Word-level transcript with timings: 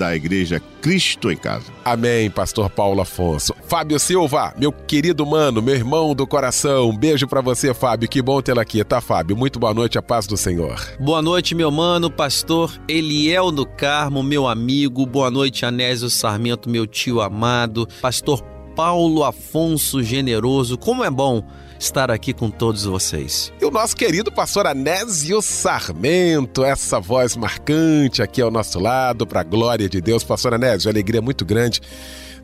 da 0.00 0.16
Igreja 0.16 0.62
Cristo 0.80 1.30
em 1.30 1.36
Casa. 1.36 1.70
Amém, 1.84 2.30
Pastor 2.30 2.70
Paulo 2.70 3.02
Afonso. 3.02 3.54
Fábio 3.68 4.00
Silva, 4.00 4.54
meu 4.56 4.72
querido 4.72 5.26
mano, 5.26 5.60
meu 5.60 5.74
irmão 5.74 6.14
do 6.14 6.26
coração, 6.26 6.88
um 6.88 6.96
beijo 6.96 7.28
para 7.28 7.42
você, 7.42 7.74
Fábio. 7.74 8.08
Que 8.08 8.22
bom 8.22 8.40
tê-lo 8.40 8.60
aqui, 8.60 8.82
tá, 8.82 8.98
Fábio? 9.02 9.36
Muito 9.36 9.60
boa 9.60 9.74
noite, 9.74 9.98
a 9.98 10.02
paz 10.02 10.26
do 10.26 10.38
Senhor. 10.38 10.80
Boa 10.98 11.20
noite, 11.20 11.54
meu 11.54 11.70
mano, 11.70 12.10
Pastor 12.10 12.72
Eliel 12.88 13.52
do 13.52 13.66
Carmo, 13.66 14.22
meu 14.22 14.48
amigo. 14.48 15.04
Boa 15.04 15.30
noite, 15.30 15.66
Anésio 15.66 16.08
Sarmento, 16.08 16.70
meu 16.70 16.86
tio 16.86 17.20
amado. 17.20 17.86
Pastor 18.00 18.42
Paulo 18.80 19.24
Afonso 19.24 20.02
Generoso. 20.02 20.78
Como 20.78 21.04
é 21.04 21.10
bom 21.10 21.44
estar 21.78 22.10
aqui 22.10 22.32
com 22.32 22.48
todos 22.48 22.84
vocês. 22.84 23.52
E 23.60 23.64
o 23.66 23.70
nosso 23.70 23.94
querido 23.94 24.32
pastor 24.32 24.66
Anésio 24.66 25.42
Sarmento, 25.42 26.64
essa 26.64 26.98
voz 26.98 27.36
marcante 27.36 28.22
aqui 28.22 28.40
ao 28.40 28.50
nosso 28.50 28.80
lado, 28.80 29.26
para 29.26 29.40
a 29.40 29.44
glória 29.44 29.86
de 29.86 30.00
Deus. 30.00 30.24
Pastor 30.24 30.54
Anésio, 30.54 30.88
alegria 30.88 31.20
muito 31.20 31.44
grande 31.44 31.82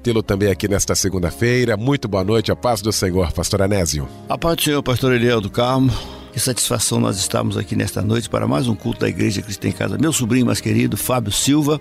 tê-lo 0.02 0.22
também 0.22 0.50
aqui 0.50 0.68
nesta 0.68 0.94
segunda-feira. 0.94 1.74
Muito 1.74 2.06
boa 2.06 2.22
noite, 2.22 2.52
a 2.52 2.56
paz 2.56 2.82
do 2.82 2.92
Senhor, 2.92 3.32
pastor 3.32 3.62
Anésio. 3.62 4.06
A 4.28 4.36
paz 4.36 4.56
do 4.56 4.62
Senhor, 4.62 4.82
pastor 4.82 5.14
Eliel 5.14 5.40
do 5.40 5.48
Carmo. 5.48 5.90
Que 6.34 6.38
satisfação 6.38 7.00
nós 7.00 7.16
estamos 7.16 7.56
aqui 7.56 7.74
nesta 7.74 8.02
noite 8.02 8.28
para 8.28 8.46
mais 8.46 8.68
um 8.68 8.74
culto 8.74 9.00
da 9.00 9.08
Igreja 9.08 9.40
Cristã 9.40 9.68
em 9.68 9.72
Casa. 9.72 9.96
Meu 9.96 10.12
sobrinho 10.12 10.44
mais 10.44 10.60
querido, 10.60 10.98
Fábio 10.98 11.32
Silva. 11.32 11.80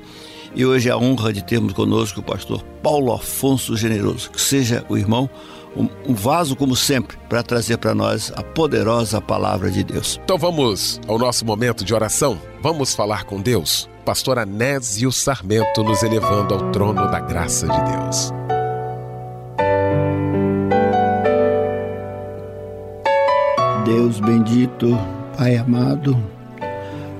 E 0.55 0.65
hoje 0.65 0.87
é 0.87 0.91
a 0.93 0.97
honra 0.97 1.33
de 1.33 1.43
termos 1.43 1.73
conosco 1.73 2.21
o 2.21 2.23
pastor 2.23 2.63
Paulo 2.81 3.11
Afonso 3.11 3.75
Generoso. 3.75 4.31
Que 4.31 4.39
seja 4.39 4.85
o 4.87 4.97
irmão 4.97 5.29
um, 5.75 6.13
vaso, 6.13 6.55
como 6.55 6.77
sempre, 6.77 7.17
para 7.27 7.43
trazer 7.43 7.77
para 7.77 7.93
nós 7.93 8.31
a 8.33 8.41
poderosa 8.41 9.19
palavra 9.19 9.69
de 9.69 9.83
Deus. 9.83 10.17
Então 10.23 10.37
vamos 10.37 11.01
ao 11.07 11.19
nosso 11.19 11.45
momento 11.45 11.83
de 11.83 11.93
oração. 11.93 12.39
Vamos 12.61 12.95
falar 12.95 13.25
com 13.25 13.41
Deus. 13.41 13.89
Pastor 14.05 14.39
Anésio 14.39 15.11
Sarmento 15.11 15.83
nos 15.83 16.01
elevando 16.03 16.53
ao 16.53 16.71
trono 16.71 17.11
da 17.11 17.19
graça 17.19 17.67
de 17.67 17.91
Deus. 17.91 18.31
Deus 23.83 24.19
bendito, 24.21 24.97
Pai 25.37 25.57
amado, 25.57 26.17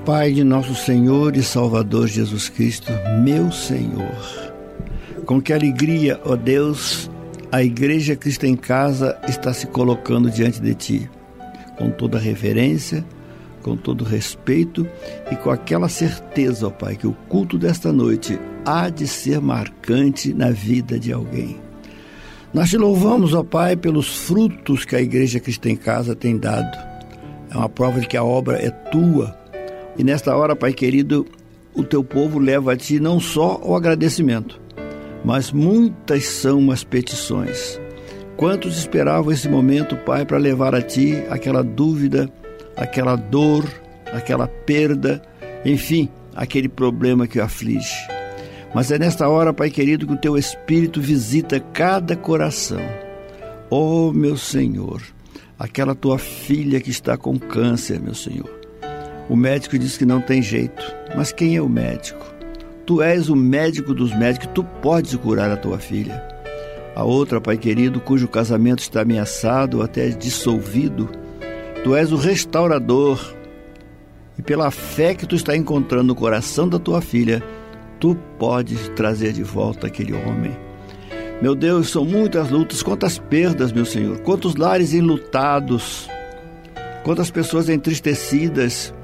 Pai 0.06 0.30
de 0.30 0.44
nosso 0.44 0.72
Senhor 0.72 1.36
e 1.36 1.42
Salvador 1.42 2.06
Jesus 2.06 2.48
Cristo, 2.48 2.92
meu 3.24 3.50
Senhor. 3.50 4.52
Com 5.24 5.42
que 5.42 5.52
alegria, 5.52 6.20
ó 6.24 6.36
Deus, 6.36 7.10
a 7.50 7.60
Igreja 7.60 8.14
Cristo 8.14 8.46
em 8.46 8.54
Casa 8.54 9.18
está 9.26 9.52
se 9.52 9.66
colocando 9.66 10.30
diante 10.30 10.60
de 10.60 10.76
ti, 10.76 11.10
com 11.76 11.90
toda 11.90 12.20
reverência, 12.20 13.04
com 13.62 13.76
todo 13.76 14.04
respeito 14.04 14.86
e 15.28 15.34
com 15.34 15.50
aquela 15.50 15.88
certeza, 15.88 16.68
ó 16.68 16.70
Pai, 16.70 16.94
que 16.94 17.08
o 17.08 17.12
culto 17.28 17.58
desta 17.58 17.92
noite 17.92 18.38
há 18.64 18.88
de 18.88 19.08
ser 19.08 19.40
marcante 19.40 20.32
na 20.32 20.50
vida 20.52 21.00
de 21.00 21.12
alguém. 21.12 21.56
Nós 22.54 22.70
te 22.70 22.76
louvamos, 22.76 23.34
ó 23.34 23.42
Pai, 23.42 23.74
pelos 23.74 24.16
frutos 24.18 24.84
que 24.84 24.94
a 24.94 25.02
Igreja 25.02 25.40
Cristo 25.40 25.68
em 25.68 25.74
Casa 25.74 26.14
tem 26.14 26.38
dado. 26.38 26.78
É 27.50 27.56
uma 27.56 27.68
prova 27.68 27.98
de 27.98 28.06
que 28.06 28.16
a 28.16 28.22
obra 28.22 28.56
é 28.56 28.70
tua. 28.70 29.36
E 29.98 30.04
nesta 30.04 30.36
hora, 30.36 30.54
Pai 30.54 30.72
querido, 30.72 31.26
o 31.74 31.82
teu 31.82 32.04
povo 32.04 32.38
leva 32.38 32.72
a 32.72 32.76
ti 32.76 33.00
não 33.00 33.18
só 33.18 33.60
o 33.62 33.74
agradecimento, 33.74 34.60
mas 35.24 35.50
muitas 35.52 36.24
são 36.24 36.70
as 36.70 36.84
petições. 36.84 37.80
Quantos 38.36 38.76
esperavam 38.76 39.32
esse 39.32 39.48
momento, 39.48 39.96
Pai, 39.96 40.26
para 40.26 40.36
levar 40.36 40.74
a 40.74 40.82
Ti 40.82 41.24
aquela 41.30 41.64
dúvida, 41.64 42.30
aquela 42.76 43.16
dor, 43.16 43.64
aquela 44.12 44.46
perda, 44.46 45.22
enfim, 45.64 46.10
aquele 46.34 46.68
problema 46.68 47.26
que 47.26 47.38
o 47.38 47.42
aflige. 47.42 47.96
Mas 48.74 48.90
é 48.90 48.98
nesta 48.98 49.26
hora, 49.26 49.54
Pai 49.54 49.70
querido, 49.70 50.06
que 50.06 50.12
o 50.12 50.20
Teu 50.20 50.36
Espírito 50.36 51.00
visita 51.00 51.58
cada 51.58 52.14
coração. 52.14 52.82
Oh, 53.70 54.12
meu 54.12 54.36
Senhor, 54.36 55.00
aquela 55.58 55.94
tua 55.94 56.18
filha 56.18 56.78
que 56.78 56.90
está 56.90 57.16
com 57.16 57.38
câncer, 57.38 57.98
meu 57.98 58.14
Senhor. 58.14 58.65
O 59.28 59.34
médico 59.34 59.76
diz 59.78 59.98
que 59.98 60.06
não 60.06 60.20
tem 60.20 60.40
jeito, 60.40 60.94
mas 61.16 61.32
quem 61.32 61.56
é 61.56 61.62
o 61.62 61.68
médico? 61.68 62.24
Tu 62.86 63.02
és 63.02 63.28
o 63.28 63.34
médico 63.34 63.92
dos 63.92 64.16
médicos, 64.16 64.48
tu 64.54 64.62
podes 64.62 65.16
curar 65.16 65.50
a 65.50 65.56
tua 65.56 65.78
filha. 65.78 66.22
A 66.94 67.02
outra, 67.02 67.40
Pai 67.40 67.58
querido, 67.58 68.00
cujo 68.00 68.28
casamento 68.28 68.78
está 68.78 69.02
ameaçado 69.02 69.82
até 69.82 70.08
dissolvido, 70.10 71.10
tu 71.82 71.96
és 71.96 72.12
o 72.12 72.16
restaurador. 72.16 73.34
E 74.38 74.42
pela 74.42 74.70
fé 74.70 75.14
que 75.14 75.26
tu 75.26 75.34
está 75.34 75.56
encontrando 75.56 76.04
no 76.04 76.14
coração 76.14 76.68
da 76.68 76.78
tua 76.78 77.00
filha, 77.02 77.42
tu 77.98 78.16
podes 78.38 78.88
trazer 78.94 79.32
de 79.32 79.42
volta 79.42 79.88
aquele 79.88 80.12
homem. 80.12 80.56
Meu 81.42 81.54
Deus, 81.54 81.90
são 81.90 82.04
muitas 82.04 82.48
lutas, 82.50 82.82
quantas 82.82 83.18
perdas, 83.18 83.72
meu 83.72 83.84
Senhor, 83.84 84.18
quantos 84.20 84.54
lares 84.54 84.94
enlutados, 84.94 86.08
quantas 87.02 87.30
pessoas 87.30 87.68
entristecidas, 87.68 88.94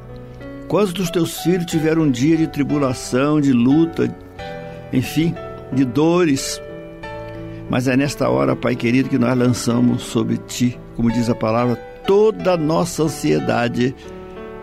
Quantos 0.73 0.95
dos 0.95 1.11
teus 1.11 1.43
filhos 1.43 1.67
tiveram 1.67 2.05
um 2.05 2.11
dia 2.11 2.35
de 2.35 2.47
tribulação, 2.47 3.39
de 3.43 3.53
luta, 3.53 4.09
enfim, 4.91 5.35
de 5.71 5.85
dores? 5.85 6.63
Mas 7.69 7.89
é 7.89 7.95
nesta 7.95 8.31
hora, 8.31 8.57
Pai 8.57 8.75
querido, 8.75 9.11
que 9.11 9.19
nós 9.19 9.37
lançamos 9.37 10.03
sobre 10.03 10.39
ti, 10.39 10.81
como 10.97 11.13
diz 11.13 11.29
a 11.29 11.35
palavra, 11.35 11.77
toda 12.07 12.55
a 12.55 12.57
nossa 12.57 13.03
ansiedade, 13.03 13.95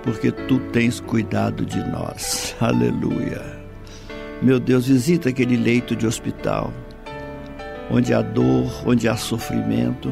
porque 0.02 0.32
tu 0.32 0.58
tens 0.72 1.00
cuidado 1.00 1.64
de 1.64 1.78
nós. 1.92 2.56
Aleluia. 2.60 3.44
Meu 4.42 4.60
Deus, 4.60 4.88
visita 4.88 5.30
aquele 5.30 5.58
leito 5.58 5.96
de 5.96 6.08
hospital, 6.08 6.74
onde 7.92 8.16
há 8.16 8.24
dor, 8.24 8.66
onde 8.84 9.08
há 9.08 9.16
sofrimento, 9.16 10.12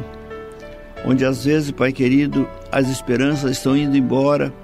onde 1.04 1.24
às 1.24 1.44
vezes, 1.44 1.72
Pai 1.72 1.92
querido, 1.92 2.48
as 2.70 2.88
esperanças 2.88 3.50
estão 3.50 3.76
indo 3.76 3.96
embora 3.96 4.54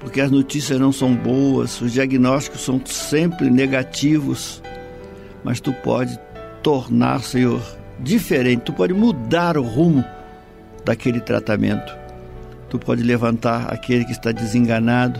porque 0.00 0.20
as 0.20 0.30
notícias 0.30 0.78
não 0.78 0.92
são 0.92 1.14
boas, 1.14 1.80
os 1.80 1.92
diagnósticos 1.92 2.62
são 2.62 2.80
sempre 2.84 3.50
negativos, 3.50 4.62
mas 5.42 5.60
tu 5.60 5.72
pode 5.72 6.18
tornar, 6.62 7.22
Senhor, 7.22 7.62
diferente, 7.98 8.62
tu 8.62 8.72
pode 8.72 8.94
mudar 8.94 9.56
o 9.56 9.62
rumo 9.62 10.04
daquele 10.84 11.20
tratamento. 11.20 11.96
Tu 12.70 12.78
pode 12.78 13.02
levantar 13.02 13.72
aquele 13.72 14.04
que 14.04 14.12
está 14.12 14.30
desenganado, 14.30 15.18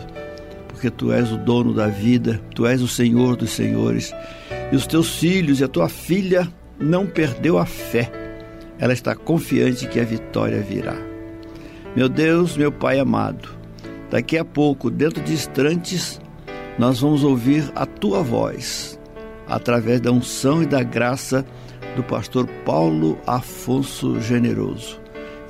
porque 0.68 0.90
tu 0.90 1.12
és 1.12 1.32
o 1.32 1.38
dono 1.38 1.72
da 1.72 1.86
vida, 1.86 2.40
tu 2.54 2.66
és 2.66 2.82
o 2.82 2.88
Senhor 2.88 3.36
dos 3.36 3.50
senhores. 3.50 4.14
E 4.70 4.76
os 4.76 4.86
teus 4.86 5.18
filhos 5.18 5.60
e 5.60 5.64
a 5.64 5.68
tua 5.68 5.88
filha 5.88 6.46
não 6.78 7.06
perdeu 7.06 7.58
a 7.58 7.66
fé. 7.66 8.10
Ela 8.78 8.92
está 8.92 9.14
confiante 9.14 9.88
que 9.88 9.98
a 9.98 10.04
vitória 10.04 10.60
virá. 10.60 10.96
Meu 11.96 12.08
Deus, 12.08 12.56
meu 12.56 12.70
Pai 12.70 12.98
amado, 12.98 13.57
Daqui 14.10 14.38
a 14.38 14.44
pouco, 14.44 14.90
dentro 14.90 15.22
de 15.22 15.32
instantes, 15.34 16.20
nós 16.78 17.00
vamos 17.00 17.24
ouvir 17.24 17.70
a 17.74 17.84
tua 17.84 18.22
voz, 18.22 18.98
através 19.46 20.00
da 20.00 20.10
unção 20.10 20.62
e 20.62 20.66
da 20.66 20.82
graça 20.82 21.44
do 21.94 22.02
pastor 22.02 22.46
Paulo 22.64 23.18
Afonso 23.26 24.20
Generoso, 24.20 25.00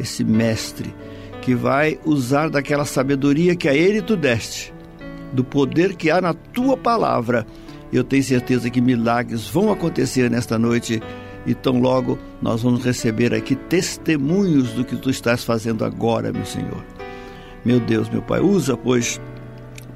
esse 0.01 0.25
mestre 0.25 0.95
que 1.43 1.55
vai 1.55 1.99
usar 2.05 2.51
daquela 2.51 2.85
sabedoria 2.85 3.55
que 3.55 3.69
a 3.69 3.75
ele 3.75 4.03
tu 4.03 4.17
deste, 4.17 4.73
do 5.33 5.45
poder 5.45 5.95
que 5.95 6.11
há 6.11 6.21
na 6.21 6.35
tua 6.35 6.77
palavra. 6.77 7.47
Eu 7.93 8.03
tenho 8.03 8.23
certeza 8.23 8.69
que 8.69 8.81
milagres 8.81 9.47
vão 9.49 9.71
acontecer 9.71 10.31
nesta 10.31 10.59
noite 10.59 11.01
e 11.47 11.55
tão 11.55 11.81
logo 11.81 12.19
nós 12.43 12.63
vamos 12.63 12.85
receber 12.85 13.33
aqui 13.33 13.55
testemunhos 13.55 14.73
do 14.73 14.85
que 14.85 14.97
tu 14.97 15.11
estás 15.11 15.45
fazendo 15.45 15.85
agora, 15.85 16.33
meu 16.33 16.45
Senhor. 16.45 16.98
Meu 17.65 17.81
Deus, 17.81 18.09
meu 18.09 18.23
Pai, 18.23 18.41
usa, 18.41 18.77
pois, 18.77 19.21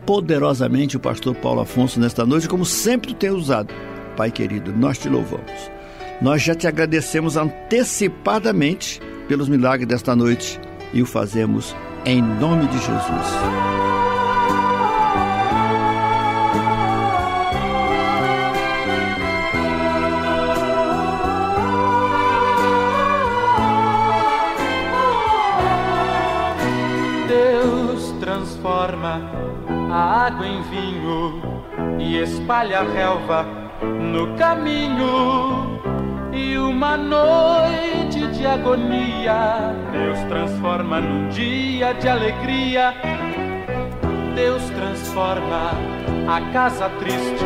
poderosamente 0.04 0.96
o 0.96 1.00
pastor 1.00 1.34
Paulo 1.36 1.60
Afonso 1.60 2.00
nesta 2.00 2.26
noite, 2.26 2.48
como 2.48 2.64
sempre 2.64 3.14
tem 3.14 3.30
usado. 3.30 3.72
Pai 4.16 4.30
querido, 4.30 4.72
nós 4.72 4.98
te 4.98 5.08
louvamos. 5.08 5.70
Nós 6.20 6.42
já 6.42 6.54
te 6.54 6.66
agradecemos 6.66 7.36
antecipadamente 7.36 9.00
pelos 9.26 9.48
milagres 9.48 9.88
desta 9.88 10.14
noite 10.14 10.60
e 10.92 11.02
o 11.02 11.06
fazemos 11.06 11.74
em 12.04 12.20
nome 12.20 12.66
de 12.66 12.78
Jesus. 12.78 13.71
Água 30.32 30.46
em 30.46 30.62
vinho 30.62 31.42
e 31.98 32.18
espalha 32.22 32.80
a 32.80 32.82
relva 32.82 33.46
no 33.82 34.34
caminho. 34.36 35.80
E 36.32 36.56
uma 36.56 36.96
noite 36.96 38.26
de 38.32 38.46
agonia, 38.46 39.74
Deus 39.92 40.18
transforma 40.28 41.00
num 41.00 41.28
dia 41.28 41.92
de 41.92 42.08
alegria. 42.08 42.94
Deus 44.34 44.62
transforma 44.70 45.72
a 46.26 46.40
casa 46.52 46.88
triste, 46.98 47.44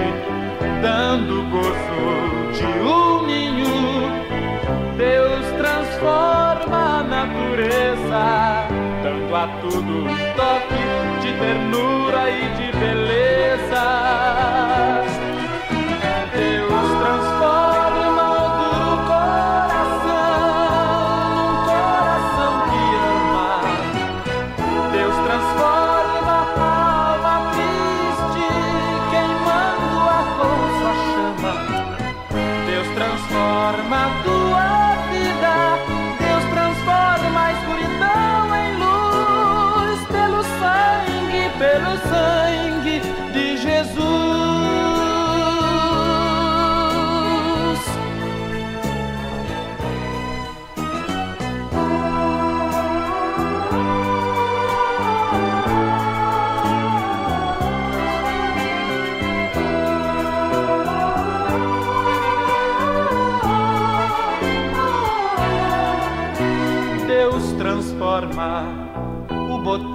dando 0.81 1.51
gozo 1.51 2.53
de 2.53 2.65
um 2.87 3.27
ninho. 3.27 3.67
Deus 4.97 5.45
transforma 5.59 7.01
a 7.01 7.03
natureza, 7.03 8.76
dando 9.07 9.37
a 9.37 9.47
tudo 9.61 9.79
um 9.79 10.07
toque 10.35 10.83
de 11.23 11.33
ternura 11.39 12.29
e 12.29 12.49
de 12.57 12.73
beleza. 12.79 14.96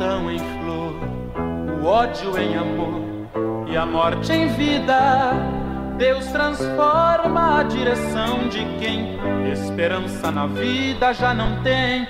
O 0.01 0.03
botão 0.03 0.31
em 0.31 0.39
flor, 0.39 0.95
o 1.79 1.85
ódio 1.85 2.37
em 2.39 2.55
amor 2.55 3.67
e 3.67 3.77
a 3.77 3.85
morte 3.85 4.33
em 4.33 4.47
vida. 4.47 5.33
Deus 5.97 6.25
transforma 6.27 7.59
a 7.59 7.63
direção 7.63 8.49
de 8.49 8.65
quem 8.79 9.19
esperança 9.51 10.31
na 10.31 10.47
vida 10.47 11.13
já 11.13 11.33
não 11.35 11.61
tem. 11.61 12.07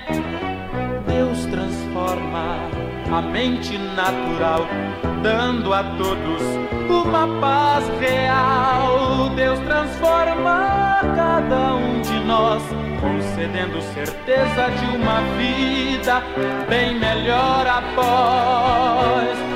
Deus 1.06 1.44
transforma 1.46 2.56
a 3.14 3.20
mente 3.20 3.76
natural, 3.76 4.66
dando 5.22 5.74
a 5.74 5.82
todos 5.82 6.42
uma 6.88 7.40
paz 7.40 7.86
real. 8.00 9.28
Deus 9.36 9.58
transforma 9.60 11.00
cada 11.14 11.74
um 11.74 12.00
de 12.00 12.20
nós, 12.24 12.62
concedendo 13.02 13.82
certeza 13.94 14.70
de 14.70 14.96
uma 14.96 15.20
vida 15.36 16.22
bem 16.68 16.98
melhor 16.98 17.66
após. 17.66 19.51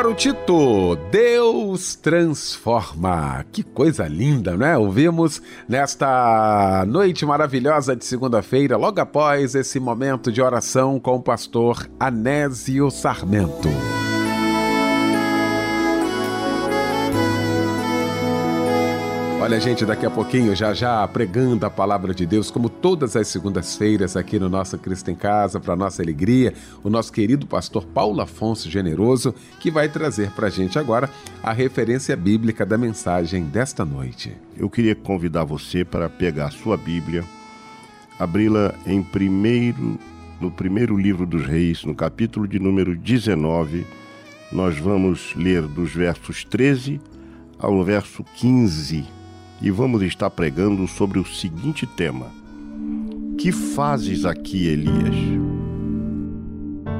Álvaro 0.00 0.14
Tito, 0.14 0.96
Deus 1.10 1.94
transforma. 1.94 3.44
Que 3.52 3.62
coisa 3.62 4.08
linda, 4.08 4.56
não 4.56 4.64
é? 4.64 4.78
Ouvimos 4.78 5.42
nesta 5.68 6.86
noite 6.88 7.26
maravilhosa 7.26 7.94
de 7.94 8.06
segunda-feira, 8.06 8.78
logo 8.78 8.98
após 8.98 9.54
esse 9.54 9.78
momento 9.78 10.32
de 10.32 10.40
oração 10.40 10.98
com 10.98 11.16
o 11.16 11.22
pastor 11.22 11.86
Anésio 12.00 12.90
Sarmento. 12.90 13.68
Olha, 19.50 19.58
gente, 19.58 19.84
daqui 19.84 20.06
a 20.06 20.10
pouquinho, 20.10 20.54
já 20.54 20.72
já 20.72 21.08
pregando 21.08 21.66
a 21.66 21.70
palavra 21.70 22.14
de 22.14 22.24
Deus, 22.24 22.52
como 22.52 22.68
todas 22.68 23.16
as 23.16 23.26
segundas-feiras 23.26 24.16
aqui 24.16 24.38
no 24.38 24.48
nosso 24.48 24.78
Cristo 24.78 25.10
em 25.10 25.16
Casa, 25.16 25.58
para 25.58 25.74
nossa 25.74 26.00
alegria, 26.00 26.54
o 26.84 26.88
nosso 26.88 27.12
querido 27.12 27.48
pastor 27.48 27.84
Paulo 27.84 28.20
Afonso 28.20 28.70
Generoso, 28.70 29.34
que 29.58 29.68
vai 29.68 29.88
trazer 29.88 30.30
para 30.30 30.46
a 30.46 30.50
gente 30.50 30.78
agora 30.78 31.10
a 31.42 31.52
referência 31.52 32.16
bíblica 32.16 32.64
da 32.64 32.78
mensagem 32.78 33.42
desta 33.42 33.84
noite. 33.84 34.36
Eu 34.56 34.70
queria 34.70 34.94
convidar 34.94 35.42
você 35.42 35.84
para 35.84 36.08
pegar 36.08 36.46
a 36.46 36.52
sua 36.52 36.76
Bíblia, 36.76 37.24
abri-la 38.20 38.72
em 38.86 39.02
primeiro, 39.02 39.98
no 40.40 40.52
primeiro 40.52 40.96
livro 40.96 41.26
dos 41.26 41.44
Reis, 41.44 41.84
no 41.84 41.92
capítulo 41.96 42.46
de 42.46 42.60
número 42.60 42.96
19. 42.96 43.84
Nós 44.52 44.78
vamos 44.78 45.34
ler 45.34 45.62
dos 45.62 45.92
versos 45.92 46.44
13 46.44 47.00
ao 47.58 47.82
verso 47.82 48.22
15 48.36 49.18
e 49.60 49.70
vamos 49.70 50.02
estar 50.02 50.30
pregando 50.30 50.86
sobre 50.88 51.18
o 51.18 51.24
seguinte 51.24 51.86
tema: 51.86 52.26
Que 53.38 53.52
fazes 53.52 54.24
aqui, 54.24 54.66
Elias? 54.66 55.14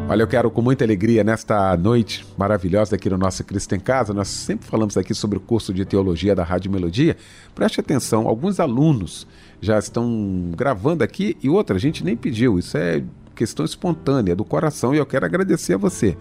Olha, 0.08 0.24
eu 0.24 0.26
quero 0.26 0.50
com 0.50 0.60
muita 0.60 0.84
alegria 0.84 1.22
nesta 1.22 1.76
noite 1.76 2.26
maravilhosa 2.36 2.96
aqui 2.96 3.08
no 3.08 3.16
nosso 3.16 3.44
Cristo 3.44 3.76
em 3.76 3.80
Casa. 3.80 4.12
Nós 4.12 4.26
sempre 4.26 4.66
falamos 4.66 4.96
aqui 4.96 5.14
sobre 5.14 5.38
o 5.38 5.40
curso 5.40 5.72
de 5.72 5.84
teologia 5.84 6.34
da 6.34 6.42
Rádio 6.42 6.68
Melodia. 6.68 7.16
Preste 7.54 7.78
atenção, 7.78 8.26
alguns 8.26 8.58
alunos 8.58 9.24
já 9.60 9.78
estão 9.78 10.50
gravando 10.56 11.04
aqui 11.04 11.36
e 11.40 11.48
outra, 11.48 11.76
a 11.76 11.78
gente 11.78 12.02
nem 12.02 12.16
pediu. 12.16 12.58
Isso 12.58 12.76
é 12.76 13.04
questão 13.36 13.64
espontânea 13.64 14.34
do 14.34 14.44
coração 14.44 14.92
e 14.92 14.98
eu 14.98 15.06
quero 15.06 15.24
agradecer 15.24 15.74
a 15.74 15.78
você 15.78 16.16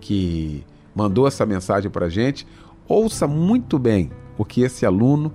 que 0.00 0.62
mandou 0.94 1.26
essa 1.26 1.44
mensagem 1.44 1.90
para 1.90 2.06
a 2.06 2.08
gente. 2.08 2.46
Ouça 2.86 3.26
muito 3.26 3.80
bem 3.80 4.12
o 4.38 4.44
que 4.44 4.62
esse 4.62 4.86
aluno 4.86 5.34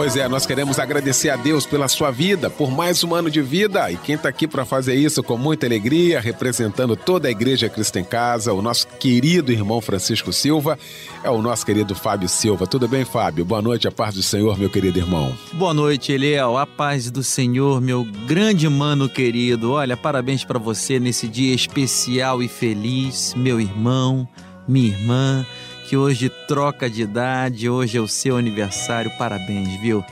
Pois 0.00 0.16
é, 0.16 0.26
nós 0.26 0.46
queremos 0.46 0.78
agradecer 0.78 1.28
a 1.28 1.36
Deus 1.36 1.66
pela 1.66 1.86
sua 1.86 2.10
vida, 2.10 2.48
por 2.48 2.70
mais 2.70 3.04
um 3.04 3.14
ano 3.14 3.30
de 3.30 3.42
vida. 3.42 3.92
E 3.92 3.98
quem 3.98 4.14
está 4.14 4.30
aqui 4.30 4.48
para 4.48 4.64
fazer 4.64 4.94
isso 4.94 5.22
com 5.22 5.36
muita 5.36 5.66
alegria, 5.66 6.18
representando 6.18 6.96
toda 6.96 7.28
a 7.28 7.30
Igreja 7.30 7.68
Cristo 7.68 7.98
em 7.98 8.04
Casa, 8.04 8.54
o 8.54 8.62
nosso 8.62 8.88
querido 8.98 9.52
irmão 9.52 9.78
Francisco 9.78 10.32
Silva, 10.32 10.78
é 11.22 11.28
o 11.28 11.42
nosso 11.42 11.66
querido 11.66 11.94
Fábio 11.94 12.30
Silva. 12.30 12.66
Tudo 12.66 12.88
bem, 12.88 13.04
Fábio? 13.04 13.44
Boa 13.44 13.60
noite, 13.60 13.86
a 13.88 13.92
paz 13.92 14.14
do 14.14 14.22
Senhor, 14.22 14.58
meu 14.58 14.70
querido 14.70 14.98
irmão. 14.98 15.36
Boa 15.52 15.74
noite, 15.74 16.12
Eliel. 16.12 16.56
A 16.56 16.66
paz 16.66 17.10
do 17.10 17.22
Senhor, 17.22 17.78
meu 17.78 18.02
grande 18.26 18.66
mano 18.70 19.06
querido. 19.06 19.72
Olha, 19.72 19.98
parabéns 19.98 20.42
para 20.44 20.58
você 20.58 20.98
nesse 20.98 21.28
dia 21.28 21.54
especial 21.54 22.42
e 22.42 22.48
feliz, 22.48 23.34
meu 23.36 23.60
irmão, 23.60 24.26
minha 24.66 24.88
irmã 24.88 25.46
que 25.90 25.96
hoje 25.96 26.28
troca 26.46 26.88
de 26.88 27.02
idade, 27.02 27.68
hoje 27.68 27.98
é 27.98 28.00
o 28.00 28.06
seu 28.06 28.36
aniversário. 28.36 29.10
Parabéns, 29.18 29.68
viu? 29.80 30.04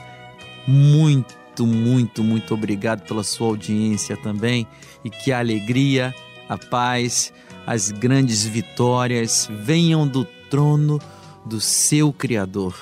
Muito, 0.67 1.65
muito, 1.65 2.21
muito 2.21 2.53
obrigado 2.53 3.07
pela 3.07 3.23
sua 3.23 3.47
audiência 3.47 4.17
também 4.17 4.67
e 5.05 5.09
que 5.09 5.31
a 5.31 5.39
alegria, 5.39 6.13
a 6.49 6.57
paz, 6.57 7.31
as 7.65 7.91
grandes 7.91 8.43
vitórias 8.43 9.47
venham 9.49 10.05
do 10.05 10.25
trono 10.49 10.99
do 11.45 11.61
seu 11.61 12.11
Criador 12.11 12.75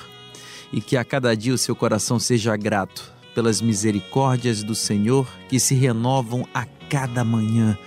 e 0.72 0.80
que 0.80 0.96
a 0.96 1.04
cada 1.04 1.36
dia 1.36 1.54
o 1.54 1.58
seu 1.58 1.76
coração 1.76 2.18
seja 2.18 2.56
grato 2.56 3.12
pelas 3.32 3.60
misericórdias 3.60 4.64
do 4.64 4.74
Senhor 4.74 5.28
que 5.48 5.60
se 5.60 5.76
renovam 5.76 6.48
a 6.52 6.66
cada 6.90 7.22
manhã. 7.22 7.78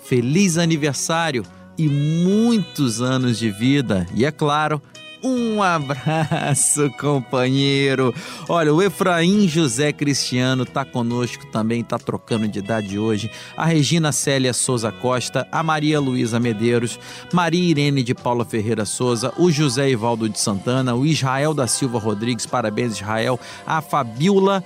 Feliz 0.00 0.58
aniversário! 0.58 1.44
E 1.80 1.88
muitos 1.88 3.00
anos 3.00 3.38
de 3.38 3.50
vida. 3.50 4.06
E 4.14 4.26
é 4.26 4.30
claro, 4.30 4.82
um 5.22 5.60
abraço, 5.64 6.90
companheiro. 6.98 8.14
Olha, 8.46 8.74
o 8.74 8.82
Efraim 8.82 9.48
José 9.48 9.90
Cristiano 9.90 10.66
tá 10.66 10.84
conosco 10.84 11.46
também, 11.46 11.82
tá 11.82 11.98
trocando 11.98 12.46
de 12.46 12.58
idade 12.58 12.98
hoje. 12.98 13.30
A 13.56 13.64
Regina 13.64 14.12
Célia 14.12 14.52
Souza 14.52 14.92
Costa, 14.92 15.48
a 15.50 15.62
Maria 15.62 15.98
Luísa 15.98 16.38
Medeiros, 16.38 16.98
Maria 17.32 17.70
Irene 17.70 18.02
de 18.02 18.14
Paula 18.14 18.44
Ferreira 18.44 18.84
Souza, 18.84 19.32
o 19.38 19.50
José 19.50 19.88
Ivaldo 19.88 20.28
de 20.28 20.38
Santana, 20.38 20.94
o 20.94 21.06
Israel 21.06 21.54
da 21.54 21.66
Silva 21.66 21.98
Rodrigues, 21.98 22.44
parabéns 22.44 22.96
Israel, 22.96 23.40
a 23.66 23.80
Fabiola 23.80 24.62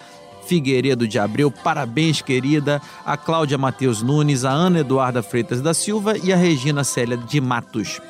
Figueiredo 0.46 1.06
de 1.06 1.18
Abreu, 1.18 1.50
parabéns, 1.50 2.20
querida. 2.20 2.80
A 3.04 3.16
Cláudia 3.16 3.58
Matheus 3.58 4.02
Nunes, 4.02 4.44
a 4.44 4.50
Ana 4.50 4.80
Eduarda 4.80 5.22
Freitas 5.22 5.60
da 5.60 5.74
Silva 5.74 6.16
e 6.18 6.32
a 6.32 6.36
Regina 6.36 6.84
Célia 6.84 7.16
de 7.16 7.40
Matos. 7.40 8.00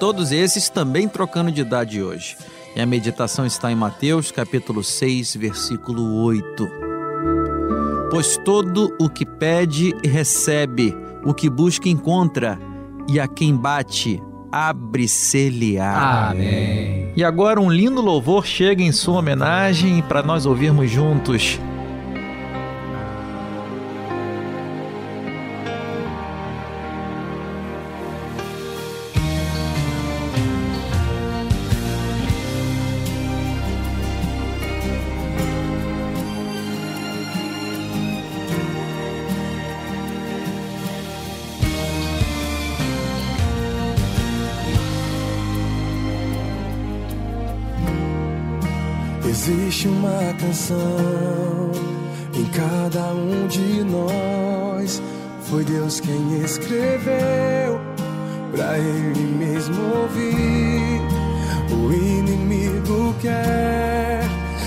Todos 0.00 0.32
esses 0.32 0.68
também 0.68 1.08
trocando 1.08 1.52
de 1.52 1.60
idade 1.60 2.02
hoje. 2.02 2.36
E 2.74 2.80
a 2.80 2.86
meditação 2.86 3.44
está 3.44 3.70
em 3.70 3.76
Mateus, 3.76 4.30
capítulo 4.30 4.82
6, 4.82 5.36
versículo 5.36 6.22
8. 6.24 6.68
Pois 8.10 8.36
todo 8.38 8.94
o 8.98 9.08
que 9.08 9.24
pede, 9.24 9.94
recebe, 10.04 10.96
o 11.24 11.32
que 11.32 11.48
busca, 11.48 11.88
encontra, 11.88 12.58
e 13.08 13.20
a 13.20 13.28
quem 13.28 13.54
bate, 13.54 14.22
abre-se-lhe-á. 14.52 16.28
Amém. 16.30 17.10
E 17.16 17.24
agora 17.24 17.60
um 17.60 17.70
lindo 17.70 18.00
louvor 18.02 18.46
chega 18.46 18.82
em 18.82 18.92
sua 18.92 19.18
homenagem 19.18 20.02
para 20.02 20.22
nós 20.22 20.44
ouvirmos 20.46 20.90
juntos. 20.90 21.58
Canção 50.38 51.70
em 52.34 52.44
cada 52.46 53.12
um 53.14 53.46
de 53.46 53.84
nós. 53.84 55.00
Foi 55.42 55.64
Deus 55.64 56.00
quem 56.00 56.42
escreveu 56.42 57.80
pra 58.50 58.78
Ele 58.78 59.20
mesmo 59.38 59.80
ouvir. 60.02 61.00
O 61.70 61.92
inimigo 61.92 63.14
quer 63.20 64.22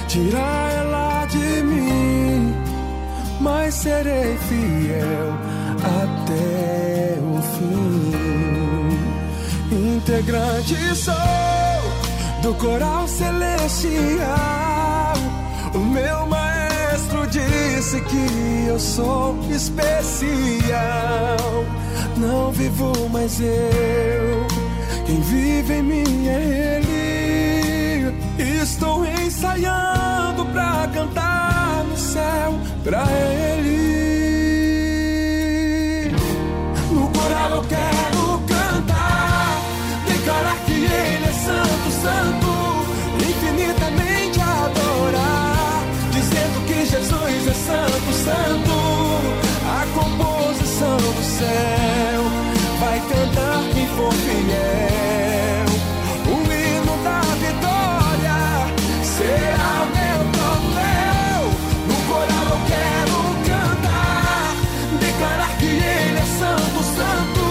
tirar 0.08 0.72
ela 0.74 1.26
de 1.26 1.64
mim, 1.64 2.54
mas 3.42 3.74
serei 3.74 4.38
fiel 4.38 5.34
até 6.04 7.20
o 7.22 7.42
fim. 7.58 8.14
Integrante 9.98 10.96
sou 10.96 11.14
do 12.42 12.54
coral 12.56 13.08
celestial. 13.08 14.75
Meu 15.96 16.26
maestro 16.28 17.26
disse 17.28 18.02
que 18.02 18.66
eu 18.68 18.78
sou 18.78 19.40
especial. 19.50 20.68
Não 22.18 22.52
vivo 22.52 23.08
mais 23.10 23.40
eu, 23.40 24.46
quem 25.06 25.22
vive 25.22 25.76
em 25.76 25.84
mim 25.84 26.28
é 26.28 26.82
Ele. 26.82 28.14
Estou 28.62 29.06
ensaiando 29.06 30.46
pra 30.52 30.90
cantar 30.94 31.86
no 31.90 31.96
céu 31.98 32.60
pra 32.84 33.06
Ele. 33.58 33.76
No 36.92 37.08
coral 37.10 37.52
eu 37.52 37.64
quero 37.70 38.42
cantar, 38.50 39.62
declarar 40.06 40.58
que 40.66 40.74
Ele 40.74 41.26
é 41.26 41.34
santo, 41.46 41.90
santo, 42.02 42.45
santo, 47.66 48.14
santo, 48.14 48.76
a 49.66 49.86
composição 49.98 50.98
do 50.98 51.24
céu 51.24 52.22
vai 52.80 53.00
cantar 53.00 53.64
quem 53.74 53.88
for 53.88 54.14
fiel. 54.14 55.66
O 56.28 56.38
hino 56.54 56.96
da 57.04 57.22
vitória 57.44 58.38
será 59.04 59.72
o 59.82 59.90
meu 59.98 60.20
troféu. 60.36 61.42
No 61.90 61.98
coral 62.08 62.46
eu 62.54 62.62
quero 62.70 63.18
cantar, 63.50 64.46
declarar 65.00 65.52
que 65.58 65.66
Ele 65.66 66.20
é 66.20 66.28
santo, 66.38 66.80
santo, 67.00 67.46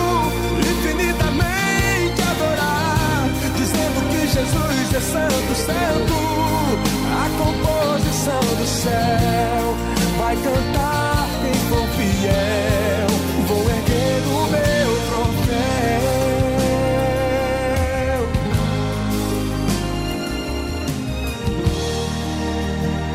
infinitamente 0.61 2.23
adorar, 2.23 3.28
dizendo 3.56 3.99
que 4.11 4.21
Jesus 4.28 4.94
é 4.94 5.00
santo, 5.00 5.54
santo. 5.56 6.14
A 7.16 7.26
composição 7.37 8.40
do 8.56 8.66
céu 8.66 9.54
vai 10.35 10.43
cantar 10.43 11.29
quem 11.41 11.55
for 11.69 11.87
fiel. 11.97 13.07
Vou 13.47 13.62
erguer 13.71 14.23
o 14.26 14.47
meu 14.50 14.91
troféu. 15.09 16.03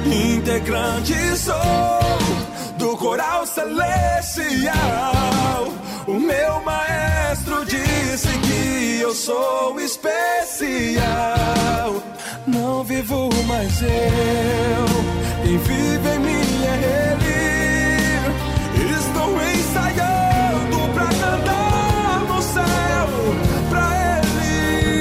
Integrante 0.06 1.38
sou 1.38 2.18
do 2.78 2.98
coral 2.98 3.46
celestial. 3.46 4.74
O 6.08 6.14
meu 6.20 6.62
maestro 6.64 7.66
disse 7.66 8.30
que 8.40 9.00
eu 9.02 9.14
sou 9.14 9.80
especial. 9.80 11.00
Não 12.52 12.84
vivo 12.84 13.30
mais 13.46 13.82
eu, 13.82 13.90
quem 15.44 15.58
vive 15.60 16.10
em 16.10 16.20
mim 16.20 16.66
é 16.66 16.76
Ele. 17.14 17.40
Estou 18.92 19.32
ensaiando 19.40 20.78
pra 20.94 21.06
cantar 21.06 22.20
no 22.28 22.42
céu 22.42 23.08
pra 23.70 23.88
Ele. 24.18 24.98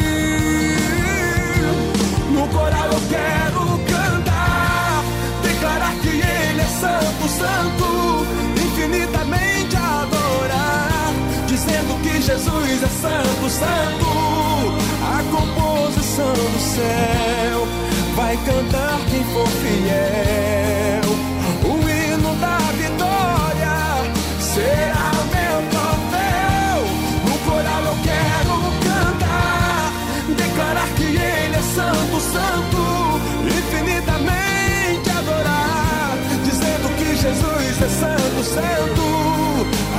No 2.32 2.46
coral 2.48 2.88
eu 2.92 3.00
quero 3.08 3.60
cantar, 3.86 5.02
declarar 5.42 5.94
que 6.02 6.08
Ele 6.08 6.60
é 6.60 6.70
santo, 6.80 7.28
santo, 7.28 8.26
infinitamente 8.62 9.74
adorar, 9.76 11.12
dizendo 11.46 11.98
que 12.02 12.20
Jesus 12.20 12.82
é 12.82 12.88
santo, 12.88 13.48
santo. 13.48 14.08
A 15.00 15.22
composição 15.30 16.32
do 16.34 16.60
céu 16.60 17.07
cantar 18.45 18.99
quem 19.11 19.25
for 19.33 19.47
fiel. 19.49 21.09
O 21.64 21.75
hino 21.88 22.35
da 22.37 22.59
vitória 22.76 23.76
será 24.40 25.12
meu 25.35 25.57
troféu. 25.71 26.78
No 27.25 27.38
coral 27.50 27.83
eu 27.85 27.97
quero 28.02 28.57
cantar, 28.85 29.92
declarar 30.37 30.88
que 30.97 31.04
Ele 31.04 31.57
é 31.57 31.62
santo, 31.62 32.21
santo, 32.21 32.83
infinitamente 33.47 35.11
adorar, 35.11 36.16
dizendo 36.45 36.88
que 36.97 37.16
Jesus 37.16 37.83
é 37.83 37.88
santo, 37.88 38.45
santo. 38.45 39.09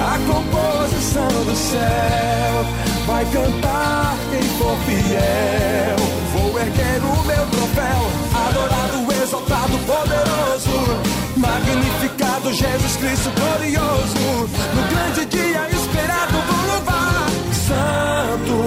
A 0.01 0.17
composição 0.31 1.27
do 1.43 1.55
céu 1.55 2.65
vai 3.05 3.25
cantar 3.25 4.17
quem 4.31 4.43
for 4.57 4.77
fiel. 4.85 5.99
Vou 6.33 6.59
erguer 6.59 7.01
o 7.03 7.23
meu 7.25 7.58
adorado, 7.79 9.11
exaltado, 9.23 9.77
poderoso, 9.79 10.99
magnificado 11.37 12.53
Jesus 12.53 12.95
Cristo 12.97 13.31
glorioso. 13.35 14.49
No 14.75 14.83
grande 14.89 15.25
dia 15.25 15.67
esperado 15.71 16.33
vou 16.47 16.73
louvar. 16.73 17.29
Santo 17.67 18.57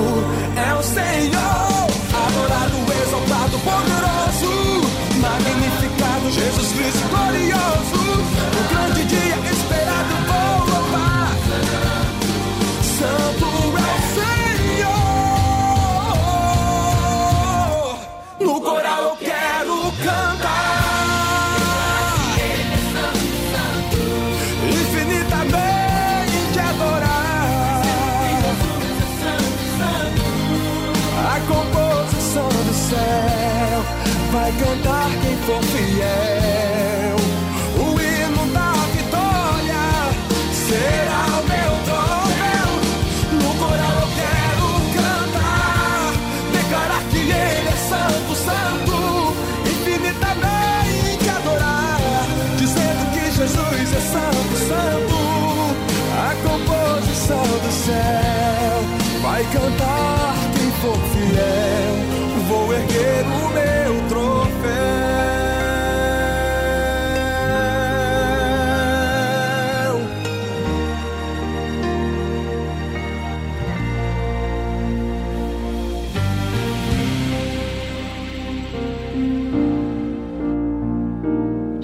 é 0.56 0.74
o 0.74 0.82
Senhor, 0.82 1.86
adorado, 2.26 2.76
exaltado, 3.02 3.58
poderoso, 3.58 4.52
magnificado 5.20 6.30
Jesus 6.30 6.72
Cristo 6.72 7.08
glorioso. 7.08 8.02
No 8.54 8.68
grande 8.68 9.04
dia 9.04 9.36
esperado 9.36 9.61
cantar 34.62 35.10
quem 35.20 35.36
for 35.38 35.62
fiel. 35.64 37.16
O 37.84 38.00
hino 38.00 38.44
da 38.52 38.72
vitória 38.94 39.84
será 40.52 41.22
o 41.38 41.44
meu 41.52 41.72
troféu. 41.88 42.70
No 43.42 43.50
coral 43.58 43.94
eu 44.02 44.10
quero 44.20 44.66
cantar, 44.98 46.12
declarar 46.52 47.02
que 47.10 47.18
Ele 47.18 47.32
é 47.32 47.78
santo, 47.90 48.32
santo, 48.36 48.96
infinitamente 49.72 51.28
adorar, 51.28 51.98
dizendo 52.56 53.02
que 53.12 53.24
Jesus 53.32 53.88
é 53.92 54.02
santo, 54.14 54.54
santo. 54.68 55.18
A 56.14 56.30
composição 56.46 57.46
do 57.64 57.72
céu 57.72 58.76
vai 59.22 59.42
cantar 59.44 60.01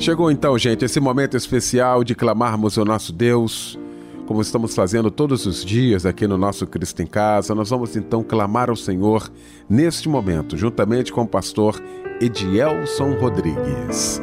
Chegou 0.09 0.31
então, 0.31 0.57
gente, 0.57 0.87
esse 0.87 0.99
momento 1.01 1.37
especial 1.37 2.03
de 2.03 2.15
clamarmos 2.15 2.79
o 2.79 2.85
nosso 2.87 3.13
Deus, 3.13 3.79
como 4.25 4.41
estamos 4.41 4.75
fazendo 4.75 5.11
todos 5.11 5.45
os 5.45 5.63
dias 5.63 6.07
aqui 6.07 6.27
no 6.27 6.39
nosso 6.39 6.67
Cristo 6.67 7.03
em 7.03 7.07
Casa. 7.07 7.55
Nós 7.55 7.69
vamos 7.69 7.95
então 7.95 8.23
clamar 8.23 8.71
ao 8.71 8.75
Senhor 8.75 9.31
neste 9.69 10.09
momento, 10.09 10.57
juntamente 10.57 11.13
com 11.13 11.25
o 11.25 11.29
pastor 11.29 11.79
Edielson 12.23 13.19
Rodrigues. 13.21 14.23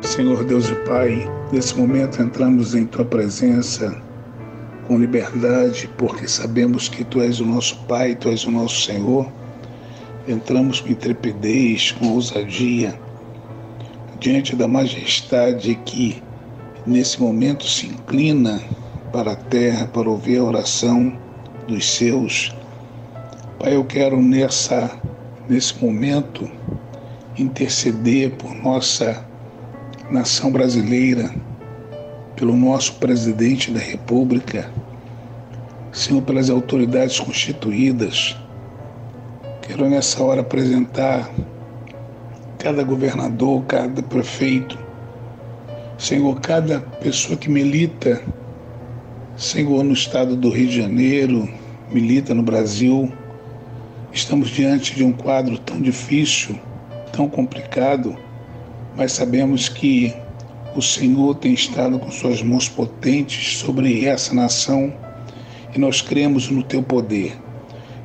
Senhor 0.00 0.42
Deus 0.42 0.70
e 0.70 0.74
Pai, 0.86 1.30
nesse 1.52 1.76
momento 1.76 2.22
entramos 2.22 2.74
em 2.74 2.86
Tua 2.86 3.04
presença 3.04 4.02
com 4.88 4.98
liberdade, 4.98 5.90
porque 5.98 6.26
sabemos 6.26 6.88
que 6.88 7.04
Tu 7.04 7.20
és 7.20 7.38
o 7.38 7.44
nosso 7.44 7.78
Pai, 7.84 8.14
Tu 8.14 8.30
és 8.30 8.46
o 8.46 8.50
nosso 8.50 8.80
Senhor. 8.80 9.30
Entramos 10.26 10.80
com 10.80 10.88
intrepidez, 10.88 11.92
com 11.92 12.12
ousadia, 12.12 12.98
diante 14.18 14.56
da 14.56 14.66
majestade 14.66 15.74
que 15.84 16.22
nesse 16.86 17.20
momento 17.20 17.66
se 17.66 17.86
inclina 17.86 18.60
para 19.12 19.32
a 19.32 19.36
terra 19.36 19.86
para 19.86 20.08
ouvir 20.08 20.38
a 20.38 20.44
oração 20.44 21.16
dos 21.68 21.84
seus. 21.86 22.54
Pai, 23.58 23.76
eu 23.76 23.84
quero 23.84 24.20
nessa, 24.20 24.98
nesse 25.48 25.78
momento 25.84 26.50
interceder 27.38 28.30
por 28.32 28.54
nossa 28.54 29.24
nação 30.10 30.50
brasileira, 30.50 31.34
pelo 32.34 32.56
nosso 32.56 32.94
presidente 32.94 33.70
da 33.70 33.80
República, 33.80 34.70
Senhor, 35.92 36.22
pelas 36.22 36.50
autoridades 36.50 37.20
constituídas. 37.20 38.36
Quero 39.66 39.88
nessa 39.88 40.22
hora 40.22 40.42
apresentar 40.42 41.32
cada 42.58 42.84
governador, 42.84 43.64
cada 43.64 44.02
prefeito, 44.02 44.78
Senhor, 45.96 46.38
cada 46.38 46.80
pessoa 46.80 47.34
que 47.34 47.48
milita, 47.48 48.22
Senhor, 49.38 49.82
no 49.82 49.94
estado 49.94 50.36
do 50.36 50.50
Rio 50.50 50.68
de 50.68 50.76
Janeiro, 50.82 51.48
milita 51.90 52.34
no 52.34 52.42
Brasil. 52.42 53.10
Estamos 54.12 54.50
diante 54.50 54.94
de 54.94 55.02
um 55.02 55.12
quadro 55.12 55.56
tão 55.56 55.80
difícil, 55.80 56.60
tão 57.10 57.26
complicado, 57.26 58.14
mas 58.94 59.12
sabemos 59.12 59.70
que 59.70 60.14
o 60.76 60.82
Senhor 60.82 61.36
tem 61.36 61.54
estado 61.54 61.98
com 61.98 62.10
suas 62.10 62.42
mãos 62.42 62.68
potentes 62.68 63.56
sobre 63.60 64.04
essa 64.04 64.34
nação 64.34 64.92
e 65.74 65.78
nós 65.78 66.02
cremos 66.02 66.50
no 66.50 66.62
teu 66.62 66.82
poder. 66.82 67.43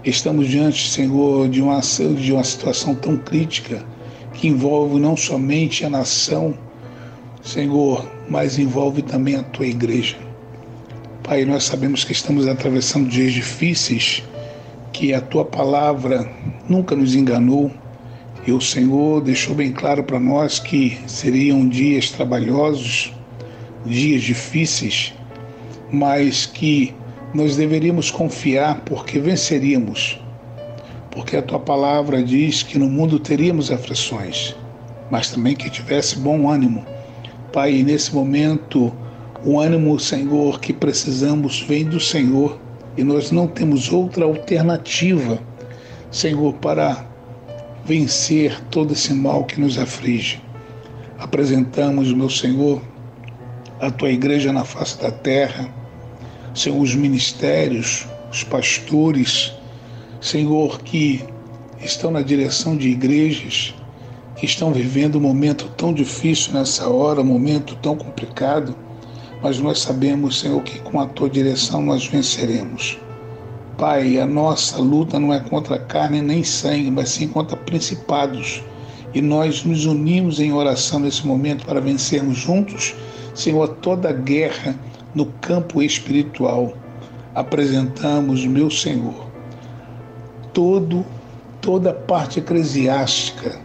Estamos 0.04 0.48
diante, 0.48 0.90
Senhor, 0.90 1.50
de 1.50 1.62
uma, 1.62 1.82
de 1.82 2.32
uma 2.32 2.44
situação 2.44 2.96
tão 2.96 3.18
crítica 3.18 3.86
que 4.34 4.48
envolve 4.48 4.98
não 4.98 5.18
somente 5.18 5.84
a 5.86 5.90
nação, 5.90 6.58
Senhor, 7.42 8.10
mas 8.30 8.58
envolve 8.58 9.02
também 9.02 9.36
a 9.36 9.44
tua 9.44 9.68
igreja. 9.68 10.16
Pai, 11.22 11.44
nós 11.44 11.66
sabemos 11.66 12.06
que 12.06 12.14
estamos 12.14 12.48
atravessando 12.48 13.10
dias 13.10 13.34
difíceis, 13.34 14.24
que 14.94 15.14
a 15.14 15.20
tua 15.20 15.44
palavra 15.44 16.32
nunca 16.68 16.96
nos 16.96 17.14
enganou 17.14 17.70
e 18.48 18.54
o 18.54 18.62
Senhor 18.62 19.22
deixou 19.22 19.54
bem 19.54 19.72
claro 19.72 20.04
para 20.04 20.20
nós 20.20 20.60
que 20.60 20.98
seriam 21.08 21.68
dias 21.68 22.10
trabalhosos, 22.10 23.14
dias 23.86 24.24
difíceis, 24.24 25.14
mas 25.92 26.46
que 26.46 26.96
nós 27.34 27.56
deveríamos 27.56 28.10
confiar 28.10 28.82
porque 28.82 29.20
venceríamos. 29.20 30.20
Porque 31.12 31.38
a 31.38 31.42
tua 31.42 31.60
palavra 31.60 32.24
diz 32.24 32.64
que 32.64 32.78
no 32.78 32.90
mundo 32.90 33.20
teríamos 33.20 33.72
aflições, 33.72 34.56
mas 35.10 35.32
também 35.32 35.56
que 35.56 35.70
tivesse 35.70 36.18
bom 36.18 36.50
ânimo. 36.50 36.86
Pai, 37.52 37.84
nesse 37.84 38.14
momento, 38.14 38.94
o 39.44 39.60
ânimo, 39.60 40.00
Senhor, 40.00 40.60
que 40.60 40.74
precisamos 40.74 41.62
vem 41.62 41.86
do 41.86 42.00
Senhor 42.00 42.60
e 42.98 43.04
nós 43.04 43.32
não 43.32 43.48
temos 43.48 43.92
outra 43.92 44.26
alternativa, 44.26 45.40
Senhor, 46.12 46.54
para 46.56 47.06
vencer 47.86 48.60
todo 48.70 48.94
esse 48.94 49.14
mal 49.14 49.46
que 49.46 49.60
nos 49.60 49.78
aflige. 49.78 50.42
Apresentamos, 51.18 52.14
meu 52.14 52.30
Senhor, 52.30 52.82
a 53.80 53.90
tua 53.90 54.10
igreja 54.10 54.52
na 54.52 54.64
face 54.64 55.02
da 55.02 55.12
terra, 55.12 55.70
Senhor, 56.60 56.82
os 56.82 56.94
ministérios, 56.94 58.06
os 58.30 58.44
pastores, 58.44 59.54
Senhor, 60.20 60.82
que 60.82 61.24
estão 61.82 62.12
na 62.12 62.22
direção 62.22 62.76
de 62.76 62.90
igrejas 62.90 63.74
que 64.36 64.46
estão 64.46 64.74
vivendo 64.74 65.18
um 65.18 65.22
momento 65.22 65.70
tão 65.78 65.94
difícil 65.94 66.52
nessa 66.52 66.90
hora, 66.90 67.22
um 67.22 67.26
momento 67.26 67.78
tão 67.82 67.96
complicado, 67.96 68.76
mas 69.42 69.58
nós 69.60 69.80
sabemos, 69.80 70.42
Senhor, 70.42 70.62
que 70.62 70.80
com 70.80 71.00
a 71.00 71.06
tua 71.06 71.30
direção 71.30 71.82
nós 71.82 72.06
venceremos. 72.06 72.98
Pai, 73.78 74.20
a 74.20 74.26
nossa 74.26 74.80
luta 74.80 75.18
não 75.18 75.34
é 75.34 75.40
contra 75.40 75.80
carne 75.80 76.22
nem 76.22 76.44
sangue, 76.44 76.92
mas 76.92 77.08
sim 77.08 77.30
contra 77.30 77.56
principados. 77.56 78.62
E 79.14 79.22
nós 79.22 79.64
nos 79.64 79.86
unimos 79.86 80.42
em 80.42 80.52
oração 80.52 81.00
nesse 81.00 81.26
momento 81.26 81.66
para 81.66 81.80
vencermos 81.80 82.38
juntos, 82.38 82.94
Senhor, 83.34 83.70
toda 83.82 84.12
guerra 84.12 84.76
no 85.14 85.26
campo 85.42 85.82
espiritual. 85.82 86.74
Apresentamos, 87.36 88.46
meu 88.46 88.70
Senhor, 88.70 89.28
todo 90.54 91.06
toda 91.62 91.92
a 91.92 91.94
parte 91.94 92.40
eclesiástica. 92.40 93.60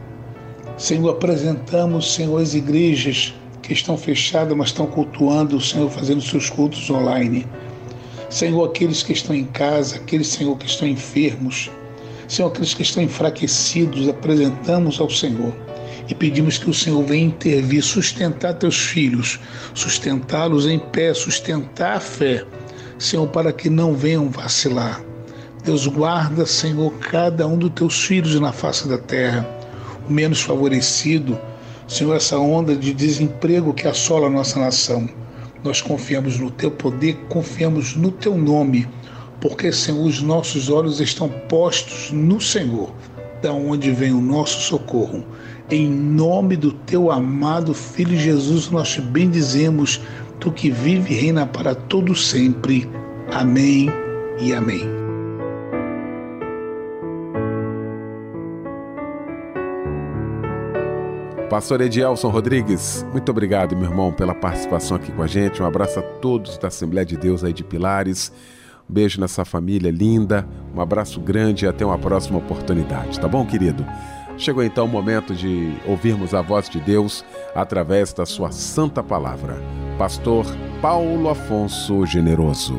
Senhor, 0.77 1.11
apresentamos, 1.11 2.13
Senhor, 2.13 2.41
as 2.41 2.55
igrejas 2.55 3.33
que 3.63 3.73
estão 3.73 3.97
fechadas, 3.97 4.57
mas 4.57 4.69
estão 4.69 4.87
cultuando 4.87 5.61
Senhor, 5.61 5.89
fazendo 5.91 6.21
seus 6.21 6.51
cultos 6.51 6.91
online. 6.91 7.47
Senhor, 8.29 8.65
aqueles 8.65 9.03
que 9.03 9.13
estão 9.13 9.35
em 9.35 9.45
casa, 9.45 9.97
aqueles, 9.97 10.29
Senhor, 10.29 10.57
que 10.59 10.67
estão 10.67 10.89
enfermos, 10.89 11.71
Senhor, 12.27 12.49
aqueles 12.49 12.75
que 12.75 12.83
estão 12.83 13.03
enfraquecidos, 13.03 14.09
apresentamos 14.09 15.01
ao 15.01 15.09
Senhor 15.09 15.55
e 16.09 16.15
pedimos 16.15 16.59
que 16.59 16.69
o 16.69 16.75
Senhor 16.75 17.03
venha 17.05 17.27
intervir, 17.27 17.83
sustentar 17.83 18.55
teus 18.55 18.79
filhos, 18.79 19.41
sustentá-los 19.75 20.67
em 20.67 20.79
pé, 20.79 21.15
sustentar 21.15 21.97
a 21.97 22.01
fé, 22.01 22.45
Senhor, 22.99 23.27
para 23.29 23.53
que 23.53 23.71
não 23.71 23.95
venham 23.95 24.29
vacilar. 24.29 25.03
Deus 25.65 25.87
guarda, 25.87 26.45
Senhor, 26.45 26.93
cada 26.99 27.47
um 27.47 27.57
dos 27.57 27.71
teus 27.71 28.05
filhos 28.05 28.39
na 28.39 28.53
face 28.53 28.87
da 28.87 28.99
terra, 28.99 29.49
o 30.07 30.13
menos 30.13 30.43
favorecido, 30.43 31.39
Senhor, 31.89 32.15
essa 32.15 32.39
onda 32.39 32.75
de 32.77 32.93
desemprego 32.93 33.73
que 33.73 33.87
assola 33.87 34.27
a 34.27 34.31
nossa 34.31 34.59
nação. 34.59 35.09
Nós 35.63 35.81
confiamos 35.81 36.39
no 36.39 36.51
teu 36.51 36.71
poder, 36.71 37.15
confiamos 37.29 37.97
no 37.97 38.11
teu 38.11 38.37
nome, 38.37 38.87
porque, 39.41 39.73
Senhor, 39.73 40.05
os 40.07 40.21
nossos 40.21 40.69
olhos 40.69 41.01
estão 41.01 41.29
postos 41.29 42.11
no 42.11 42.41
Senhor, 42.41 42.95
da 43.43 43.53
onde 43.53 43.91
vem 43.91 44.13
o 44.13 44.21
nosso 44.21 44.61
socorro. 44.61 45.25
Em 45.71 45.89
nome 45.89 46.57
do 46.57 46.71
teu 46.71 47.11
amado 47.11 47.73
Filho 47.73 48.17
Jesus, 48.19 48.71
nós 48.71 48.91
te 48.91 49.01
bendizemos, 49.01 49.99
tu 50.39 50.53
que 50.53 50.71
vive 50.71 51.15
e 51.15 51.17
reina 51.17 51.47
para 51.47 51.75
todo 51.75 52.15
sempre. 52.15 52.89
Amém 53.33 53.89
e 54.39 54.53
amém. 54.53 54.83
Pastor 61.49 61.81
Edielson 61.81 62.29
Rodrigues, 62.29 63.07
muito 63.13 63.31
obrigado, 63.31 63.75
meu 63.75 63.89
irmão, 63.89 64.13
pela 64.13 64.35
participação 64.35 64.99
aqui 64.99 65.13
com 65.13 65.23
a 65.23 65.27
gente. 65.27 65.63
Um 65.63 65.67
abraço 65.67 65.99
a 65.99 66.03
todos 66.03 66.59
da 66.59 66.69
Assembleia 66.69 67.07
de 67.07 67.17
Deus 67.17 67.43
aí 67.43 67.55
de 67.55 67.65
Pilares. 67.65 68.31
Um 68.91 68.93
beijo 68.93 69.19
nessa 69.19 69.47
família 69.47 69.91
linda. 69.91 70.47
Um 70.75 70.81
abraço 70.81 71.21
grande 71.21 71.65
e 71.65 71.69
até 71.69 71.87
uma 71.87 71.99
próxima 71.99 72.37
oportunidade, 72.37 73.19
tá 73.19 73.29
bom, 73.29 73.47
querido? 73.47 73.87
Chegou 74.37 74.65
então 74.65 74.85
o 74.85 74.89
momento 74.89 75.35
de 75.35 75.75
ouvirmos 75.87 76.35
a 76.35 76.43
voz 76.43 76.69
de 76.69 76.81
Deus 76.81 77.25
através 77.55 78.13
da 78.13 78.27
sua 78.27 78.51
santa 78.51 79.03
palavra. 79.03 79.57
Pastor 79.97 80.45
Paulo 80.83 81.29
Afonso 81.29 82.05
Generoso. 82.05 82.77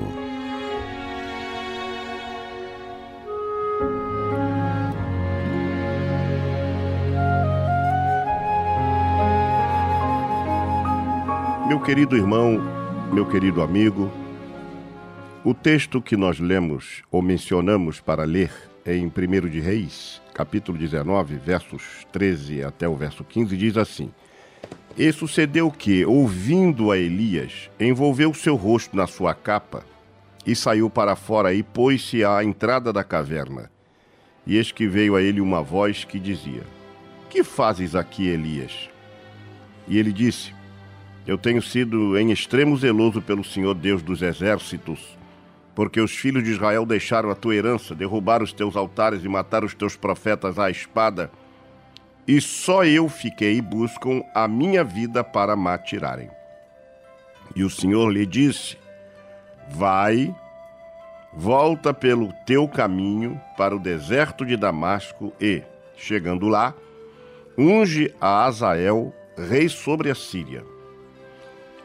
Meu 11.67 11.79
querido 11.79 12.15
irmão, 12.15 12.61
meu 13.13 13.25
querido 13.25 13.61
amigo, 13.61 14.11
o 15.43 15.53
texto 15.53 16.01
que 16.01 16.17
nós 16.17 16.39
lemos 16.39 17.01
ou 17.09 17.21
mencionamos 17.21 17.99
para 18.01 18.23
ler 18.23 18.51
é 18.85 18.95
em 18.95 19.07
1 19.07 19.49
de 19.49 19.59
Reis, 19.59 20.21
capítulo 20.35 20.77
19, 20.77 21.37
versos 21.37 22.05
13 22.11 22.61
até 22.61 22.89
o 22.89 22.93
verso 22.93 23.23
15, 23.23 23.55
diz 23.55 23.77
assim: 23.77 24.11
E 24.97 25.09
sucedeu 25.13 25.71
que, 25.71 26.05
ouvindo 26.05 26.91
a 26.91 26.97
Elias, 26.97 27.71
envolveu 27.79 28.33
seu 28.33 28.57
rosto 28.57 28.97
na 28.97 29.07
sua 29.07 29.33
capa 29.33 29.85
e 30.45 30.53
saiu 30.53 30.89
para 30.89 31.15
fora 31.15 31.53
e 31.53 31.63
pôs-se 31.63 32.25
à 32.25 32.43
entrada 32.43 32.91
da 32.91 33.01
caverna. 33.01 33.71
E 34.45 34.57
eis 34.57 34.73
que 34.73 34.87
veio 34.87 35.15
a 35.15 35.21
ele 35.21 35.39
uma 35.39 35.63
voz 35.63 36.03
que 36.03 36.19
dizia: 36.19 36.63
Que 37.29 37.41
fazes 37.41 37.95
aqui, 37.95 38.27
Elias? 38.27 38.89
E 39.87 39.97
ele 39.97 40.11
disse: 40.11 40.53
Eu 41.25 41.37
tenho 41.37 41.61
sido 41.61 42.17
em 42.17 42.29
extremo 42.31 42.75
zeloso 42.75 43.21
pelo 43.21 43.43
Senhor 43.43 43.73
Deus 43.73 44.03
dos 44.03 44.21
exércitos, 44.21 45.14
porque 45.75 45.99
os 45.99 46.11
filhos 46.11 46.43
de 46.43 46.51
Israel 46.51 46.85
deixaram 46.85 47.29
a 47.29 47.35
tua 47.35 47.53
herança, 47.53 47.93
derrubaram 47.93 48.45
os 48.45 48.53
teus 48.53 48.77
altares 48.77 49.23
e 49.25 49.27
mataram 49.27 49.67
os 49.67 49.75
teus 49.75 49.97
profetas 49.97 50.57
à 50.57 50.71
espada. 50.71 51.29
E 52.25 52.39
só 52.39 52.85
eu 52.85 53.09
fiquei 53.09 53.57
e 53.57 53.61
buscam 53.61 54.23
a 54.33 54.47
minha 54.47 54.83
vida 54.83 55.23
para 55.23 55.55
me 55.55 55.67
atirarem. 55.67 56.29
E 57.53 57.63
o 57.63 57.69
Senhor 57.69 58.09
lhe 58.09 58.25
disse: 58.25 58.77
Vai, 59.69 60.33
volta 61.33 61.93
pelo 61.93 62.31
teu 62.45 62.67
caminho 62.67 63.39
para 63.57 63.75
o 63.75 63.79
deserto 63.79 64.45
de 64.45 64.55
Damasco 64.55 65.33
e, 65.39 65.61
chegando 65.97 66.47
lá, 66.47 66.73
unge 67.57 68.13
a 68.19 68.45
Azael, 68.45 69.13
rei 69.37 69.67
sobre 69.67 70.09
a 70.09 70.15
Síria. 70.15 70.63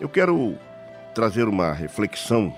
Eu 0.01 0.09
quero 0.09 0.57
trazer 1.15 1.49
uma 1.49 1.73
reflexão 1.73 2.55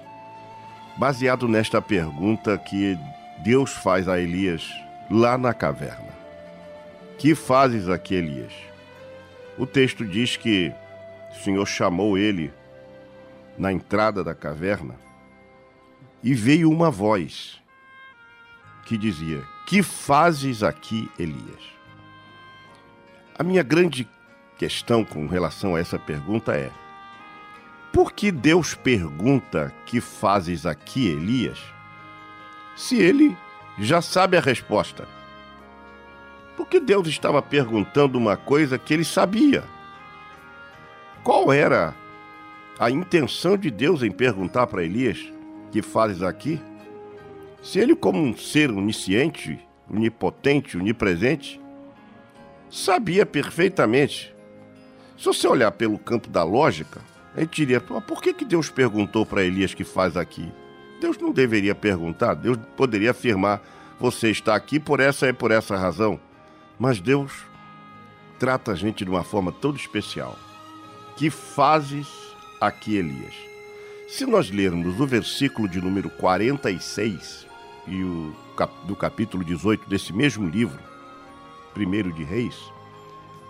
baseado 0.97 1.49
nesta 1.49 1.81
pergunta 1.81 2.57
que 2.59 2.99
Deus 3.39 3.73
faz 3.73 4.09
a 4.09 4.21
Elias 4.21 4.69
lá 5.11 5.37
na 5.37 5.53
caverna. 5.53 6.13
Que 7.19 7.35
fazes 7.35 7.89
aqui, 7.89 8.15
Elias? 8.15 8.53
O 9.59 9.67
texto 9.67 10.05
diz 10.05 10.37
que 10.37 10.73
o 11.31 11.43
Senhor 11.43 11.67
chamou 11.67 12.17
ele 12.17 12.53
na 13.57 13.73
entrada 13.73 14.25
da 14.25 14.35
caverna 14.35 14.95
e 16.23 16.35
veio 16.35 16.71
uma 16.71 16.91
voz 16.91 17.61
que 18.87 18.97
dizia: 18.97 19.43
Que 19.67 19.83
fazes 19.83 20.63
aqui, 20.63 21.11
Elias? 21.19 21.63
A 23.39 23.43
minha 23.43 23.63
grande 23.63 24.09
questão 24.59 25.05
com 25.05 25.27
relação 25.27 25.75
a 25.75 25.81
essa 25.81 25.99
pergunta 25.99 26.55
é: 26.55 26.71
por 27.93 28.13
que 28.13 28.33
Deus 28.33 28.75
pergunta: 28.75 29.73
Que 29.85 30.01
fazes 30.01 30.65
aqui, 30.65 31.09
Elias? 31.09 31.59
Se 32.75 32.97
ele 32.97 33.37
já 33.79 34.01
sabe 34.01 34.37
a 34.37 34.41
resposta. 34.41 35.07
Por 36.57 36.67
que 36.67 36.81
Deus 36.81 37.07
estava 37.09 37.41
perguntando 37.43 38.19
uma 38.19 38.37
coisa 38.37 38.79
que 38.79 38.93
ele 38.95 39.05
sabia? 39.05 39.65
Qual 41.23 41.53
era 41.53 41.95
a 42.79 42.91
intenção 42.91 43.57
de 43.57 43.71
Deus 43.71 44.03
em 44.03 44.11
perguntar 44.11 44.67
para 44.67 44.85
Elias: 44.85 45.19
Que 45.71 45.83
fazes 45.83 46.23
aqui? 46.23 46.61
Se 47.63 47.79
ele, 47.79 47.95
como 47.95 48.21
um 48.21 48.37
ser 48.37 48.71
onisciente, 48.71 49.61
onipotente, 49.89 50.77
onipresente, 50.77 51.61
sabia 52.69 53.25
perfeitamente. 53.25 54.35
Se 55.17 55.27
você 55.27 55.47
olhar 55.47 55.71
pelo 55.71 55.99
campo 55.99 56.29
da 56.29 56.43
lógica, 56.43 57.01
a 57.35 57.41
gente 57.41 57.57
diria: 57.57 57.81
por 57.81 58.23
que, 58.23 58.33
que 58.35 58.45
Deus 58.45 58.69
perguntou 58.69 59.25
para 59.25 59.43
Elias 59.43 59.75
que 59.75 59.85
faz 59.85 60.17
aqui? 60.17 60.53
Deus 61.01 61.19
não 61.19 61.33
deveria 61.33 61.75
perguntar, 61.75 62.35
Deus 62.35 62.59
poderia 62.77 63.11
afirmar: 63.11 63.63
você 63.99 64.31
está 64.31 64.55
aqui 64.55 64.79
por 64.79 65.01
essa 65.01 65.29
e 65.29 65.33
por 65.33 65.51
essa 65.51 65.77
razão. 65.77 66.21
Mas 66.79 67.01
Deus 67.01 67.33
trata 68.39 68.73
a 68.73 68.75
gente 68.75 69.05
de 69.05 69.11
uma 69.11 69.23
forma 69.23 69.53
toda 69.53 69.79
especial. 69.79 70.37
Que 71.17 71.31
fazes 71.31 72.09
aqui, 72.61 72.97
Elias? 72.97 73.35
Se 74.09 74.27
nós 74.27 74.51
lermos 74.51 75.01
o 75.01 75.07
versículo 75.07 75.69
de 75.69 75.81
número 75.81 76.11
46 76.11 77.47
e 77.87 78.03
o 78.03 78.35
do 78.85 78.95
capítulo 78.95 79.43
18 79.43 79.89
desse 79.89 80.13
mesmo 80.13 80.49
livro, 80.49 80.79
primeiro 81.73 82.13
de 82.13 82.23
Reis, 82.23 82.57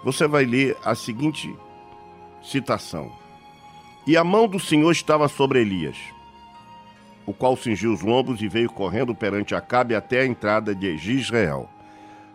você 0.04 0.26
vai 0.26 0.44
ler 0.44 0.76
a 0.84 0.94
seguinte 0.94 1.54
citação: 2.42 3.12
E 4.06 4.16
a 4.16 4.24
mão 4.24 4.48
do 4.48 4.58
Senhor 4.58 4.90
estava 4.90 5.28
sobre 5.28 5.60
Elias, 5.60 5.96
o 7.24 7.32
qual 7.32 7.56
cingiu 7.56 7.92
os 7.92 8.00
lombos 8.00 8.42
e 8.42 8.48
veio 8.48 8.68
correndo 8.68 9.14
perante 9.14 9.54
Acabe 9.54 9.94
até 9.94 10.22
a 10.22 10.26
entrada 10.26 10.74
de 10.74 10.88
Israel. 11.12 11.70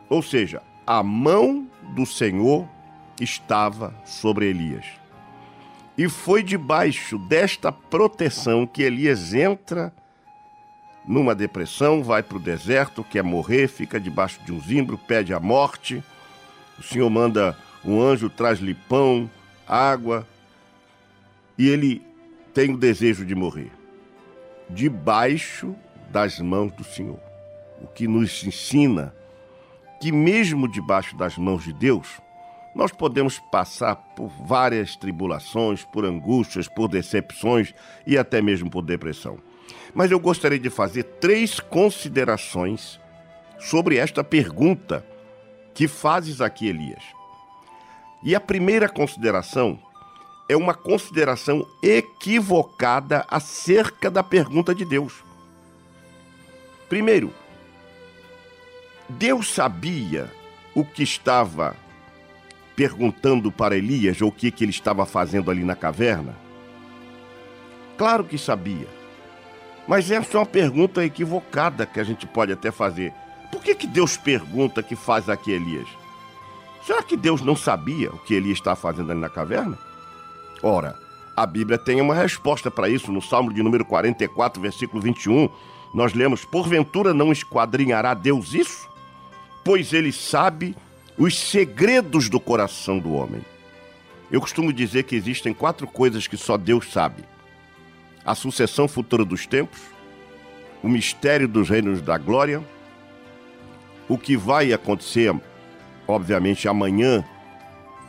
Ou 0.10 0.22
seja, 0.22 0.62
a 0.86 1.04
mão 1.04 1.68
do 1.90 2.06
Senhor 2.06 2.66
estava 3.20 3.94
sobre 4.06 4.46
Elias. 4.46 4.86
E 5.98 6.08
foi 6.08 6.42
debaixo 6.42 7.18
desta 7.18 7.72
proteção 7.72 8.66
que 8.66 8.84
Elias 8.84 9.34
entra 9.34 9.92
numa 11.06 11.34
depressão, 11.34 12.04
vai 12.04 12.22
para 12.22 12.38
o 12.38 12.42
deserto, 12.42 13.04
quer 13.04 13.24
morrer, 13.24 13.68
fica 13.68 14.00
debaixo 14.00 14.40
de 14.46 14.52
um 14.54 14.62
zimbro, 14.62 14.98
pede 14.98 15.34
a 15.34 15.40
morte. 15.40 16.04
O 16.78 16.84
Senhor 16.84 17.10
manda 17.10 17.58
um 17.84 18.02
anjo, 18.02 18.30
traz-lhe 18.30 18.74
pão, 18.74 19.30
água, 19.68 20.28
e 21.58 21.68
ele 21.68 22.06
tem 22.54 22.74
o 22.74 22.78
desejo 22.78 23.26
de 23.26 23.36
morrer. 23.36 23.72
Debaixo 24.70 25.76
das 26.10 26.40
mãos 26.40 26.72
do 26.74 26.84
Senhor. 26.84 27.20
O 27.82 27.88
que 27.88 28.08
nos 28.08 28.44
ensina 28.44 29.14
que, 30.00 30.12
mesmo 30.12 30.68
debaixo 30.68 31.16
das 31.16 31.38
mãos 31.38 31.64
de 31.64 31.74
Deus, 31.74 32.08
nós 32.76 32.92
podemos 32.92 33.40
passar 33.40 33.96
por 33.96 34.28
várias 34.28 34.96
tribulações, 34.96 35.84
por 35.84 36.06
angústias, 36.06 36.68
por 36.68 36.88
decepções 36.88 37.74
e 38.06 38.18
até 38.18 38.42
mesmo 38.42 38.70
por 38.70 38.84
depressão. 38.84 39.40
Mas 39.94 40.12
eu 40.12 40.20
gostaria 40.20 40.60
de 40.60 40.70
fazer 40.70 41.04
três 41.04 41.60
considerações 41.60 43.00
sobre 43.60 43.98
esta 43.98 44.24
pergunta 44.24 45.04
que 45.74 45.88
fazes 45.88 46.42
aqui, 46.42 46.68
Elias. 46.68 47.04
E 48.24 48.36
a 48.36 48.40
primeira 48.40 48.88
consideração 48.88 49.80
é 50.50 50.56
uma 50.56 50.74
consideração 50.74 51.68
equivocada 51.82 53.26
acerca 53.30 54.10
da 54.10 54.24
pergunta 54.24 54.74
de 54.74 54.86
Deus. 54.86 55.24
Primeiro, 56.88 57.34
Deus 59.10 59.54
sabia 59.54 60.32
o 60.74 60.86
que 60.86 61.04
estava 61.04 61.76
perguntando 62.76 63.52
para 63.52 63.76
Elias, 63.76 64.22
ou 64.22 64.30
o 64.30 64.32
que, 64.32 64.52
que 64.52 64.64
ele 64.64 64.72
estava 64.72 65.06
fazendo 65.06 65.50
ali 65.50 65.64
na 65.64 65.76
caverna? 65.76 66.36
Claro 67.98 68.24
que 68.24 68.38
sabia. 68.38 68.88
Mas 69.88 70.12
essa 70.12 70.38
é 70.38 70.40
uma 70.40 70.46
pergunta 70.46 71.04
equivocada 71.04 71.86
que 71.86 72.00
a 72.00 72.04
gente 72.04 72.28
pode 72.28 72.52
até 72.52 72.72
fazer. 72.72 73.12
Por 73.52 73.64
que, 73.64 73.74
que 73.74 73.88
Deus 73.88 74.16
pergunta 74.16 74.84
que 74.84 74.96
faz 74.96 75.28
aqui 75.30 75.52
Elias? 75.52 75.88
Será 76.86 77.02
que 77.02 77.18
Deus 77.18 77.42
não 77.42 77.56
sabia 77.56 78.12
o 78.12 78.20
que 78.20 78.36
Elias 78.36 78.60
estava 78.60 78.76
fazendo 78.76 79.12
ali 79.12 79.20
na 79.20 79.30
caverna? 79.30 79.87
Ora, 80.62 80.96
a 81.36 81.46
Bíblia 81.46 81.78
tem 81.78 82.02
uma 82.02 82.16
resposta 82.16 82.72
para 82.72 82.90
isso 82.90 83.12
no 83.12 83.22
Salmo 83.22 83.54
de 83.54 83.62
número 83.62 83.86
44, 83.86 84.62
versículo 84.62 85.02
21. 85.02 85.50
Nós 85.94 86.14
lemos: 86.14 86.44
Porventura 86.44 87.14
não 87.14 87.32
esquadrinhará 87.32 88.14
Deus 88.14 88.54
isso? 88.54 88.90
Pois 89.64 89.94
ele 89.94 90.12
sabe 90.12 90.76
os 91.18 91.38
segredos 91.38 92.30
do 92.30 92.40
coração 92.40 93.00
do 93.00 93.14
homem. 93.14 93.42
Eu 94.32 94.42
costumo 94.42 94.74
dizer 94.74 95.04
que 95.04 95.16
existem 95.16 95.54
quatro 95.54 95.88
coisas 95.88 96.28
que 96.28 96.38
só 96.38 96.58
Deus 96.58 96.92
sabe 96.92 97.24
a 98.28 98.36
sucessão 98.36 98.90
futura 98.90 99.24
dos 99.24 99.48
tempos, 99.48 99.80
o 100.84 100.90
mistério 100.90 101.48
dos 101.48 101.70
reinos 101.70 102.02
da 102.02 102.18
glória, 102.18 102.62
o 104.10 104.18
que 104.18 104.36
vai 104.36 104.74
acontecer, 104.74 105.34
obviamente, 106.06 106.68
amanhã 106.68 107.24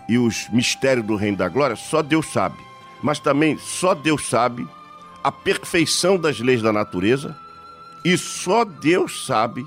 e 0.08 0.16
os 0.16 0.48
mistérios 0.48 1.06
do 1.06 1.16
reino 1.16 1.36
da 1.36 1.48
glória, 1.48 1.76
só 1.76 2.02
Deus 2.02 2.26
sabe. 2.26 2.56
Mas 3.02 3.18
também 3.18 3.58
só 3.58 3.94
Deus 3.94 4.26
sabe 4.26 4.66
a 5.22 5.30
perfeição 5.30 6.16
das 6.16 6.40
leis 6.40 6.62
da 6.62 6.72
natureza 6.72 7.36
e 8.04 8.16
só 8.16 8.64
Deus 8.64 9.26
sabe 9.26 9.66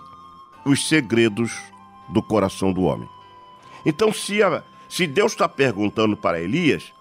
os 0.65 0.87
segredos 0.87 1.51
do 2.09 2.21
coração 2.21 2.73
do 2.73 2.81
homem. 2.81 3.07
Então, 3.85 4.11
se, 4.13 4.41
a, 4.41 4.63
se 4.89 5.07
Deus 5.07 5.31
está 5.31 5.47
perguntando 5.47 6.15
para 6.15 6.41
Elias, 6.41 6.91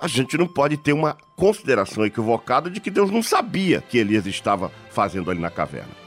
a 0.00 0.06
gente 0.08 0.36
não 0.36 0.46
pode 0.46 0.76
ter 0.76 0.92
uma 0.92 1.16
consideração 1.36 2.04
equivocada 2.04 2.68
de 2.68 2.80
que 2.80 2.90
Deus 2.90 3.10
não 3.10 3.22
sabia 3.22 3.80
que 3.80 3.98
Elias 3.98 4.26
estava 4.26 4.70
fazendo 4.90 5.30
ali 5.30 5.40
na 5.40 5.50
caverna. 5.50 6.02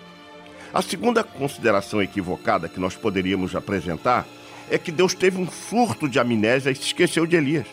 A 0.73 0.81
segunda 0.81 1.23
consideração 1.23 2.01
equivocada 2.01 2.67
que 2.67 2.79
nós 2.79 2.95
poderíamos 2.95 3.55
apresentar 3.55 4.27
é 4.69 4.78
que 4.78 4.91
Deus 4.91 5.13
teve 5.13 5.39
um 5.39 5.49
surto 5.49 6.10
de 6.10 6.19
amnésia 6.19 6.71
e 6.71 6.75
se 6.75 6.84
esqueceu 6.84 7.25
de 7.25 7.36
Elias. 7.36 7.67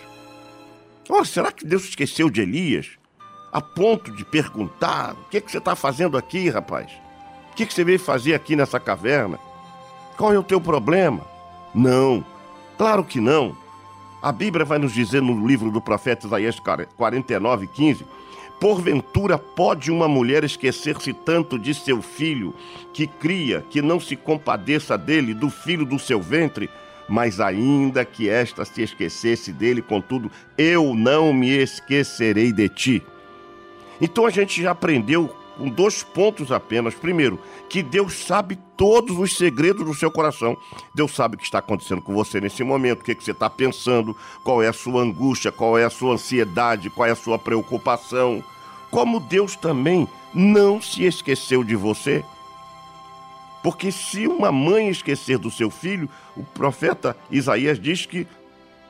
Oh, 1.09 1.24
será 1.24 1.50
que 1.50 1.66
Deus 1.66 1.85
esqueceu 1.85 2.31
de 2.31 2.40
Elias? 2.40 2.90
A 3.52 3.61
ponto 3.61 4.11
de 4.11 4.24
perguntar: 4.24 5.12
o 5.12 5.28
que, 5.28 5.38
é 5.38 5.40
que 5.40 5.50
você 5.50 5.59
está 5.59 5.74
fazendo 5.74 6.16
aqui, 6.16 6.48
rapaz? 6.48 6.90
O 7.50 7.55
que, 7.55 7.64
é 7.64 7.66
que 7.66 7.74
você 7.74 7.85
veio 7.85 7.98
fazer 7.98 8.35
aqui 8.35 8.57
nessa 8.57 8.81
caverna? 8.81 9.38
Qual 10.16 10.33
é 10.33 10.38
o 10.38 10.42
teu 10.42 10.61
problema? 10.61 11.20
Não, 11.74 12.24
claro 12.78 13.05
que 13.05 13.20
não. 13.20 13.57
A 14.22 14.31
Bíblia 14.31 14.64
vai 14.64 14.78
nos 14.78 14.92
dizer 14.92 15.20
no 15.20 15.46
livro 15.46 15.70
do 15.70 15.81
profeta 15.81 16.26
Isaías 16.26 16.57
49, 16.96 17.66
15: 17.66 18.07
Porventura 18.61 19.37
pode 19.37 19.90
uma 19.90 20.07
mulher 20.07 20.44
esquecer-se 20.44 21.12
tanto 21.12 21.59
de 21.59 21.74
seu 21.74 22.00
filho, 22.00 22.55
que 22.94 23.07
cria, 23.07 23.64
que 23.68 23.83
não 23.83 23.98
se 23.98 24.14
compadeça 24.14 24.96
dele, 24.96 25.35
do 25.35 25.50
filho 25.50 25.85
do 25.85 25.98
seu 25.98 26.22
ventre? 26.22 26.70
Mas 27.08 27.40
ainda 27.40 28.04
que 28.04 28.28
esta 28.28 28.64
se 28.64 28.82
esquecesse 28.82 29.52
dele, 29.52 29.82
contudo, 29.82 30.30
eu 30.56 30.94
não 30.94 31.32
me 31.32 31.50
esquecerei 31.50 32.52
de 32.52 32.68
ti. 32.68 33.02
Então 34.00 34.26
a 34.26 34.30
gente 34.30 34.62
já 34.62 34.70
aprendeu 34.70 35.34
com 35.56 35.68
dois 35.68 36.02
pontos 36.02 36.50
apenas. 36.50 36.94
Primeiro, 36.94 37.38
que 37.68 37.82
Deus 37.82 38.14
sabe 38.14 38.58
todos 38.76 39.16
os 39.18 39.36
segredos 39.36 39.84
do 39.84 39.94
seu 39.94 40.10
coração. 40.10 40.56
Deus 40.94 41.14
sabe 41.14 41.36
o 41.36 41.38
que 41.38 41.44
está 41.44 41.58
acontecendo 41.58 42.02
com 42.02 42.12
você 42.12 42.40
nesse 42.40 42.64
momento, 42.64 43.00
o 43.00 43.04
que, 43.04 43.14
que 43.14 43.22
você 43.22 43.32
está 43.32 43.48
pensando, 43.48 44.16
qual 44.42 44.62
é 44.62 44.68
a 44.68 44.72
sua 44.72 45.02
angústia, 45.02 45.52
qual 45.52 45.78
é 45.78 45.84
a 45.84 45.90
sua 45.90 46.14
ansiedade, 46.14 46.90
qual 46.90 47.08
é 47.08 47.12
a 47.12 47.16
sua 47.16 47.38
preocupação. 47.38 48.42
Como 48.90 49.20
Deus 49.20 49.56
também 49.56 50.08
não 50.34 50.80
se 50.80 51.04
esqueceu 51.04 51.62
de 51.64 51.76
você. 51.76 52.24
Porque 53.62 53.92
se 53.92 54.27
uma 54.27 54.51
mãe 54.51 54.88
esquecer 54.88 55.38
do 55.38 55.51
seu 55.51 55.70
filho, 55.70 56.09
o 56.37 56.42
profeta 56.42 57.16
Isaías 57.31 57.79
diz 57.79 58.05
que 58.07 58.27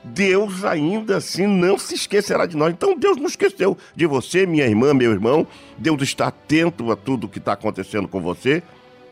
Deus 0.03 0.65
ainda 0.65 1.19
assim 1.19 1.47
não 1.47 1.79
se 1.79 1.95
esquecerá 1.95 2.47
de 2.47 2.57
nós. 2.57 2.73
Então 2.73 2.99
Deus 2.99 3.17
não 3.17 3.27
esqueceu 3.27 3.77
de 3.95 4.07
você, 4.07 4.47
minha 4.47 4.67
irmã, 4.67 4.93
meu 4.95 5.13
irmão. 5.13 5.47
Deus 5.79 6.03
está 6.03 6.29
atento 6.29 6.91
a 6.91 6.97
tudo 6.97 7.29
que 7.29 7.39
está 7.39 7.53
acontecendo 7.53 8.09
com 8.09 8.21
você 8.21 8.63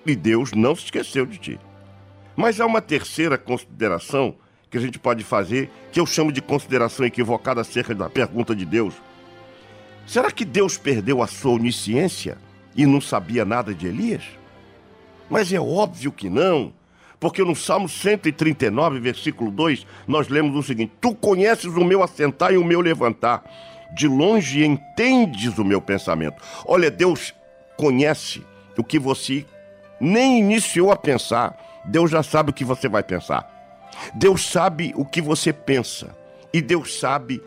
e 0.04 0.16
Deus 0.16 0.52
não 0.52 0.74
se 0.74 0.84
esqueceu 0.84 1.26
de 1.26 1.38
ti. 1.38 1.60
Mas 2.34 2.60
há 2.60 2.66
uma 2.66 2.80
terceira 2.80 3.36
consideração 3.36 4.34
que 4.70 4.78
a 4.78 4.80
gente 4.80 4.98
pode 4.98 5.22
fazer, 5.24 5.70
que 5.92 6.00
eu 6.00 6.06
chamo 6.06 6.32
de 6.32 6.40
consideração 6.40 7.04
equivocada 7.04 7.60
acerca 7.60 7.94
da 7.94 8.08
pergunta 8.08 8.54
de 8.54 8.64
Deus. 8.64 8.94
Será 10.06 10.30
que 10.30 10.44
Deus 10.44 10.78
perdeu 10.78 11.22
a 11.22 11.26
sua 11.26 11.52
onisciência 11.52 12.38
e 12.74 12.86
não 12.86 13.00
sabia 13.00 13.44
nada 13.44 13.74
de 13.74 13.86
Elias? 13.86 14.39
Mas 15.30 15.52
é 15.52 15.60
óbvio 15.60 16.12
que 16.12 16.28
não. 16.28 16.72
Porque 17.20 17.44
no 17.44 17.54
Salmo 17.54 17.88
139, 17.88 18.98
versículo 18.98 19.50
2, 19.50 19.86
nós 20.08 20.28
lemos 20.28 20.56
o 20.56 20.62
seguinte: 20.62 20.92
Tu 21.00 21.14
conheces 21.14 21.66
o 21.66 21.84
meu 21.84 22.02
assentar 22.02 22.52
e 22.52 22.56
o 22.56 22.64
meu 22.64 22.80
levantar, 22.80 23.44
de 23.94 24.08
longe 24.08 24.64
entendes 24.64 25.56
o 25.58 25.64
meu 25.64 25.80
pensamento. 25.80 26.42
Olha, 26.64 26.90
Deus 26.90 27.34
conhece 27.76 28.42
o 28.76 28.82
que 28.82 28.98
você 28.98 29.44
nem 30.00 30.38
iniciou 30.38 30.90
a 30.90 30.96
pensar, 30.96 31.82
Deus 31.84 32.10
já 32.10 32.22
sabe 32.22 32.50
o 32.50 32.54
que 32.54 32.64
você 32.64 32.88
vai 32.88 33.02
pensar. 33.02 33.48
Deus 34.14 34.46
sabe 34.46 34.92
o 34.96 35.04
que 35.04 35.20
você 35.20 35.52
pensa 35.52 36.16
e 36.52 36.62
Deus 36.62 36.98
sabe 36.98 37.42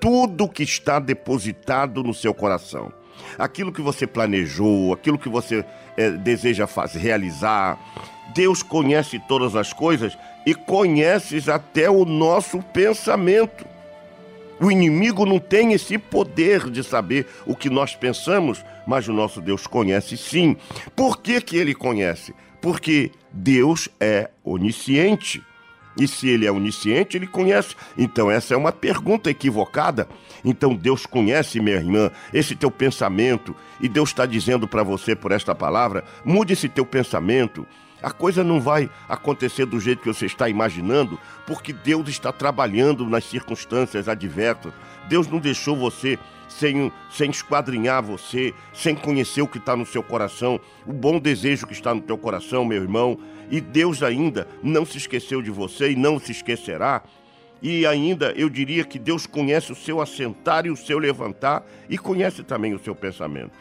tudo 0.00 0.48
que 0.48 0.62
está 0.62 0.98
depositado 0.98 2.02
no 2.02 2.14
seu 2.14 2.32
coração. 2.32 2.92
Aquilo 3.38 3.72
que 3.72 3.80
você 3.80 4.06
planejou, 4.06 4.92
aquilo 4.92 5.18
que 5.18 5.28
você 5.28 5.64
é, 5.96 6.10
deseja 6.10 6.66
fazer, 6.66 6.98
realizar. 6.98 7.78
Deus 8.34 8.62
conhece 8.62 9.18
todas 9.28 9.56
as 9.56 9.72
coisas 9.72 10.16
e 10.46 10.54
conheces 10.54 11.48
até 11.48 11.90
o 11.90 12.04
nosso 12.04 12.60
pensamento. 12.62 13.66
O 14.60 14.70
inimigo 14.72 15.24
não 15.24 15.38
tem 15.38 15.72
esse 15.72 15.96
poder 15.98 16.68
de 16.68 16.82
saber 16.82 17.26
o 17.46 17.54
que 17.54 17.70
nós 17.70 17.94
pensamos, 17.94 18.64
mas 18.86 19.06
o 19.06 19.12
nosso 19.12 19.40
Deus 19.40 19.66
conhece 19.66 20.16
sim. 20.16 20.56
Por 20.96 21.20
que, 21.20 21.40
que 21.40 21.56
ele 21.56 21.74
conhece? 21.74 22.34
Porque 22.60 23.12
Deus 23.32 23.88
é 24.00 24.30
onisciente. 24.42 25.42
E 25.98 26.06
se 26.06 26.28
ele 26.28 26.46
é 26.46 26.52
onisciente, 26.52 27.16
ele 27.16 27.26
conhece. 27.26 27.74
Então, 27.96 28.30
essa 28.30 28.54
é 28.54 28.56
uma 28.56 28.70
pergunta 28.70 29.28
equivocada. 29.28 30.08
Então, 30.44 30.74
Deus 30.74 31.04
conhece, 31.04 31.60
minha 31.60 31.76
irmã, 31.76 32.10
esse 32.32 32.54
teu 32.54 32.70
pensamento. 32.70 33.54
E 33.80 33.88
Deus 33.88 34.10
está 34.10 34.24
dizendo 34.24 34.68
para 34.68 34.84
você 34.84 35.16
por 35.16 35.32
esta 35.32 35.54
palavra: 35.54 36.04
mude 36.24 36.52
esse 36.52 36.68
teu 36.68 36.86
pensamento. 36.86 37.66
A 38.00 38.12
coisa 38.12 38.44
não 38.44 38.60
vai 38.60 38.88
acontecer 39.08 39.66
do 39.66 39.80
jeito 39.80 40.02
que 40.02 40.12
você 40.12 40.26
está 40.26 40.48
imaginando, 40.48 41.18
porque 41.44 41.72
Deus 41.72 42.08
está 42.08 42.30
trabalhando 42.30 43.04
nas 43.04 43.24
circunstâncias 43.24 44.08
adversas. 44.08 44.72
Deus 45.08 45.26
não 45.26 45.40
deixou 45.40 45.76
você 45.76 46.16
sem, 46.48 46.90
sem 47.10 47.30
esquadrinhar 47.30 48.02
você, 48.02 48.54
sem 48.72 48.94
conhecer 48.94 49.42
o 49.42 49.48
que 49.48 49.58
está 49.58 49.76
no 49.76 49.86
seu 49.86 50.02
coração, 50.02 50.60
o 50.86 50.92
bom 50.92 51.18
desejo 51.18 51.66
que 51.66 51.72
está 51.72 51.94
no 51.94 52.00
teu 52.00 52.16
coração, 52.16 52.64
meu 52.64 52.80
irmão. 52.80 53.18
E 53.50 53.60
Deus 53.60 54.02
ainda 54.02 54.46
não 54.62 54.84
se 54.84 54.98
esqueceu 54.98 55.40
de 55.40 55.50
você 55.50 55.92
e 55.92 55.96
não 55.96 56.18
se 56.18 56.32
esquecerá. 56.32 57.02
E 57.60 57.86
ainda 57.86 58.32
eu 58.36 58.48
diria 58.48 58.84
que 58.84 58.98
Deus 58.98 59.26
conhece 59.26 59.72
o 59.72 59.76
seu 59.76 60.00
assentar 60.00 60.66
e 60.66 60.70
o 60.70 60.76
seu 60.76 60.98
levantar 60.98 61.64
e 61.88 61.98
conhece 61.98 62.42
também 62.42 62.74
o 62.74 62.78
seu 62.78 62.94
pensamento. 62.94 63.56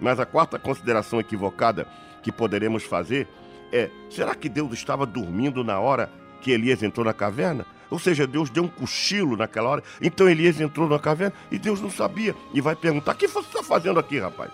Mas 0.00 0.18
a 0.20 0.26
quarta 0.26 0.58
consideração 0.58 1.20
equivocada 1.20 1.86
que 2.22 2.32
poderemos 2.32 2.84
fazer 2.84 3.28
é: 3.72 3.90
será 4.10 4.34
que 4.34 4.48
Deus 4.48 4.72
estava 4.72 5.04
dormindo 5.04 5.62
na 5.62 5.78
hora 5.78 6.10
que 6.40 6.50
Elias 6.50 6.82
entrou 6.82 7.04
na 7.04 7.12
caverna? 7.12 7.66
Ou 7.90 7.98
seja, 7.98 8.26
Deus 8.26 8.50
deu 8.50 8.64
um 8.64 8.68
cochilo 8.68 9.36
naquela 9.36 9.68
hora, 9.68 9.82
então 10.02 10.28
Elias 10.28 10.60
entrou 10.60 10.88
na 10.88 10.98
caverna 10.98 11.34
e 11.50 11.58
Deus 11.58 11.80
não 11.80 11.90
sabia. 11.90 12.34
E 12.52 12.60
vai 12.60 12.74
perguntar: 12.74 13.12
o 13.12 13.14
que 13.16 13.28
você 13.28 13.46
está 13.46 13.62
fazendo 13.62 14.00
aqui, 14.00 14.18
rapaz? 14.18 14.50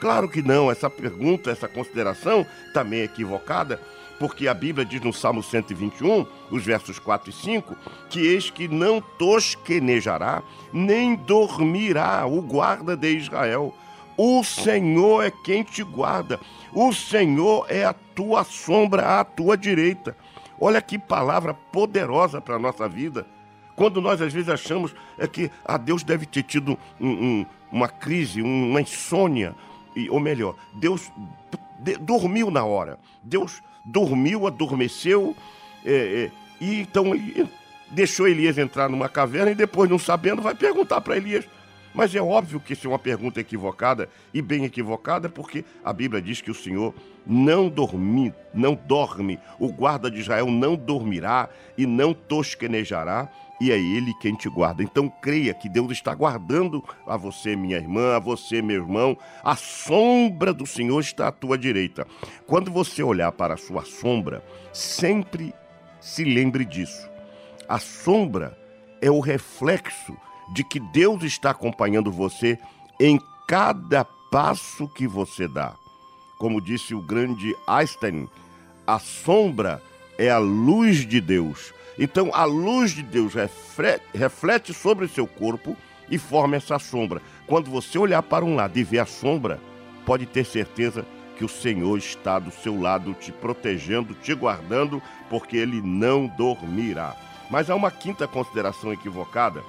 Claro 0.00 0.28
que 0.28 0.42
não, 0.42 0.70
essa 0.70 0.88
pergunta, 0.88 1.50
essa 1.50 1.68
consideração 1.68 2.46
também 2.72 3.00
é 3.00 3.04
equivocada, 3.04 3.80
porque 4.18 4.46
a 4.46 4.54
Bíblia 4.54 4.84
diz 4.84 5.00
no 5.00 5.12
Salmo 5.12 5.42
121, 5.42 6.26
os 6.50 6.64
versos 6.64 6.98
4 6.98 7.30
e 7.30 7.32
5, 7.32 7.76
que 8.08 8.20
eis 8.20 8.48
que 8.48 8.68
não 8.68 9.00
tosquenejará, 9.00 10.42
nem 10.72 11.16
dormirá 11.16 12.26
o 12.26 12.40
guarda 12.40 12.96
de 12.96 13.10
Israel. 13.16 13.74
O 14.16 14.42
Senhor 14.42 15.24
é 15.24 15.30
quem 15.30 15.62
te 15.62 15.82
guarda, 15.82 16.40
o 16.72 16.92
Senhor 16.92 17.66
é 17.68 17.84
a 17.84 17.92
tua 17.92 18.44
sombra 18.44 19.20
à 19.20 19.24
tua 19.24 19.56
direita. 19.56 20.16
Olha 20.60 20.82
que 20.82 20.98
palavra 20.98 21.54
poderosa 21.54 22.40
para 22.40 22.56
a 22.56 22.58
nossa 22.58 22.88
vida. 22.88 23.26
Quando 23.76 24.00
nós 24.00 24.20
às 24.20 24.32
vezes 24.32 24.48
achamos 24.48 24.94
é 25.16 25.26
que 25.26 25.50
ah, 25.64 25.78
Deus 25.78 26.02
deve 26.02 26.26
ter 26.26 26.42
tido 26.42 26.76
um, 27.00 27.08
um, 27.08 27.46
uma 27.70 27.88
crise, 27.88 28.42
uma 28.42 28.80
insônia, 28.80 29.54
e, 29.94 30.10
ou 30.10 30.18
melhor, 30.18 30.56
Deus 30.74 31.12
de, 31.78 31.96
dormiu 31.96 32.50
na 32.50 32.64
hora. 32.64 32.98
Deus 33.22 33.62
dormiu, 33.84 34.46
adormeceu, 34.46 35.34
é, 35.84 35.92
é, 36.24 36.30
e 36.60 36.80
então 36.80 37.14
ele 37.14 37.48
deixou 37.90 38.28
Elias 38.28 38.58
entrar 38.58 38.88
numa 38.88 39.08
caverna 39.08 39.50
e 39.52 39.54
depois, 39.54 39.88
não 39.88 39.98
sabendo, 39.98 40.42
vai 40.42 40.54
perguntar 40.54 41.00
para 41.00 41.16
Elias. 41.16 41.48
Mas 41.94 42.14
é 42.14 42.20
óbvio 42.20 42.60
que 42.60 42.72
isso 42.72 42.86
é 42.86 42.90
uma 42.90 42.98
pergunta 42.98 43.40
equivocada 43.40 44.08
e 44.32 44.40
bem 44.40 44.64
equivocada, 44.64 45.28
porque 45.28 45.64
a 45.84 45.92
Bíblia 45.92 46.22
diz 46.22 46.40
que 46.40 46.50
o 46.50 46.54
Senhor 46.54 46.94
não 47.26 47.68
dorme, 47.68 48.32
não 48.54 48.74
dorme, 48.74 49.38
o 49.58 49.72
guarda 49.72 50.10
de 50.10 50.20
Israel 50.20 50.50
não 50.50 50.76
dormirá 50.76 51.48
e 51.76 51.86
não 51.86 52.14
tosquenejará, 52.14 53.28
e 53.60 53.72
é 53.72 53.78
ele 53.78 54.14
quem 54.20 54.34
te 54.34 54.48
guarda. 54.48 54.82
Então 54.82 55.08
creia 55.08 55.52
que 55.52 55.68
Deus 55.68 55.90
está 55.90 56.14
guardando 56.14 56.84
a 57.06 57.16
você, 57.16 57.56
minha 57.56 57.76
irmã, 57.76 58.16
a 58.16 58.18
você, 58.20 58.62
meu 58.62 58.76
irmão. 58.76 59.18
A 59.42 59.56
sombra 59.56 60.52
do 60.52 60.64
Senhor 60.64 61.00
está 61.00 61.28
à 61.28 61.32
tua 61.32 61.58
direita. 61.58 62.06
Quando 62.46 62.70
você 62.70 63.02
olhar 63.02 63.32
para 63.32 63.54
a 63.54 63.58
sua 63.58 63.84
sombra, 63.84 64.44
sempre 64.72 65.52
se 66.00 66.22
lembre 66.22 66.64
disso. 66.64 67.10
A 67.68 67.78
sombra 67.78 68.56
é 69.00 69.10
o 69.10 69.20
reflexo 69.20 70.16
de 70.52 70.64
que 70.64 70.80
Deus 70.80 71.22
está 71.22 71.50
acompanhando 71.50 72.10
você 72.10 72.58
em 72.98 73.20
cada 73.46 74.04
passo 74.30 74.88
que 74.88 75.06
você 75.06 75.46
dá. 75.46 75.74
Como 76.38 76.60
disse 76.60 76.94
o 76.94 77.00
grande 77.00 77.56
Einstein, 77.66 78.28
a 78.86 78.98
sombra 78.98 79.82
é 80.16 80.30
a 80.30 80.38
luz 80.38 81.06
de 81.06 81.20
Deus. 81.20 81.72
Então, 81.98 82.30
a 82.32 82.44
luz 82.44 82.92
de 82.92 83.02
Deus 83.02 83.34
reflete 84.14 84.72
sobre 84.72 85.08
seu 85.08 85.26
corpo 85.26 85.76
e 86.10 86.16
forma 86.16 86.56
essa 86.56 86.78
sombra. 86.78 87.20
Quando 87.46 87.70
você 87.70 87.98
olhar 87.98 88.22
para 88.22 88.44
um 88.44 88.54
lado 88.54 88.78
e 88.78 88.84
ver 88.84 89.00
a 89.00 89.06
sombra, 89.06 89.60
pode 90.06 90.26
ter 90.26 90.44
certeza 90.44 91.04
que 91.36 91.44
o 91.44 91.48
Senhor 91.48 91.96
está 91.98 92.38
do 92.38 92.50
seu 92.50 92.80
lado, 92.80 93.14
te 93.14 93.30
protegendo, 93.30 94.14
te 94.14 94.34
guardando, 94.34 95.02
porque 95.28 95.56
ele 95.56 95.80
não 95.82 96.26
dormirá. 96.26 97.16
Mas 97.50 97.70
há 97.70 97.74
uma 97.74 97.90
quinta 97.90 98.26
consideração 98.28 98.92
equivocada 98.92 99.62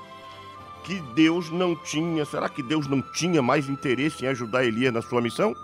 que 0.83 0.99
Deus 1.13 1.49
não 1.49 1.75
tinha, 1.75 2.25
será 2.25 2.49
que 2.49 2.63
Deus 2.63 2.87
não 2.87 3.01
tinha 3.01 3.41
mais 3.41 3.69
interesse 3.69 4.25
em 4.25 4.27
ajudar 4.27 4.65
Elias 4.65 4.93
na 4.93 5.01
sua 5.01 5.21
missão? 5.21 5.55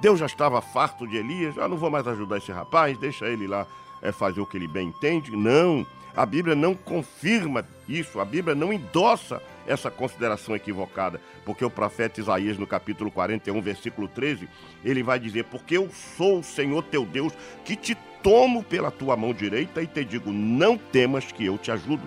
Deus 0.00 0.18
já 0.18 0.26
estava 0.26 0.60
farto 0.60 1.06
de 1.06 1.16
Elias, 1.16 1.54
já 1.54 1.64
ah, 1.64 1.68
não 1.68 1.76
vou 1.76 1.90
mais 1.90 2.06
ajudar 2.06 2.38
esse 2.38 2.52
rapaz, 2.52 2.96
deixa 2.98 3.26
ele 3.26 3.46
lá 3.46 3.66
é, 4.00 4.12
fazer 4.12 4.40
o 4.40 4.46
que 4.46 4.56
ele 4.56 4.68
bem 4.68 4.88
entende. 4.88 5.34
Não, 5.34 5.84
a 6.14 6.24
Bíblia 6.24 6.54
não 6.54 6.74
confirma 6.74 7.66
isso, 7.88 8.20
a 8.20 8.24
Bíblia 8.24 8.54
não 8.54 8.72
endossa 8.72 9.42
essa 9.66 9.90
consideração 9.90 10.56
equivocada, 10.56 11.20
porque 11.44 11.64
o 11.64 11.70
profeta 11.70 12.20
Isaías, 12.20 12.56
no 12.56 12.66
capítulo 12.66 13.10
41, 13.10 13.60
versículo 13.60 14.08
13, 14.08 14.48
ele 14.84 15.02
vai 15.02 15.18
dizer: 15.18 15.44
Porque 15.44 15.76
eu 15.76 15.88
sou 16.16 16.40
o 16.40 16.44
Senhor 16.44 16.82
teu 16.84 17.04
Deus, 17.04 17.32
que 17.64 17.76
te 17.76 17.96
tomo 18.22 18.62
pela 18.62 18.90
tua 18.90 19.16
mão 19.16 19.32
direita 19.32 19.82
e 19.82 19.86
te 19.86 20.04
digo: 20.04 20.32
Não 20.32 20.78
temas 20.78 21.30
que 21.30 21.44
eu 21.44 21.58
te 21.58 21.70
ajudo. 21.70 22.02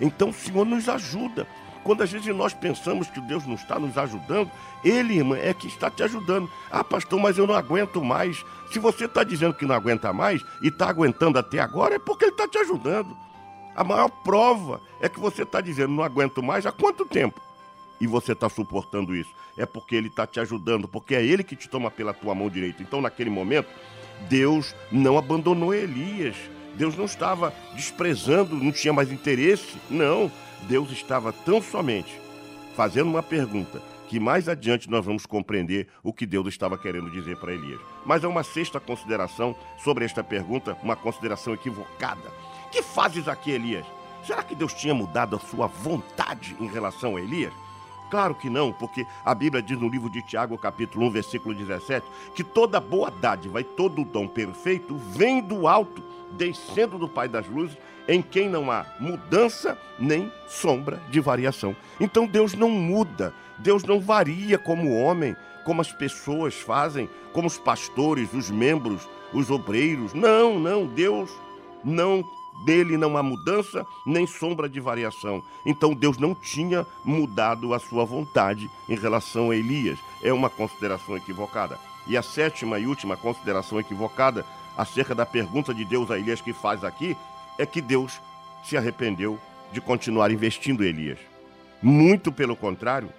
Então 0.00 0.30
o 0.30 0.34
Senhor 0.34 0.64
nos 0.64 0.88
ajuda. 0.88 1.46
Quando 1.82 2.02
às 2.02 2.10
vezes 2.10 2.34
nós 2.34 2.52
pensamos 2.52 3.08
que 3.08 3.20
Deus 3.20 3.46
não 3.46 3.54
está 3.54 3.78
nos 3.78 3.96
ajudando, 3.96 4.50
Ele, 4.84 5.18
irmã, 5.18 5.36
é 5.38 5.54
que 5.54 5.68
está 5.68 5.88
te 5.88 6.02
ajudando. 6.02 6.50
Ah, 6.68 6.82
pastor, 6.82 7.20
mas 7.20 7.38
eu 7.38 7.46
não 7.46 7.54
aguento 7.54 8.02
mais. 8.02 8.44
Se 8.72 8.80
você 8.80 9.04
está 9.04 9.22
dizendo 9.22 9.54
que 9.54 9.64
não 9.64 9.74
aguenta 9.74 10.12
mais 10.12 10.42
e 10.60 10.66
está 10.66 10.88
aguentando 10.88 11.38
até 11.38 11.60
agora, 11.60 11.94
é 11.94 11.98
porque 11.98 12.24
Ele 12.24 12.32
está 12.32 12.48
te 12.48 12.58
ajudando. 12.58 13.16
A 13.76 13.84
maior 13.84 14.08
prova 14.08 14.80
é 15.00 15.08
que 15.08 15.20
você 15.20 15.44
está 15.44 15.60
dizendo 15.60 15.94
não 15.94 16.02
aguento 16.02 16.42
mais 16.42 16.66
há 16.66 16.72
quanto 16.72 17.06
tempo? 17.06 17.40
E 18.00 18.06
você 18.06 18.32
está 18.32 18.48
suportando 18.48 19.14
isso. 19.14 19.30
É 19.56 19.64
porque 19.64 19.94
Ele 19.94 20.08
está 20.08 20.26
te 20.26 20.40
ajudando, 20.40 20.88
porque 20.88 21.14
é 21.14 21.24
Ele 21.24 21.44
que 21.44 21.54
te 21.54 21.68
toma 21.68 21.90
pela 21.90 22.12
tua 22.12 22.34
mão 22.34 22.50
direita. 22.50 22.82
Então, 22.82 23.00
naquele 23.00 23.30
momento, 23.30 23.68
Deus 24.28 24.74
não 24.90 25.16
abandonou 25.16 25.72
Elias. 25.72 26.36
Deus 26.76 26.96
não 26.96 27.06
estava 27.06 27.52
desprezando, 27.74 28.54
não 28.54 28.70
tinha 28.70 28.92
mais 28.92 29.10
interesse. 29.10 29.76
Não. 29.90 30.30
Deus 30.68 30.90
estava 30.90 31.32
tão 31.32 31.60
somente 31.62 32.20
fazendo 32.76 33.08
uma 33.08 33.22
pergunta 33.22 33.80
que 34.08 34.20
mais 34.20 34.48
adiante 34.48 34.90
nós 34.90 35.04
vamos 35.04 35.26
compreender 35.26 35.88
o 36.02 36.12
que 36.12 36.26
Deus 36.26 36.46
estava 36.46 36.78
querendo 36.78 37.10
dizer 37.10 37.36
para 37.38 37.52
Elias. 37.52 37.80
Mas 38.04 38.22
é 38.22 38.28
uma 38.28 38.44
sexta 38.44 38.78
consideração 38.78 39.56
sobre 39.82 40.04
esta 40.04 40.22
pergunta, 40.22 40.76
uma 40.82 40.94
consideração 40.94 41.54
equivocada. 41.54 42.30
Que 42.70 42.82
fazes 42.82 43.26
aqui, 43.26 43.50
Elias? 43.50 43.86
Será 44.24 44.42
que 44.42 44.54
Deus 44.54 44.74
tinha 44.74 44.94
mudado 44.94 45.36
a 45.36 45.40
sua 45.40 45.66
vontade 45.66 46.56
em 46.60 46.68
relação 46.68 47.16
a 47.16 47.20
Elias? 47.20 47.52
Claro 48.10 48.34
que 48.34 48.48
não, 48.48 48.72
porque 48.72 49.06
a 49.24 49.34
Bíblia 49.34 49.62
diz 49.62 49.78
no 49.78 49.88
livro 49.88 50.08
de 50.08 50.22
Tiago, 50.22 50.56
capítulo 50.56 51.06
1, 51.06 51.10
versículo 51.10 51.54
17, 51.54 52.06
que 52.34 52.44
toda 52.44 52.80
boa 52.80 53.10
dádiva 53.10 53.60
e 53.60 53.64
todo 53.64 54.04
dom 54.04 54.28
perfeito 54.28 54.96
vem 54.96 55.40
do 55.40 55.66
alto, 55.66 56.02
descendo 56.32 56.98
do 56.98 57.08
Pai 57.08 57.28
das 57.28 57.48
luzes, 57.48 57.76
em 58.08 58.22
quem 58.22 58.48
não 58.48 58.70
há 58.70 58.86
mudança 59.00 59.76
nem 59.98 60.32
sombra 60.46 61.00
de 61.10 61.20
variação. 61.20 61.74
Então 61.98 62.26
Deus 62.26 62.54
não 62.54 62.70
muda, 62.70 63.34
Deus 63.58 63.82
não 63.82 64.00
varia 64.00 64.58
como 64.58 64.90
o 64.90 65.00
homem, 65.00 65.36
como 65.64 65.80
as 65.80 65.92
pessoas 65.92 66.54
fazem, 66.54 67.08
como 67.32 67.48
os 67.48 67.58
pastores, 67.58 68.32
os 68.32 68.50
membros, 68.50 69.08
os 69.32 69.50
obreiros. 69.50 70.14
Não, 70.14 70.60
não, 70.60 70.86
Deus 70.86 71.30
não 71.82 72.24
dele 72.64 72.96
não 72.96 73.16
há 73.16 73.22
mudança 73.22 73.86
nem 74.04 74.26
sombra 74.26 74.68
de 74.68 74.80
variação. 74.80 75.42
Então 75.64 75.94
Deus 75.94 76.18
não 76.18 76.34
tinha 76.34 76.86
mudado 77.04 77.74
a 77.74 77.78
sua 77.78 78.04
vontade 78.04 78.70
em 78.88 78.96
relação 78.96 79.50
a 79.50 79.56
Elias. 79.56 79.98
É 80.22 80.32
uma 80.32 80.50
consideração 80.50 81.16
equivocada. 81.16 81.78
E 82.06 82.16
a 82.16 82.22
sétima 82.22 82.78
e 82.78 82.86
última 82.86 83.16
consideração 83.16 83.80
equivocada 83.80 84.44
acerca 84.76 85.14
da 85.14 85.26
pergunta 85.26 85.74
de 85.74 85.84
Deus 85.84 86.10
a 86.10 86.18
Elias 86.18 86.40
que 86.40 86.52
faz 86.52 86.84
aqui 86.84 87.16
é 87.58 87.66
que 87.66 87.80
Deus 87.80 88.20
se 88.64 88.76
arrependeu 88.76 89.38
de 89.72 89.80
continuar 89.80 90.30
investindo 90.30 90.84
em 90.84 90.88
Elias. 90.88 91.18
Muito 91.82 92.32
pelo 92.32 92.56
contrário, 92.56 93.10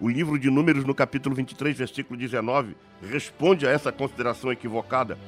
o 0.00 0.08
livro 0.08 0.38
de 0.38 0.50
Números, 0.50 0.84
no 0.84 0.94
capítulo 0.94 1.34
23, 1.34 1.76
versículo 1.76 2.18
19, 2.18 2.76
responde 3.02 3.66
a 3.66 3.70
essa 3.70 3.90
consideração 3.90 4.52
equivocada. 4.52 5.18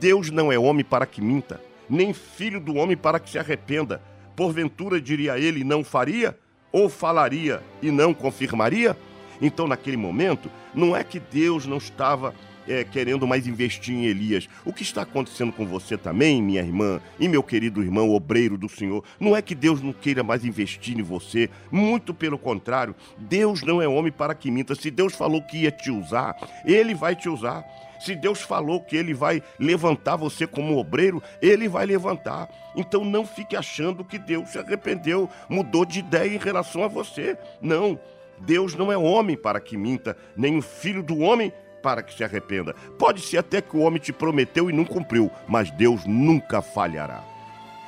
Deus 0.00 0.30
não 0.30 0.50
é 0.50 0.58
homem 0.58 0.84
para 0.84 1.06
que 1.06 1.20
minta, 1.20 1.60
nem 1.88 2.12
filho 2.12 2.60
do 2.60 2.74
homem 2.76 2.96
para 2.96 3.18
que 3.20 3.30
se 3.30 3.38
arrependa. 3.38 4.00
Porventura, 4.36 5.00
diria 5.00 5.38
ele, 5.38 5.64
não 5.64 5.84
faria? 5.84 6.38
Ou 6.72 6.88
falaria 6.88 7.62
e 7.80 7.90
não 7.90 8.12
confirmaria? 8.12 8.96
Então, 9.40 9.66
naquele 9.66 9.96
momento, 9.96 10.50
não 10.74 10.96
é 10.96 11.04
que 11.04 11.20
Deus 11.20 11.66
não 11.66 11.76
estava 11.76 12.34
é, 12.68 12.84
querendo 12.84 13.26
mais 13.26 13.46
investir 13.46 13.94
em 13.94 14.06
Elias. 14.06 14.48
O 14.64 14.72
que 14.72 14.82
está 14.82 15.02
acontecendo 15.02 15.52
com 15.52 15.66
você 15.66 15.96
também, 15.96 16.42
minha 16.42 16.62
irmã, 16.62 17.00
e 17.18 17.28
meu 17.28 17.42
querido 17.42 17.82
irmão, 17.82 18.10
obreiro 18.10 18.56
do 18.56 18.68
Senhor? 18.68 19.04
Não 19.18 19.36
é 19.36 19.42
que 19.42 19.54
Deus 19.54 19.80
não 19.82 19.92
queira 19.92 20.22
mais 20.22 20.44
investir 20.44 20.98
em 20.98 21.02
você, 21.02 21.48
muito 21.70 22.14
pelo 22.14 22.38
contrário. 22.38 22.94
Deus 23.18 23.62
não 23.62 23.80
é 23.80 23.88
homem 23.88 24.12
para 24.12 24.34
que 24.34 24.50
minta. 24.50 24.74
Se 24.74 24.90
Deus 24.90 25.14
falou 25.14 25.42
que 25.42 25.58
ia 25.58 25.70
te 25.70 25.90
usar, 25.90 26.36
Ele 26.64 26.94
vai 26.94 27.14
te 27.14 27.28
usar. 27.28 27.64
Se 28.00 28.14
Deus 28.14 28.42
falou 28.42 28.82
que 28.82 28.96
Ele 28.96 29.14
vai 29.14 29.42
levantar 29.58 30.16
você 30.16 30.46
como 30.46 30.76
obreiro, 30.76 31.22
Ele 31.40 31.68
vai 31.68 31.86
levantar. 31.86 32.50
Então 32.76 33.04
não 33.04 33.24
fique 33.24 33.56
achando 33.56 34.04
que 34.04 34.18
Deus 34.18 34.50
se 34.50 34.58
arrependeu, 34.58 35.28
mudou 35.48 35.84
de 35.84 36.00
ideia 36.00 36.34
em 36.34 36.38
relação 36.38 36.84
a 36.84 36.88
você. 36.88 37.36
Não. 37.62 37.98
Deus 38.38 38.74
não 38.74 38.90
é 38.90 38.96
homem 38.96 39.36
para 39.36 39.60
que 39.60 39.76
minta, 39.76 40.16
nem 40.36 40.58
o 40.58 40.62
filho 40.62 41.02
do 41.02 41.18
homem 41.18 41.52
para 41.84 42.02
que 42.02 42.14
se 42.14 42.24
arrependa. 42.24 42.74
Pode 42.98 43.20
ser 43.20 43.36
até 43.36 43.60
que 43.60 43.76
o 43.76 43.80
homem 43.80 44.00
te 44.00 44.10
prometeu 44.10 44.70
e 44.70 44.72
não 44.72 44.86
cumpriu, 44.86 45.30
mas 45.46 45.70
Deus 45.70 46.06
nunca 46.06 46.62
falhará. 46.62 47.22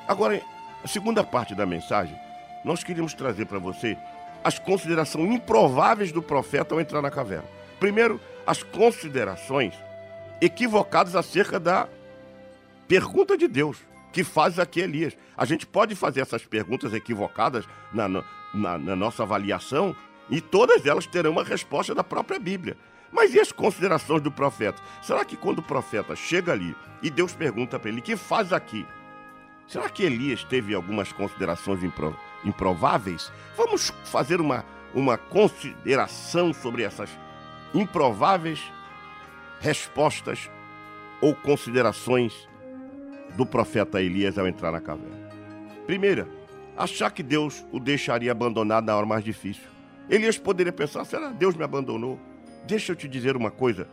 Agora, 0.06 0.38
a 0.84 0.86
segunda 0.86 1.24
parte 1.24 1.54
da 1.54 1.64
mensagem, 1.64 2.14
nós 2.62 2.84
queríamos 2.84 3.14
trazer 3.14 3.46
para 3.46 3.58
você 3.58 3.96
as 4.44 4.58
considerações 4.58 5.32
improváveis 5.32 6.12
do 6.12 6.22
profeta 6.22 6.74
ao 6.74 6.80
entrar 6.80 7.00
na 7.00 7.10
caverna. 7.10 7.48
Primeiro, 7.80 8.20
as 8.46 8.62
considerações 8.62 9.72
equivocadas 10.42 11.16
acerca 11.16 11.58
da 11.58 11.88
pergunta 12.86 13.34
de 13.34 13.48
Deus 13.48 13.78
que 14.12 14.22
faz 14.22 14.58
aqui 14.58 14.80
Elias. 14.80 15.16
A 15.34 15.46
gente 15.46 15.66
pode 15.66 15.94
fazer 15.94 16.20
essas 16.20 16.44
perguntas 16.44 16.92
equivocadas 16.92 17.64
na, 17.94 18.08
na, 18.08 18.22
na 18.78 18.94
nossa 18.94 19.22
avaliação 19.22 19.96
e 20.28 20.40
todas 20.40 20.84
elas 20.84 21.06
terão 21.06 21.32
uma 21.32 21.44
resposta 21.44 21.94
da 21.94 22.04
própria 22.04 22.38
Bíblia. 22.38 22.76
Mas 23.16 23.32
e 23.32 23.40
as 23.40 23.50
considerações 23.50 24.20
do 24.20 24.30
profeta? 24.30 24.78
Será 25.00 25.24
que 25.24 25.38
quando 25.38 25.60
o 25.60 25.62
profeta 25.62 26.14
chega 26.14 26.52
ali 26.52 26.76
e 27.02 27.08
Deus 27.08 27.32
pergunta 27.32 27.78
para 27.78 27.88
ele: 27.88 28.02
que 28.02 28.14
faz 28.14 28.52
aqui? 28.52 28.86
Será 29.66 29.88
que 29.88 30.02
Elias 30.02 30.44
teve 30.44 30.74
algumas 30.74 31.12
considerações 31.12 31.82
impro 31.82 32.14
improváveis? 32.44 33.32
Vamos 33.56 33.90
fazer 34.04 34.38
uma, 34.38 34.66
uma 34.94 35.16
consideração 35.16 36.52
sobre 36.52 36.82
essas 36.82 37.08
improváveis 37.72 38.62
respostas 39.60 40.50
ou 41.18 41.34
considerações 41.34 42.46
do 43.34 43.46
profeta 43.46 44.00
Elias 44.00 44.36
ao 44.36 44.46
entrar 44.46 44.70
na 44.70 44.80
caverna. 44.80 45.26
Primeira, 45.86 46.28
achar 46.76 47.10
que 47.10 47.22
Deus 47.22 47.64
o 47.72 47.80
deixaria 47.80 48.30
abandonado 48.30 48.84
na 48.84 48.94
hora 48.94 49.06
mais 49.06 49.24
difícil. 49.24 49.64
Elias 50.06 50.36
poderia 50.36 50.72
pensar: 50.72 51.06
será 51.06 51.28
que 51.28 51.38
Deus 51.38 51.56
me 51.56 51.64
abandonou? 51.64 52.35
Deixa 52.66 52.92
eu 52.92 52.96
te 52.96 53.06
dizer 53.06 53.36
uma 53.36 53.50
coisa: 53.50 53.88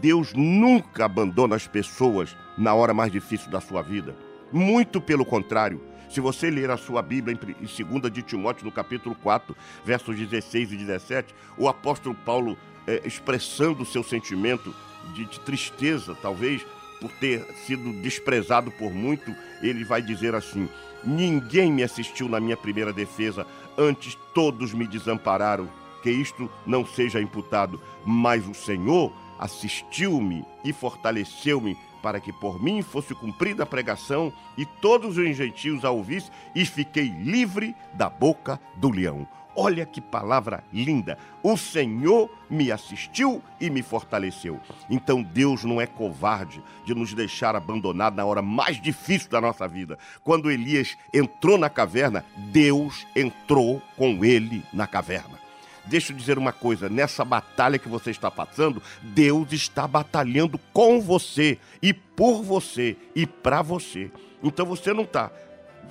Deus 0.00 0.32
nunca 0.32 1.04
abandona 1.04 1.54
as 1.54 1.66
pessoas 1.66 2.34
na 2.56 2.74
hora 2.74 2.94
mais 2.94 3.12
difícil 3.12 3.50
da 3.50 3.60
sua 3.60 3.82
vida. 3.82 4.16
Muito 4.50 5.00
pelo 5.00 5.24
contrário. 5.24 5.82
Se 6.08 6.20
você 6.20 6.48
ler 6.48 6.70
a 6.70 6.76
sua 6.76 7.02
Bíblia 7.02 7.36
em 7.36 7.84
2 7.84 8.12
de 8.12 8.22
Timóteo, 8.22 8.64
no 8.64 8.72
capítulo 8.72 9.14
4, 9.16 9.56
versos 9.84 10.16
16 10.16 10.72
e 10.72 10.76
17, 10.76 11.34
o 11.58 11.68
apóstolo 11.68 12.14
Paulo, 12.14 12.56
é, 12.86 13.02
expressando 13.04 13.82
o 13.82 13.86
seu 13.86 14.04
sentimento 14.04 14.72
de, 15.12 15.24
de 15.26 15.40
tristeza, 15.40 16.16
talvez, 16.22 16.64
por 17.00 17.10
ter 17.10 17.44
sido 17.66 17.92
desprezado 18.00 18.70
por 18.70 18.92
muito, 18.92 19.34
ele 19.60 19.84
vai 19.84 20.00
dizer 20.00 20.34
assim: 20.34 20.68
Ninguém 21.04 21.70
me 21.70 21.82
assistiu 21.82 22.28
na 22.28 22.40
minha 22.40 22.56
primeira 22.56 22.92
defesa, 22.92 23.46
antes 23.76 24.16
todos 24.32 24.72
me 24.72 24.86
desampararam 24.86 25.68
que 26.06 26.10
isto 26.12 26.48
não 26.64 26.86
seja 26.86 27.20
imputado, 27.20 27.80
mas 28.04 28.46
o 28.46 28.54
Senhor 28.54 29.12
assistiu-me 29.40 30.44
e 30.62 30.72
fortaleceu-me 30.72 31.76
para 32.00 32.20
que 32.20 32.32
por 32.32 32.62
mim 32.62 32.80
fosse 32.80 33.12
cumprida 33.12 33.64
a 33.64 33.66
pregação 33.66 34.32
e 34.56 34.64
todos 34.64 35.18
os 35.18 35.36
gentios 35.36 35.84
a 35.84 35.90
ouvissem 35.90 36.30
e 36.54 36.64
fiquei 36.64 37.08
livre 37.08 37.74
da 37.92 38.08
boca 38.08 38.60
do 38.76 38.88
leão. 38.88 39.26
Olha 39.56 39.84
que 39.84 40.00
palavra 40.00 40.62
linda! 40.72 41.18
O 41.42 41.56
Senhor 41.56 42.30
me 42.48 42.70
assistiu 42.70 43.42
e 43.60 43.68
me 43.68 43.82
fortaleceu. 43.82 44.60
Então 44.88 45.24
Deus 45.24 45.64
não 45.64 45.80
é 45.80 45.88
covarde 45.88 46.62
de 46.84 46.94
nos 46.94 47.12
deixar 47.14 47.56
abandonados 47.56 48.16
na 48.16 48.24
hora 48.24 48.42
mais 48.42 48.80
difícil 48.80 49.28
da 49.28 49.40
nossa 49.40 49.66
vida. 49.66 49.98
Quando 50.22 50.52
Elias 50.52 50.96
entrou 51.12 51.58
na 51.58 51.68
caverna, 51.68 52.24
Deus 52.52 53.04
entrou 53.16 53.82
com 53.96 54.24
ele 54.24 54.62
na 54.72 54.86
caverna. 54.86 55.45
Deixa 55.86 56.12
eu 56.12 56.16
dizer 56.16 56.38
uma 56.38 56.52
coisa: 56.52 56.88
nessa 56.88 57.24
batalha 57.24 57.78
que 57.78 57.88
você 57.88 58.10
está 58.10 58.30
passando, 58.30 58.82
Deus 59.02 59.52
está 59.52 59.86
batalhando 59.86 60.58
com 60.72 61.00
você 61.00 61.58
e 61.82 61.92
por 61.92 62.42
você 62.42 62.96
e 63.14 63.26
para 63.26 63.62
você. 63.62 64.10
Então 64.42 64.66
você 64.66 64.92
não 64.92 65.04
está 65.04 65.30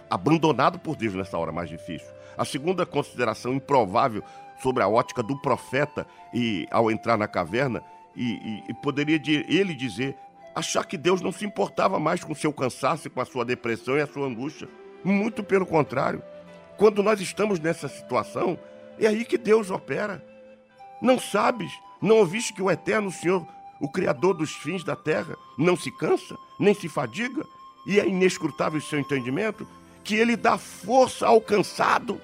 abandonado 0.09 0.79
por 0.79 0.95
Deus 0.95 1.13
nessa 1.13 1.37
hora 1.37 1.51
mais 1.51 1.69
difícil. 1.69 2.07
A 2.37 2.43
segunda 2.43 2.85
consideração 2.85 3.53
improvável 3.53 4.21
sobre 4.61 4.83
a 4.83 4.87
ótica 4.87 5.23
do 5.23 5.37
profeta 5.37 6.05
e 6.33 6.67
ao 6.71 6.91
entrar 6.91 7.17
na 7.17 7.27
caverna, 7.27 7.81
e, 8.15 8.33
e, 8.33 8.63
e 8.69 8.73
poderia 8.73 9.19
ele 9.47 9.73
dizer, 9.73 10.15
achar 10.53 10.85
que 10.85 10.97
Deus 10.97 11.21
não 11.21 11.31
se 11.31 11.45
importava 11.45 11.99
mais 11.99 12.23
com 12.23 12.33
seu 12.33 12.53
cansaço, 12.53 13.09
com 13.09 13.21
a 13.21 13.25
sua 13.25 13.43
depressão 13.43 13.97
e 13.97 14.01
a 14.01 14.07
sua 14.07 14.27
angústia. 14.27 14.67
Muito 15.03 15.43
pelo 15.43 15.65
contrário. 15.65 16.21
Quando 16.77 17.03
nós 17.03 17.19
estamos 17.21 17.59
nessa 17.59 17.87
situação, 17.87 18.57
é 18.99 19.07
aí 19.07 19.25
que 19.25 19.37
Deus 19.37 19.69
opera. 19.69 20.23
Não 21.01 21.19
sabes, 21.19 21.71
não 22.01 22.17
ouviste 22.17 22.53
que 22.53 22.61
o 22.61 22.71
eterno 22.71 23.11
Senhor, 23.11 23.45
o 23.79 23.89
Criador 23.89 24.33
dos 24.33 24.51
fins 24.51 24.83
da 24.83 24.95
terra, 24.95 25.35
não 25.57 25.75
se 25.75 25.91
cansa, 25.91 26.35
nem 26.59 26.73
se 26.73 26.87
fadiga, 26.87 27.45
e 27.85 27.99
é 27.99 28.07
inescrutável 28.07 28.79
o 28.79 28.81
seu 28.81 28.99
entendimento, 28.99 29.67
que 30.03 30.15
ele 30.15 30.35
dá 30.35 30.57
força 30.57 31.27
ao 31.27 31.41
cansado 31.41 32.21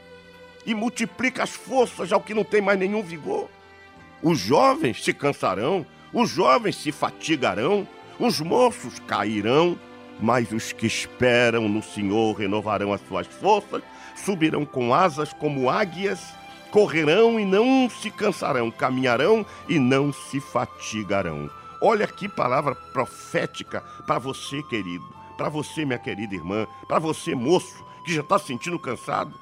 e 0.65 0.73
multiplica 0.73 1.43
as 1.43 1.51
forças 1.51 2.11
ao 2.11 2.21
que 2.21 2.33
não 2.33 2.43
tem 2.43 2.61
mais 2.61 2.79
nenhum 2.79 3.01
vigor. 3.01 3.49
Os 4.21 4.39
jovens 4.39 5.03
se 5.03 5.13
cansarão, 5.13 5.85
os 6.13 6.29
jovens 6.29 6.75
se 6.75 6.91
fatigarão, 6.91 7.87
os 8.19 8.39
moços 8.39 8.99
cairão, 8.99 9.77
mas 10.19 10.51
os 10.51 10.71
que 10.71 10.85
esperam 10.85 11.67
no 11.67 11.81
Senhor 11.81 12.33
renovarão 12.33 12.93
as 12.93 13.01
suas 13.07 13.25
forças, 13.25 13.81
subirão 14.15 14.63
com 14.65 14.93
asas 14.93 15.33
como 15.33 15.69
águias 15.69 16.19
correrão 16.71 17.39
e 17.39 17.45
não 17.45 17.89
se 17.89 18.09
cansarão, 18.09 18.71
caminharão 18.71 19.45
e 19.67 19.77
não 19.77 20.11
se 20.11 20.39
fatigarão. 20.39 21.49
Olha 21.81 22.07
que 22.07 22.29
palavra 22.29 22.73
profética 22.73 23.81
para 24.07 24.17
você, 24.17 24.63
querido, 24.63 25.05
para 25.37 25.49
você, 25.49 25.83
minha 25.83 25.99
querida 25.99 26.33
irmã, 26.33 26.65
para 26.87 26.99
você, 26.99 27.35
moço, 27.35 27.83
que 28.05 28.13
já 28.13 28.21
está 28.21 28.39
se 28.39 28.47
sentindo 28.47 28.79
cansado. 28.79 29.33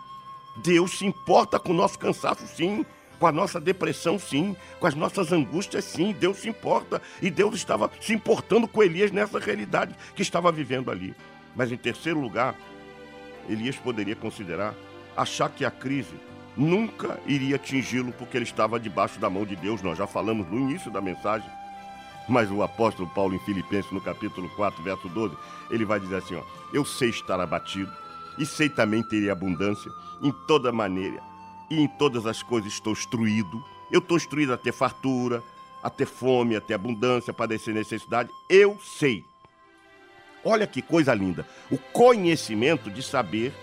Deus 0.58 0.98
se 0.98 1.06
importa 1.06 1.60
com 1.60 1.72
o 1.72 1.76
nosso 1.76 2.00
cansaço, 2.00 2.46
sim, 2.48 2.86
com 3.20 3.28
a 3.28 3.32
nossa 3.32 3.60
depressão, 3.60 4.18
sim, 4.18 4.56
com 4.80 4.88
as 4.88 4.96
nossas 4.96 5.32
angústias, 5.32 5.86
sim. 5.86 6.14
Deus 6.18 6.38
se 6.38 6.50
importa. 6.50 7.02
E 7.22 7.30
Deus 7.30 7.56
estava 7.56 7.92
se 8.02 8.14
importando 8.14 8.68
com 8.68 8.82
Elias 8.82 9.12
nessa 9.12 9.40
realidade 9.40 9.96
que 10.16 10.22
estava 10.22 10.52
vivendo 10.52 10.90
ali. 10.90 11.14
Mas, 11.56 11.72
em 11.72 11.78
terceiro 11.78 12.20
lugar, 12.20 12.56
Elias 13.48 13.76
poderia 13.76 14.16
considerar 14.16 14.74
achar 15.16 15.50
que 15.50 15.66
a 15.66 15.72
crise 15.72 16.16
nunca 16.56 17.20
iria 17.26 17.56
atingi-lo 17.56 18.12
porque 18.12 18.38
ele 18.38 18.46
estava 18.46 18.80
debaixo 18.80 19.20
da 19.20 19.30
mão 19.30 19.46
de 19.46 19.56
Deus. 19.56 19.82
Nós 19.82 19.98
já 19.98 20.08
falamos 20.08 20.48
no 20.48 20.60
início 20.60 20.92
da 20.92 21.02
mensagem. 21.02 21.50
Mas 22.28 22.52
o 22.52 22.62
apóstolo 22.62 23.10
Paulo 23.10 23.34
em 23.34 23.40
Filipenses, 23.40 23.92
no 23.92 24.00
capítulo 24.00 24.48
4, 24.50 24.84
verso 24.84 25.10
12, 25.10 25.36
ele 25.72 25.86
vai 25.86 26.00
dizer 26.00 26.18
assim: 26.18 26.36
ó, 26.36 26.44
Eu 26.72 26.86
sei 26.86 27.10
estar 27.10 27.40
abatido 27.40 27.92
e 28.38 28.46
sei 28.46 28.70
também 28.70 29.02
ter 29.02 29.30
abundância 29.30 29.92
em 30.22 30.32
toda 30.48 30.72
maneira 30.72 31.22
e 31.70 31.82
em 31.82 31.88
todas 31.88 32.26
as 32.26 32.42
coisas 32.44 32.72
estou 32.72 32.94
instruído. 32.94 33.64
Eu 33.92 34.00
estou 34.00 34.18
instruído 34.18 34.54
a 34.54 34.58
ter 34.58 34.72
fartura, 34.72 35.44
a 35.82 35.90
ter 35.90 36.06
fome, 36.06 36.56
a 36.56 36.62
ter 36.62 36.74
abundância, 36.74 37.32
a 37.32 37.34
padecer 37.34 37.74
necessidade. 37.74 38.30
Eu 38.50 38.78
sei. 38.80 39.24
Olha 40.44 40.66
que 40.66 40.82
coisa 40.82 41.14
linda. 41.14 41.48
O 41.70 41.78
conhecimento 41.78 42.90
de 42.90 43.04
saber 43.04 43.54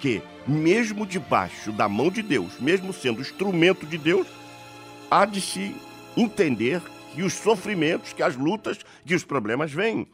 que, 0.00 0.22
mesmo 0.46 1.06
debaixo 1.06 1.72
da 1.72 1.88
mão 1.88 2.10
de 2.10 2.22
Deus, 2.22 2.58
mesmo 2.60 2.92
sendo 2.92 3.20
instrumento 3.20 3.86
de 3.86 3.98
Deus, 3.98 4.26
há 5.10 5.24
de 5.24 5.40
se 5.40 5.74
entender 6.16 6.80
que 7.14 7.22
os 7.22 7.32
sofrimentos, 7.32 8.12
que 8.12 8.22
as 8.22 8.36
lutas, 8.36 8.78
que 9.04 9.14
os 9.14 9.24
problemas 9.24 9.72
vêm. 9.72 10.06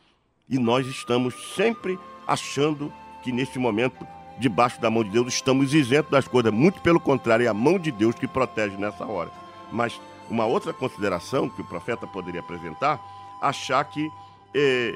E 0.49 0.59
nós 0.59 0.87
estamos 0.87 1.35
sempre 1.55 1.99
achando 2.27 2.93
que 3.23 3.33
nesse 3.33 3.59
momento, 3.59 4.07
debaixo 4.39 4.81
da 4.81 4.91
mão 4.91 5.05
de 5.05 5.11
Deus, 5.11 5.35
estamos 5.35 5.73
isentos 5.73 6.11
das 6.11 6.29
coisas. 6.29 6.53
Muito 6.53 6.81
pelo 6.81 7.01
contrário, 7.01 7.47
é 7.47 7.49
a 7.49 7.55
mão 7.55 7.79
de 7.79 7.91
Deus 7.91 8.15
que 8.15 8.27
protege 8.27 8.77
nessa 8.77 9.05
hora. 9.07 9.31
Mas 9.73 10.01
uma 10.29 10.47
outra 10.47 10.73
consideração 10.73 11.49
que 11.49 11.61
o 11.61 11.65
profeta 11.65 12.07
poderia 12.07 12.41
apresentar, 12.41 13.01
achar 13.41 13.85
que 13.85 14.11
eh, 14.55 14.95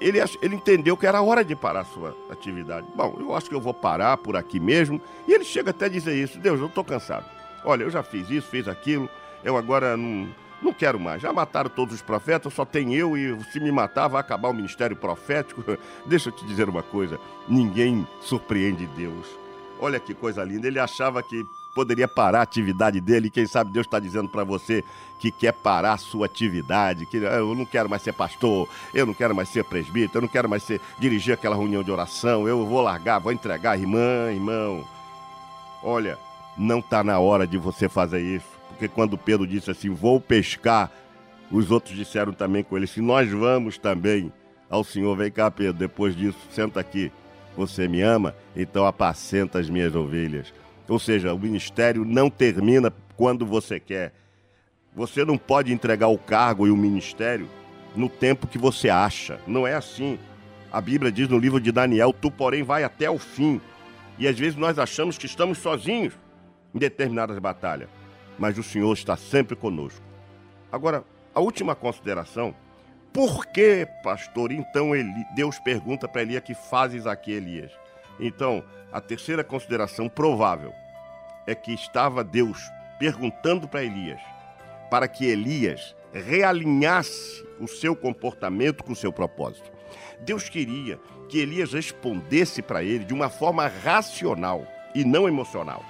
ele, 0.00 0.18
ele 0.42 0.54
entendeu 0.54 0.96
que 0.96 1.06
era 1.06 1.22
hora 1.22 1.44
de 1.44 1.56
parar 1.56 1.80
a 1.80 1.84
sua 1.84 2.16
atividade. 2.30 2.86
Bom, 2.94 3.16
eu 3.18 3.34
acho 3.34 3.48
que 3.48 3.54
eu 3.54 3.60
vou 3.60 3.74
parar 3.74 4.16
por 4.16 4.36
aqui 4.36 4.60
mesmo. 4.60 5.00
E 5.26 5.32
ele 5.32 5.44
chega 5.44 5.70
até 5.70 5.86
a 5.86 5.88
dizer 5.88 6.14
isso: 6.14 6.38
Deus, 6.38 6.60
eu 6.60 6.66
estou 6.66 6.84
cansado. 6.84 7.24
Olha, 7.64 7.82
eu 7.82 7.90
já 7.90 8.02
fiz 8.02 8.30
isso, 8.30 8.48
fiz 8.48 8.68
aquilo, 8.68 9.08
eu 9.42 9.56
agora 9.56 9.96
não, 9.96 10.28
Não 10.62 10.72
quero 10.72 11.00
mais. 11.00 11.20
Já 11.20 11.32
mataram 11.32 11.70
todos 11.70 11.94
os 11.94 12.02
profetas, 12.02 12.52
só 12.52 12.64
tem 12.64 12.94
eu 12.94 13.16
e 13.16 13.42
se 13.44 13.58
me 13.58 13.72
matar 13.72 14.08
vai 14.08 14.20
acabar 14.20 14.48
o 14.48 14.54
ministério 14.54 14.96
profético. 14.96 15.64
Deixa 16.06 16.28
eu 16.28 16.32
te 16.32 16.44
dizer 16.46 16.68
uma 16.68 16.82
coisa: 16.82 17.18
ninguém 17.48 18.06
surpreende 18.20 18.86
Deus. 18.88 19.26
Olha 19.78 20.00
que 20.00 20.14
coisa 20.14 20.42
linda. 20.44 20.66
Ele 20.66 20.78
achava 20.78 21.22
que 21.22 21.44
poderia 21.76 22.08
parar 22.08 22.38
a 22.38 22.42
atividade 22.42 23.02
dele. 23.02 23.28
Quem 23.28 23.46
sabe 23.46 23.70
Deus 23.70 23.86
está 23.86 24.00
dizendo 24.00 24.30
para 24.30 24.42
você 24.42 24.82
que 25.20 25.30
quer 25.30 25.52
parar 25.52 25.92
a 25.92 25.98
sua 25.98 26.24
atividade, 26.24 27.04
que 27.04 27.18
"Ah, 27.18 27.34
eu 27.34 27.54
não 27.54 27.66
quero 27.66 27.86
mais 27.86 28.00
ser 28.00 28.14
pastor, 28.14 28.66
eu 28.94 29.04
não 29.04 29.12
quero 29.12 29.34
mais 29.34 29.50
ser 29.50 29.62
presbítero, 29.62 30.16
eu 30.16 30.22
não 30.22 30.28
quero 30.28 30.48
mais 30.48 30.62
ser, 30.62 30.80
dirigir 30.98 31.34
aquela 31.34 31.54
reunião 31.54 31.82
de 31.82 31.90
oração, 31.92 32.48
eu 32.48 32.64
vou 32.64 32.80
largar, 32.80 33.18
vou 33.18 33.30
entregar, 33.30 33.78
irmã, 33.78 34.32
irmão. 34.32 34.86
Olha, 35.82 36.18
não 36.56 36.78
está 36.78 37.04
na 37.04 37.18
hora 37.18 37.46
de 37.46 37.58
você 37.58 37.90
fazer 37.90 38.22
isso, 38.22 38.46
porque 38.70 38.88
quando 38.88 39.18
Pedro 39.18 39.46
disse 39.46 39.70
assim, 39.70 39.90
vou 39.90 40.18
pescar, 40.18 40.90
os 41.50 41.70
outros 41.70 41.94
disseram 41.94 42.32
também 42.32 42.64
com 42.64 42.74
ele, 42.74 42.86
se 42.86 43.02
nós 43.02 43.30
vamos 43.30 43.76
também 43.76 44.32
ao 44.70 44.82
Senhor, 44.82 45.14
vem 45.14 45.30
cá 45.30 45.50
Pedro, 45.50 45.74
depois 45.74 46.16
disso, 46.16 46.38
senta 46.50 46.80
aqui, 46.80 47.12
você 47.54 47.86
me 47.86 48.00
ama, 48.00 48.34
então 48.56 48.86
apacenta 48.86 49.58
as 49.58 49.68
minhas 49.68 49.94
ovelhas. 49.94 50.52
Ou 50.88 50.98
seja, 50.98 51.34
o 51.34 51.38
ministério 51.38 52.04
não 52.04 52.30
termina 52.30 52.92
quando 53.16 53.44
você 53.44 53.80
quer. 53.80 54.12
Você 54.94 55.24
não 55.24 55.36
pode 55.36 55.72
entregar 55.72 56.08
o 56.08 56.18
cargo 56.18 56.66
e 56.66 56.70
o 56.70 56.76
ministério 56.76 57.48
no 57.94 58.08
tempo 58.08 58.46
que 58.46 58.58
você 58.58 58.88
acha. 58.88 59.40
Não 59.46 59.66
é 59.66 59.74
assim. 59.74 60.18
A 60.72 60.80
Bíblia 60.80 61.10
diz 61.10 61.28
no 61.28 61.38
livro 61.38 61.60
de 61.60 61.72
Daniel: 61.72 62.12
Tu, 62.12 62.30
porém, 62.30 62.62
vai 62.62 62.84
até 62.84 63.10
o 63.10 63.18
fim. 63.18 63.60
E 64.18 64.26
às 64.26 64.38
vezes 64.38 64.56
nós 64.56 64.78
achamos 64.78 65.18
que 65.18 65.26
estamos 65.26 65.58
sozinhos 65.58 66.14
em 66.74 66.78
determinadas 66.78 67.38
batalhas. 67.38 67.88
Mas 68.38 68.58
o 68.58 68.62
Senhor 68.62 68.92
está 68.92 69.16
sempre 69.16 69.56
conosco. 69.56 70.04
Agora, 70.70 71.04
a 71.34 71.40
última 71.40 71.74
consideração. 71.74 72.54
Por 73.12 73.46
que, 73.46 73.88
pastor, 74.02 74.52
então 74.52 74.90
Deus 75.34 75.58
pergunta 75.58 76.06
para 76.06 76.20
Elias 76.20 76.44
que 76.44 76.54
fazes 76.54 77.06
aqui, 77.06 77.32
Elias? 77.32 77.72
Então, 78.18 78.64
a 78.92 79.00
terceira 79.00 79.44
consideração 79.44 80.08
provável 80.08 80.72
é 81.46 81.54
que 81.54 81.72
estava 81.72 82.24
Deus 82.24 82.58
perguntando 82.98 83.68
para 83.68 83.84
Elias 83.84 84.20
para 84.90 85.08
que 85.08 85.24
Elias 85.26 85.94
realinhasse 86.12 87.44
o 87.60 87.66
seu 87.66 87.94
comportamento 87.94 88.84
com 88.84 88.92
o 88.92 88.96
seu 88.96 89.12
propósito. 89.12 89.70
Deus 90.20 90.48
queria 90.48 90.98
que 91.28 91.38
Elias 91.38 91.72
respondesse 91.72 92.62
para 92.62 92.82
ele 92.82 93.04
de 93.04 93.12
uma 93.12 93.28
forma 93.28 93.66
racional 93.66 94.66
e 94.94 95.04
não 95.04 95.28
emocional. 95.28 95.84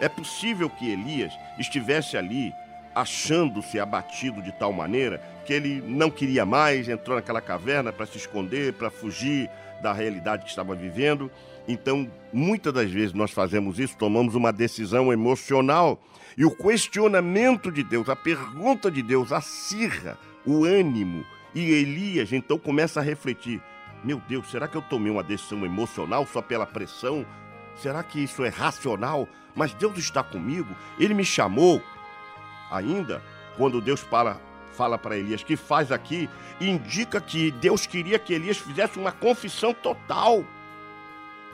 É 0.00 0.08
possível 0.08 0.68
que 0.68 0.90
Elias 0.90 1.32
estivesse 1.58 2.16
ali 2.16 2.52
achando-se 2.94 3.78
abatido 3.78 4.42
de 4.42 4.50
tal 4.52 4.72
maneira 4.72 5.22
que 5.46 5.52
ele 5.52 5.80
não 5.86 6.10
queria 6.10 6.44
mais, 6.44 6.88
entrou 6.88 7.16
naquela 7.16 7.40
caverna 7.40 7.92
para 7.92 8.06
se 8.06 8.18
esconder, 8.18 8.72
para 8.74 8.90
fugir 8.90 9.48
da 9.82 9.92
realidade 9.92 10.44
que 10.44 10.50
estava 10.50 10.74
vivendo. 10.74 11.30
Então, 11.66 12.10
muitas 12.32 12.72
das 12.72 12.90
vezes 12.90 13.12
nós 13.12 13.30
fazemos 13.30 13.78
isso, 13.78 13.96
tomamos 13.96 14.34
uma 14.34 14.52
decisão 14.52 15.12
emocional 15.12 16.00
e 16.36 16.44
o 16.44 16.50
questionamento 16.50 17.70
de 17.70 17.82
Deus, 17.82 18.08
a 18.08 18.16
pergunta 18.16 18.90
de 18.90 19.02
Deus 19.02 19.32
acirra 19.32 20.16
o 20.46 20.64
ânimo 20.64 21.24
e 21.54 21.70
Elias 21.70 22.32
então 22.32 22.58
começa 22.58 23.00
a 23.00 23.02
refletir: 23.02 23.60
meu 24.04 24.20
Deus, 24.28 24.50
será 24.50 24.68
que 24.68 24.76
eu 24.76 24.82
tomei 24.82 25.10
uma 25.10 25.22
decisão 25.22 25.64
emocional 25.64 26.26
só 26.26 26.40
pela 26.40 26.66
pressão? 26.66 27.26
Será 27.76 28.02
que 28.02 28.20
isso 28.20 28.44
é 28.44 28.48
racional? 28.48 29.28
Mas 29.54 29.74
Deus 29.74 29.98
está 29.98 30.22
comigo, 30.22 30.74
ele 30.98 31.14
me 31.14 31.24
chamou. 31.24 31.82
Ainda, 32.70 33.20
quando 33.56 33.80
Deus 33.80 34.00
fala 34.00 34.40
fala 34.70 34.98
para 34.98 35.16
Elias 35.16 35.42
que 35.42 35.56
faz 35.56 35.92
aqui, 35.92 36.28
indica 36.60 37.20
que 37.20 37.50
Deus 37.50 37.86
queria 37.86 38.18
que 38.18 38.32
Elias 38.34 38.58
fizesse 38.58 38.98
uma 38.98 39.12
confissão 39.12 39.74
total 39.74 40.44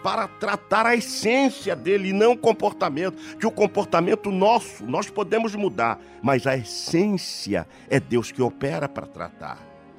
para 0.03 0.29
tratar 0.29 0.87
a 0.87 0.95
essência 0.95 1.75
dele 1.75 2.11
e 2.11 2.13
não 2.13 2.33
o 2.33 2.39
comportamento. 2.39 3.37
Que 3.37 3.47
o 3.47 3.51
comportamento 3.51 4.31
nosso, 4.31 4.85
nós 4.87 5.11
podemos 5.11 5.55
mudar, 5.55 5.99
mas 6.23 6.47
a 6.47 6.57
essência 6.57 7.67
é 7.89 7.99
Deus 7.99 8.31
que 8.31 8.41
opera 8.41 8.89
para 8.89 9.07
tratar. 9.07 9.59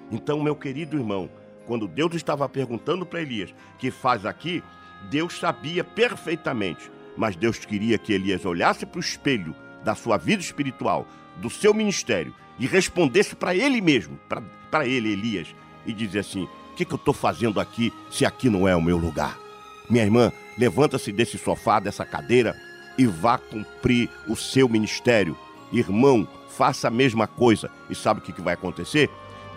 Então, 0.10 0.42
meu 0.42 0.56
querido 0.56 0.96
irmão, 0.98 1.30
quando 1.66 1.88
Deus 1.88 2.16
estava 2.16 2.48
perguntando 2.48 3.06
para 3.06 3.22
Elias 3.22 3.54
que 3.78 3.92
faz 3.92 4.26
aqui, 4.26 4.64
Deus 5.10 5.38
sabia 5.38 5.84
perfeitamente, 5.84 6.90
mas 7.18 7.36
Deus 7.36 7.60
queria 7.60 7.98
que 7.98 8.14
Elias 8.14 8.46
olhasse 8.46 8.86
para 8.86 8.98
o 8.98 9.02
espelho 9.02 9.54
da 9.84 9.94
sua 9.94 10.18
vida 10.18 10.42
espiritual, 10.42 11.06
do 11.38 11.50
seu 11.50 11.74
ministério 11.74 12.34
e 12.60 12.66
respondesse 12.66 13.36
para 13.36 13.56
ele 13.56 13.82
mesmo, 13.82 14.20
para 14.70 14.88
ele, 14.88 15.12
Elias, 15.12 15.48
e 15.86 15.94
dizer 15.94 16.20
assim: 16.20 16.44
O 16.72 16.76
que, 16.76 16.86
que 16.86 16.94
eu 16.94 16.98
estou 16.98 17.14
fazendo 17.14 17.60
aqui 17.60 17.94
se 18.10 18.26
aqui 18.26 18.50
não 18.50 18.68
é 18.68 18.76
o 18.76 18.82
meu 18.82 18.98
lugar? 18.98 19.38
Minha 19.90 20.04
irmã, 20.04 20.32
levanta-se 20.58 21.12
desse 21.12 21.38
sofá, 21.38 21.80
dessa 21.80 22.06
cadeira 22.06 22.56
e 22.98 23.06
vá 23.06 23.38
cumprir 23.38 24.10
o 24.28 24.36
seu 24.36 24.68
ministério. 24.68 25.38
Irmão, 25.72 26.28
faça 26.50 26.88
a 26.88 26.92
mesma 26.92 27.28
coisa. 27.28 27.70
E 27.90 27.96
sabe 27.96 28.20
o 28.20 28.24
que, 28.24 28.34
que 28.34 28.42
vai 28.42 28.56
acontecer? 28.56 29.10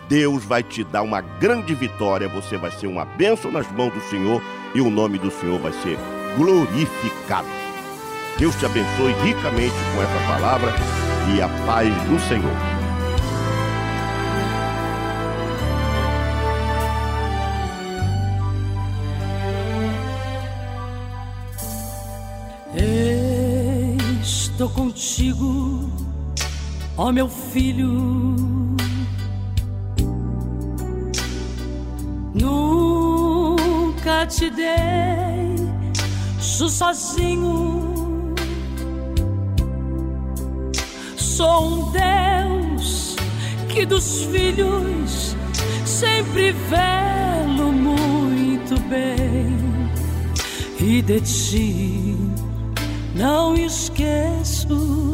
Deus 0.07 0.43
vai 0.43 0.61
te 0.61 0.83
dar 0.83 1.01
uma 1.01 1.21
grande 1.21 1.73
vitória, 1.73 2.27
você 2.27 2.57
vai 2.57 2.71
ser 2.71 2.87
uma 2.87 3.05
bênção 3.05 3.51
nas 3.51 3.69
mãos 3.71 3.93
do 3.93 4.01
Senhor 4.01 4.41
e 4.75 4.81
o 4.81 4.89
nome 4.89 5.17
do 5.17 5.31
Senhor 5.31 5.59
vai 5.59 5.71
ser 5.73 5.97
glorificado. 6.37 7.47
Deus 8.37 8.55
te 8.55 8.65
abençoe 8.65 9.13
ricamente 9.23 9.75
com 9.93 10.01
essa 10.01 10.27
palavra 10.27 10.71
e 11.35 11.41
a 11.41 11.47
paz 11.65 11.93
do 12.09 12.19
Senhor. 12.27 12.80
Contigo, 25.01 25.89
ó 26.95 27.11
meu 27.11 27.27
filho. 27.27 28.35
Nunca 32.35 34.27
te 34.27 34.51
dei 34.51 35.55
sozinho. 36.39 38.35
Sou 41.17 41.65
um 41.65 41.91
Deus 41.91 43.15
que 43.69 43.87
dos 43.87 44.25
filhos 44.25 45.35
sempre 45.83 46.51
velo 46.51 47.71
muito 47.71 48.79
bem 48.81 49.57
e 50.79 51.01
de 51.01 51.19
ti 51.21 52.20
não 53.21 53.53
esqueço 53.53 55.13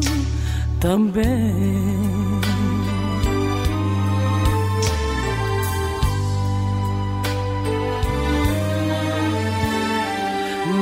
também. 0.80 2.00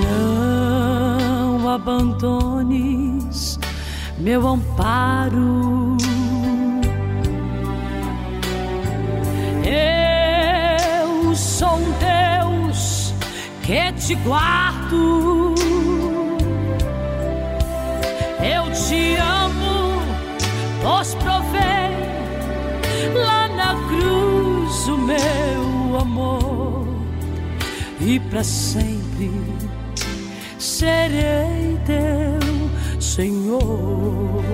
Não 0.05 1.69
abandones 1.69 3.59
meu 4.19 4.47
amparo. 4.47 5.97
Eu 9.65 11.35
sou 11.35 11.75
um 11.75 11.93
Deus 11.99 13.13
que 13.65 13.93
te 13.95 14.15
guardo. 14.15 15.46
Te 18.89 19.17
amo, 19.17 20.01
pois 20.81 21.15
provei 21.17 21.91
lá 23.15 23.49
na 23.49 23.75
cruz 23.89 24.89
o 24.89 24.99
meu 24.99 25.99
amor 26.01 26.87
e 28.01 28.21
para 28.21 28.45
sempre 28.45 29.33
serei 30.59 31.77
teu 31.85 33.01
Senhor. 33.01 34.45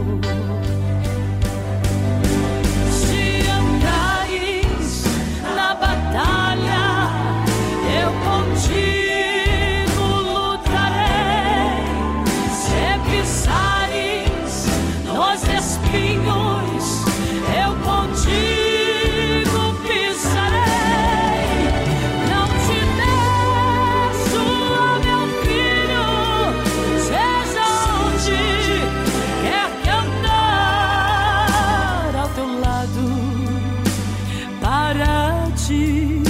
te 35.73 36.23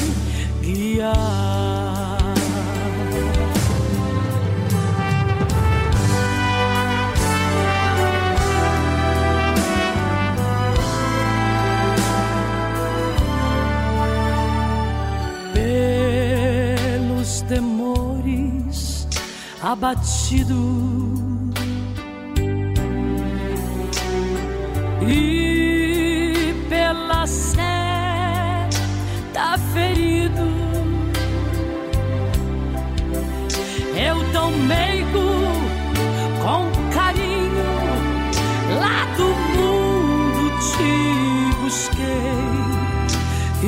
guiar. 0.63 2.35
Pelos 16.83 17.43
temores 17.49 19.07
abatidos 19.63 21.22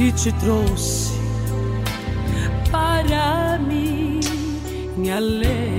e 0.07 0.13
te 0.13 0.31
trouxe 0.33 1.13
para 2.71 3.59
minha 3.59 5.19
lei. 5.19 5.74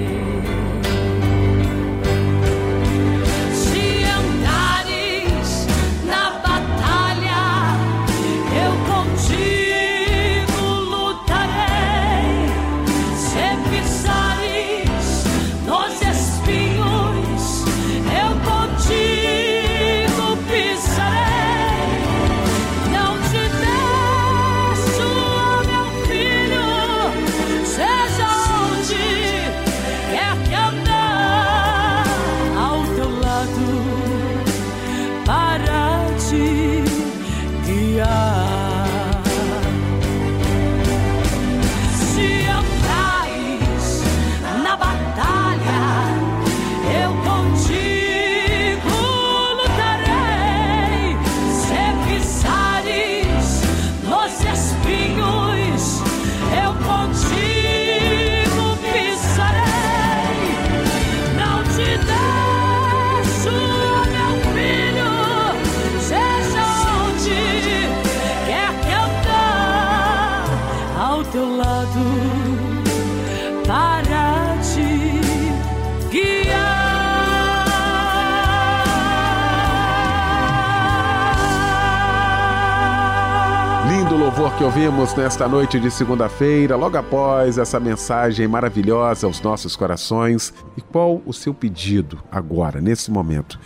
Ouvimos 84.76 85.16
nesta 85.16 85.48
noite 85.48 85.80
de 85.80 85.90
segunda-feira, 85.90 86.76
logo 86.76 86.98
após 86.98 87.58
essa 87.58 87.80
mensagem 87.80 88.46
maravilhosa 88.46 89.26
aos 89.26 89.40
nossos 89.40 89.74
corações. 89.74 90.54
E 90.76 90.82
qual 90.82 91.22
o 91.26 91.32
seu 91.32 91.54
pedido 91.54 92.22
agora, 92.30 92.82
nesse 92.82 93.10
momento? 93.10 93.58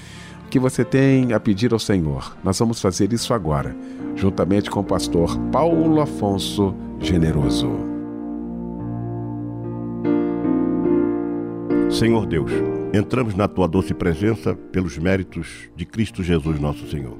O 0.45 0.49
que 0.49 0.59
você 0.59 0.85
tem 0.85 1.33
a 1.33 1.39
pedir 1.39 1.73
ao 1.73 1.79
Senhor? 1.79 2.37
Nós 2.43 2.59
vamos 2.59 2.79
fazer 2.79 3.11
isso 3.11 3.33
agora, 3.33 3.75
juntamente 4.15 4.69
com 4.69 4.81
o 4.81 4.83
pastor 4.83 5.35
Paulo 5.51 5.99
Afonso 5.99 6.75
Generoso. 6.99 7.71
Senhor 11.89 12.27
Deus, 12.27 12.51
entramos 12.93 13.33
na 13.33 13.47
tua 13.47 13.67
doce 13.67 13.95
presença 13.95 14.53
pelos 14.71 14.95
méritos 14.99 15.71
de 15.75 15.87
Cristo 15.87 16.21
Jesus, 16.21 16.59
nosso 16.59 16.87
Senhor. 16.87 17.17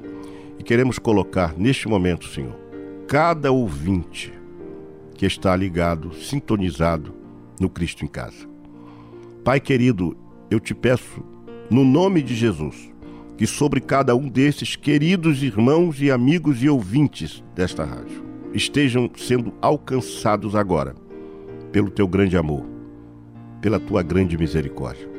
E 0.60 0.62
queremos 0.62 0.96
colocar 0.96 1.54
neste 1.58 1.88
momento, 1.88 2.28
Senhor, 2.28 2.59
cada 3.10 3.50
ouvinte 3.50 4.32
que 5.14 5.26
está 5.26 5.56
ligado, 5.56 6.14
sintonizado 6.14 7.12
no 7.58 7.68
Cristo 7.68 8.04
em 8.04 8.06
casa. 8.06 8.48
Pai 9.42 9.58
querido, 9.58 10.16
eu 10.48 10.60
te 10.60 10.72
peço, 10.72 11.20
no 11.68 11.84
nome 11.84 12.22
de 12.22 12.36
Jesus, 12.36 12.88
que 13.36 13.48
sobre 13.48 13.80
cada 13.80 14.14
um 14.14 14.28
desses 14.28 14.76
queridos 14.76 15.42
irmãos 15.42 16.00
e 16.00 16.08
amigos 16.08 16.62
e 16.62 16.68
ouvintes 16.68 17.42
desta 17.52 17.84
rádio 17.84 18.22
estejam 18.54 19.10
sendo 19.16 19.52
alcançados 19.60 20.54
agora 20.54 20.94
pelo 21.72 21.90
teu 21.90 22.06
grande 22.06 22.36
amor, 22.36 22.64
pela 23.60 23.80
tua 23.80 24.04
grande 24.04 24.38
misericórdia. 24.38 25.10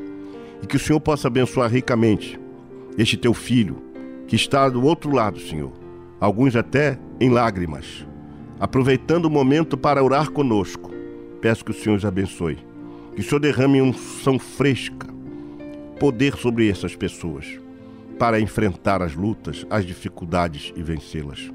E 0.64 0.66
que 0.66 0.78
o 0.78 0.80
Senhor 0.80 1.02
possa 1.02 1.28
abençoar 1.28 1.70
ricamente 1.70 2.40
este 2.98 3.18
teu 3.18 3.34
filho 3.34 3.84
que 4.28 4.36
está 4.38 4.70
do 4.70 4.82
outro 4.82 5.12
lado, 5.12 5.42
Senhor, 5.42 5.74
alguns 6.22 6.56
até 6.56 6.98
em 7.22 7.30
lágrimas, 7.30 8.04
aproveitando 8.60 9.26
o 9.26 9.30
momento 9.30 9.78
para 9.78 10.04
orar 10.04 10.32
conosco. 10.32 10.92
Peço 11.40 11.64
que 11.64 11.70
o 11.70 11.74
Senhor 11.74 11.96
os 11.96 12.04
abençoe, 12.04 12.58
que 13.14 13.22
o 13.22 13.24
Senhor 13.24 13.40
derrame 13.40 13.80
unção 13.80 14.40
fresca, 14.40 15.08
poder 16.00 16.36
sobre 16.36 16.68
essas 16.68 16.96
pessoas, 16.96 17.46
para 18.18 18.40
enfrentar 18.40 19.04
as 19.04 19.14
lutas, 19.14 19.68
as 19.70 19.86
dificuldades 19.86 20.74
e 20.76 20.82
vencê-las. 20.82 21.52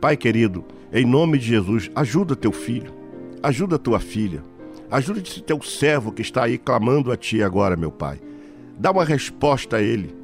Pai 0.00 0.16
querido, 0.16 0.64
em 0.92 1.04
nome 1.04 1.36
de 1.36 1.46
Jesus, 1.46 1.90
ajuda 1.96 2.36
teu 2.36 2.52
filho, 2.52 2.92
ajuda 3.42 3.80
tua 3.80 3.98
filha, 3.98 4.40
ajuda 4.88 5.20
teu 5.44 5.60
servo 5.62 6.12
que 6.12 6.22
está 6.22 6.44
aí 6.44 6.56
clamando 6.56 7.10
a 7.10 7.16
ti 7.16 7.42
agora, 7.42 7.76
meu 7.76 7.90
Pai. 7.90 8.20
Dá 8.78 8.92
uma 8.92 9.04
resposta 9.04 9.78
a 9.78 9.82
ele 9.82 10.14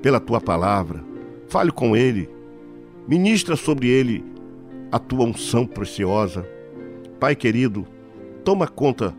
pela 0.00 0.20
tua 0.20 0.40
palavra, 0.40 1.04
fale 1.48 1.72
com 1.72 1.96
ele, 1.96 2.37
ministra 3.08 3.56
sobre 3.56 3.88
ele 3.88 4.22
a 4.92 4.98
tua 4.98 5.24
unção 5.24 5.66
preciosa. 5.66 6.46
Pai 7.18 7.34
querido, 7.34 7.86
toma 8.44 8.68
conta 8.68 9.14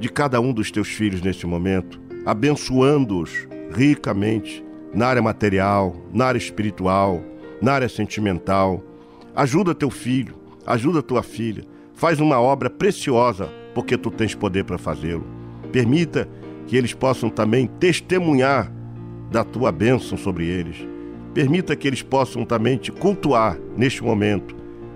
de 0.00 0.08
cada 0.08 0.40
um 0.40 0.50
dos 0.50 0.70
teus 0.70 0.88
filhos 0.88 1.20
neste 1.20 1.46
momento, 1.46 2.00
abençoando-os 2.24 3.46
ricamente 3.70 4.64
na 4.94 5.08
área 5.08 5.20
material, 5.20 5.94
na 6.10 6.24
área 6.24 6.38
espiritual, 6.38 7.22
na 7.60 7.74
área 7.74 7.88
sentimental. 7.88 8.82
Ajuda 9.36 9.74
teu 9.74 9.90
filho, 9.90 10.34
ajuda 10.64 11.02
tua 11.02 11.22
filha. 11.22 11.64
Faz 11.92 12.20
uma 12.20 12.40
obra 12.40 12.70
preciosa, 12.70 13.52
porque 13.74 13.98
tu 13.98 14.10
tens 14.10 14.34
poder 14.34 14.64
para 14.64 14.78
fazê-lo. 14.78 15.26
Permita 15.70 16.26
que 16.66 16.76
eles 16.78 16.94
possam 16.94 17.28
também 17.28 17.66
testemunhar 17.66 18.72
da 19.30 19.44
tua 19.44 19.70
bênção 19.70 20.16
sobre 20.16 20.46
eles. 20.46 20.93
Permita 21.34 21.74
que 21.74 21.88
eles 21.88 22.00
possam 22.00 22.44
também 22.44 22.76
te 22.76 22.92
cultuar 22.92 23.58
neste 23.76 24.04
momento 24.04 24.54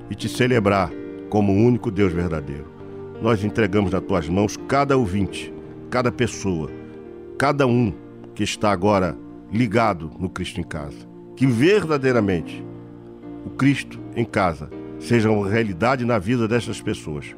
e 0.09 0.15
te 0.15 0.29
celebrar 0.29 0.89
como 1.29 1.53
o 1.53 1.57
único 1.57 1.91
Deus 1.91 2.13
verdadeiro. 2.13 2.67
Nós 3.21 3.43
entregamos 3.43 3.91
nas 3.91 4.03
tuas 4.03 4.29
mãos 4.29 4.57
cada 4.69 4.97
ouvinte, 4.97 5.53
cada 5.91 6.13
pessoa, 6.13 6.71
cada 7.37 7.67
um 7.67 7.93
que 8.37 8.45
está 8.45 8.71
agora 8.71 9.19
ligado 9.53 10.13
no 10.17 10.29
Cristo 10.29 10.61
em 10.61 10.65
casa. 10.65 11.09
Que 11.35 11.45
verdadeiramente 11.45 12.65
o 13.45 13.51
Cristo 13.51 13.99
em 14.15 14.25
casa 14.25 14.71
seja 15.01 15.31
uma 15.31 15.49
realidade 15.49 16.05
na 16.05 16.21
vida 16.21 16.47
dessas 16.47 16.81
pessoas. 16.81 17.35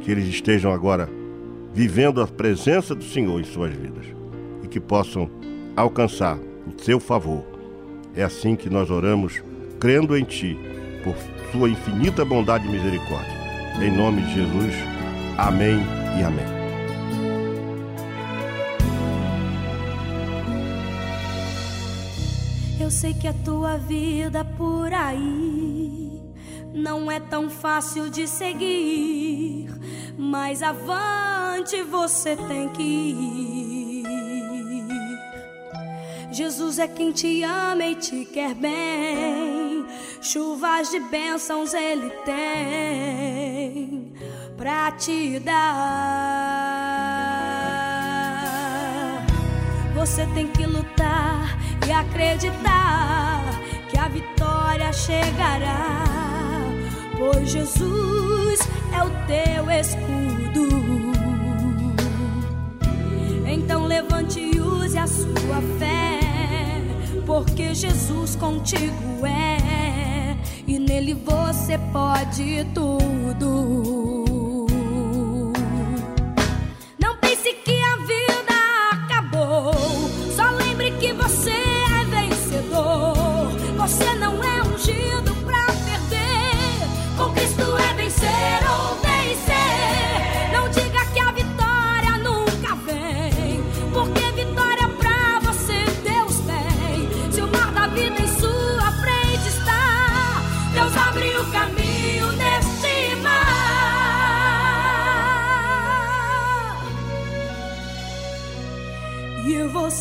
Que 0.00 0.10
eles 0.10 0.26
estejam 0.26 0.72
agora 0.72 1.06
vivendo 1.74 2.22
a 2.22 2.26
presença 2.26 2.94
do 2.94 3.04
Senhor 3.04 3.38
em 3.38 3.44
suas 3.44 3.74
vidas 3.74 4.06
e 4.62 4.68
que 4.68 4.80
possam 4.80 5.30
alcançar 5.76 6.38
o 6.38 6.82
seu 6.82 6.98
favor. 6.98 7.51
É 8.14 8.22
assim 8.22 8.54
que 8.54 8.68
nós 8.68 8.90
oramos, 8.90 9.42
crendo 9.80 10.16
em 10.16 10.24
Ti, 10.24 10.58
por 11.02 11.14
Sua 11.50 11.68
infinita 11.68 12.24
bondade 12.24 12.66
e 12.66 12.70
misericórdia. 12.70 13.32
Em 13.80 13.90
nome 13.90 14.22
de 14.22 14.34
Jesus, 14.34 14.74
amém 15.38 15.78
e 16.18 16.22
amém. 16.22 16.62
Eu 22.78 22.90
sei 22.90 23.14
que 23.14 23.26
a 23.26 23.32
tua 23.32 23.78
vida 23.78 24.44
por 24.44 24.92
aí 24.92 26.20
não 26.74 27.10
é 27.10 27.18
tão 27.20 27.48
fácil 27.48 28.10
de 28.10 28.26
seguir, 28.26 29.68
mas 30.18 30.62
avante 30.62 31.82
você 31.82 32.36
tem 32.36 32.68
que 32.68 32.82
ir. 32.82 33.71
Jesus 36.32 36.78
é 36.78 36.88
quem 36.88 37.12
te 37.12 37.42
ama 37.42 37.84
e 37.84 37.94
te 37.94 38.24
quer 38.24 38.54
bem. 38.54 39.84
Chuvas 40.22 40.88
de 40.90 40.98
bênçãos 40.98 41.74
ele 41.74 42.08
tem 42.24 44.14
pra 44.56 44.92
te 44.92 45.38
dar. 45.40 45.62
Você 49.94 50.26
tem 50.34 50.46
que 50.46 50.64
lutar 50.64 51.58
e 51.86 51.92
acreditar 51.92 53.44
que 53.90 53.98
a 53.98 54.08
vitória 54.08 54.90
chegará. 54.90 56.04
Pois 57.18 57.50
Jesus 57.50 58.60
é 58.96 59.02
o 59.02 59.10
teu 59.26 59.70
escudo. 59.70 61.12
Então 63.46 63.84
levante 63.86 64.40
e 64.40 64.58
use 64.58 64.96
a 64.96 65.06
sua 65.06 65.60
fé 65.78 66.21
porque 67.24 67.74
Jesus 67.74 68.36
contigo 68.36 69.26
é, 69.26 70.36
e 70.66 70.78
nele 70.78 71.14
você 71.14 71.78
pode 71.92 72.66
tudo. 72.74 74.11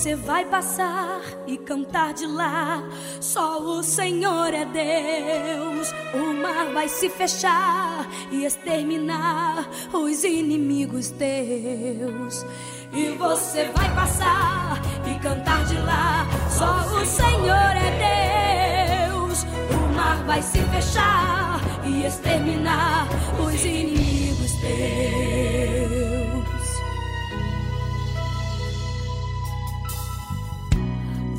Você 0.01 0.15
vai 0.15 0.43
passar 0.45 1.21
e 1.45 1.59
cantar 1.59 2.15
de 2.15 2.25
lá. 2.25 2.83
Só 3.19 3.59
o 3.61 3.83
Senhor 3.83 4.51
é 4.51 4.65
Deus. 4.65 5.93
O 6.15 6.33
mar 6.41 6.73
vai 6.73 6.89
se 6.89 7.07
fechar 7.07 8.09
e 8.31 8.43
exterminar 8.43 9.69
os 9.93 10.23
inimigos 10.23 11.11
teus. 11.11 12.43
E 12.91 13.09
você 13.11 13.69
vai 13.75 13.93
passar 13.93 14.81
e 15.05 15.19
cantar 15.19 15.63
de 15.65 15.77
lá. 15.77 16.25
Só 16.49 16.99
o 16.99 17.05
Senhor 17.05 17.75
é 17.77 19.05
Deus. 19.07 19.43
O 19.69 19.95
mar 19.95 20.23
vai 20.25 20.41
se 20.41 20.63
fechar 20.63 21.61
e 21.85 22.07
exterminar 22.07 23.07
os 23.39 23.63
inimigos 23.63 24.51
teus. 24.53 25.30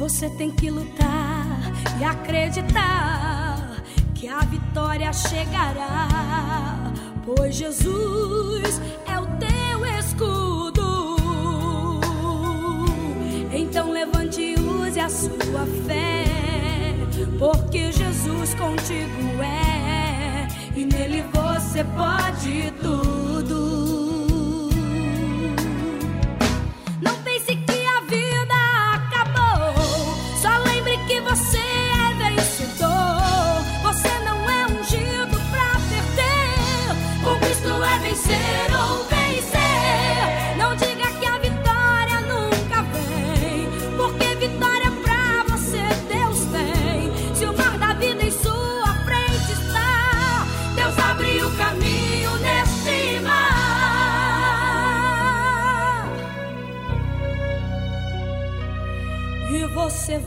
Você 0.02 0.28
tem 0.30 0.50
que 0.50 0.68
lutar 0.68 1.72
e 2.00 2.02
acreditar 2.02 3.84
que 4.16 4.26
a 4.26 4.40
vitória 4.40 5.12
chegará, 5.12 6.92
pois 7.24 7.54
Jesus 7.54 8.80
é 9.06 9.20
o 9.20 9.26
teu 9.38 9.86
escudo. 10.00 11.20
Então 13.52 13.92
levante 13.92 14.40
e 14.40 14.54
use 14.56 14.98
a 14.98 15.08
sua 15.08 15.64
fé, 15.86 16.24
porque 17.38 17.92
Jesus 17.92 18.54
contigo 18.54 19.40
é, 19.40 20.48
e 20.74 20.84
nele 20.84 21.22
você 21.32 21.84
pode 21.84 22.72
tudo. 22.82 23.21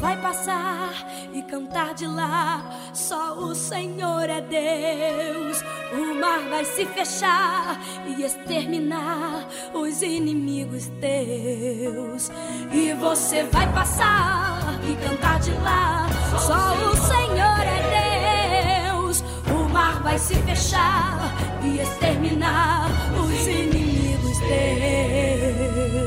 Vai 0.06 0.18
passar 0.18 0.94
e 1.34 1.42
cantar 1.42 1.96
de 1.96 2.06
lá. 2.06 2.62
Só 2.94 3.34
o 3.40 3.56
Senhor 3.56 4.30
é 4.30 4.40
Deus. 4.40 5.64
O 5.94 6.14
mar 6.14 6.42
vai 6.48 6.64
se 6.64 6.86
fechar 6.86 7.82
e 8.06 8.22
exterminar 8.22 9.48
os 9.74 10.04
inimigos 10.04 10.92
teus. 11.02 12.30
E 12.72 12.94
você 12.94 13.46
vai 13.46 13.68
passar 13.74 14.80
e 14.88 14.96
cantar 15.08 15.40
de 15.40 15.54
lá. 15.54 16.08
Só 16.38 16.76
o 16.92 16.96
Senhor 16.96 17.62
é 17.78 18.92
Deus. 18.92 19.24
O 19.50 19.68
mar 19.70 20.04
vai 20.04 20.20
se 20.20 20.36
fechar 20.36 21.34
e 21.64 21.80
exterminar 21.80 22.92
os 23.20 23.48
inimigos 23.48 24.38
teus. 24.38 26.06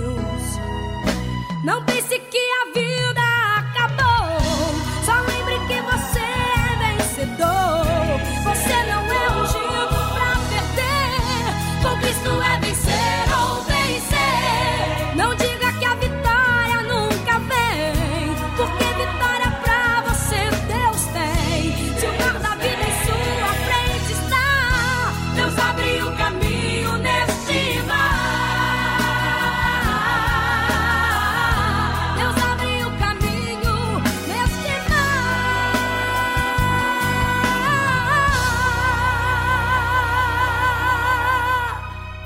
Não 1.64 1.84
pense 1.84 2.07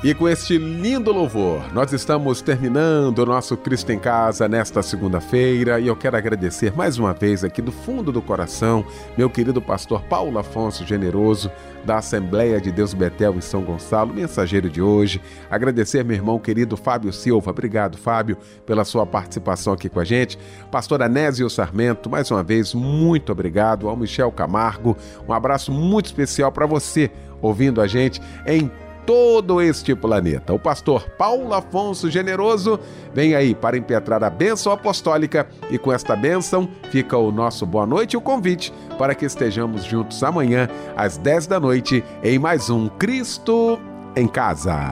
E 0.03 0.13
com 0.13 0.27
este 0.27 0.57
lindo 0.57 1.13
louvor, 1.13 1.73
nós 1.73 1.93
estamos 1.93 2.41
terminando 2.41 3.19
o 3.19 3.25
nosso 3.25 3.55
Cristo 3.55 3.89
em 3.89 3.97
Casa 3.97 4.49
nesta 4.49 4.83
segunda-feira 4.83 5.79
e 5.79 5.87
eu 5.87 5.95
quero 5.95 6.17
agradecer 6.17 6.75
mais 6.75 6.99
uma 6.99 7.13
vez 7.13 7.41
aqui 7.41 7.61
do 7.61 7.71
fundo 7.71 8.11
do 8.11 8.21
coração 8.21 8.85
meu 9.17 9.29
querido 9.29 9.61
pastor 9.61 10.01
Paulo 10.01 10.37
Afonso 10.37 10.85
Generoso 10.85 11.49
da 11.85 11.99
Assembleia 11.99 12.59
de 12.59 12.69
Deus 12.69 12.93
Betel 12.93 13.35
em 13.35 13.41
São 13.41 13.61
Gonçalo, 13.61 14.13
mensageiro 14.13 14.69
de 14.69 14.81
hoje. 14.81 15.21
Agradecer 15.49 16.03
meu 16.03 16.17
irmão 16.17 16.37
querido 16.37 16.75
Fábio 16.75 17.13
Silva. 17.13 17.51
Obrigado, 17.51 17.97
Fábio, 17.97 18.37
pela 18.65 18.83
sua 18.83 19.05
participação 19.05 19.71
aqui 19.71 19.87
com 19.87 20.01
a 20.01 20.05
gente. 20.05 20.37
Pastor 20.69 21.01
Anésio 21.01 21.49
Sarmento, 21.49 22.09
mais 22.09 22.29
uma 22.29 22.43
vez, 22.43 22.73
muito 22.73 23.31
obrigado. 23.31 23.87
Ao 23.87 23.95
Michel 23.95 24.33
Camargo, 24.33 24.97
um 25.27 25.31
abraço 25.31 25.71
muito 25.71 26.07
especial 26.07 26.51
para 26.51 26.65
você 26.65 27.09
ouvindo 27.41 27.81
a 27.81 27.87
gente 27.87 28.21
em 28.45 28.71
todo 29.05 29.61
este 29.61 29.95
planeta. 29.95 30.53
O 30.53 30.59
pastor 30.59 31.09
Paulo 31.17 31.53
Afonso 31.53 32.09
Generoso 32.09 32.79
vem 33.13 33.35
aí 33.35 33.53
para 33.53 33.77
impetrar 33.77 34.23
a 34.23 34.29
bênção 34.29 34.71
apostólica 34.71 35.47
e 35.69 35.77
com 35.77 35.91
esta 35.91 36.15
bênção 36.15 36.69
fica 36.89 37.17
o 37.17 37.31
nosso 37.31 37.65
boa 37.65 37.85
noite 37.85 38.13
e 38.13 38.17
o 38.17 38.21
convite 38.21 38.73
para 38.97 39.15
que 39.15 39.25
estejamos 39.25 39.83
juntos 39.83 40.23
amanhã 40.23 40.67
às 40.95 41.17
10 41.17 41.47
da 41.47 41.59
noite 41.59 42.03
em 42.23 42.39
mais 42.39 42.69
um 42.69 42.87
Cristo 42.87 43.79
em 44.15 44.27
Casa. 44.27 44.91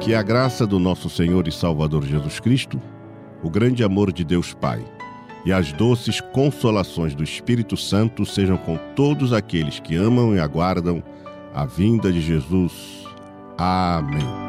Que 0.00 0.14
a 0.14 0.22
graça 0.22 0.66
do 0.66 0.78
nosso 0.78 1.10
Senhor 1.10 1.48
e 1.48 1.52
Salvador 1.52 2.04
Jesus 2.04 2.38
Cristo, 2.38 2.80
o 3.42 3.50
grande 3.50 3.82
amor 3.82 4.12
de 4.12 4.24
Deus 4.24 4.54
Pai 4.54 4.84
e 5.46 5.52
as 5.52 5.72
doces 5.72 6.20
consolações 6.20 7.14
do 7.14 7.22
Espírito 7.22 7.76
Santo 7.76 8.26
sejam 8.26 8.56
com 8.56 8.76
todos 8.96 9.32
aqueles 9.32 9.78
que 9.78 9.94
amam 9.94 10.34
e 10.34 10.40
aguardam 10.40 11.02
a 11.56 11.64
vinda 11.64 12.12
de 12.12 12.20
Jesus. 12.20 13.06
Amém. 13.56 14.45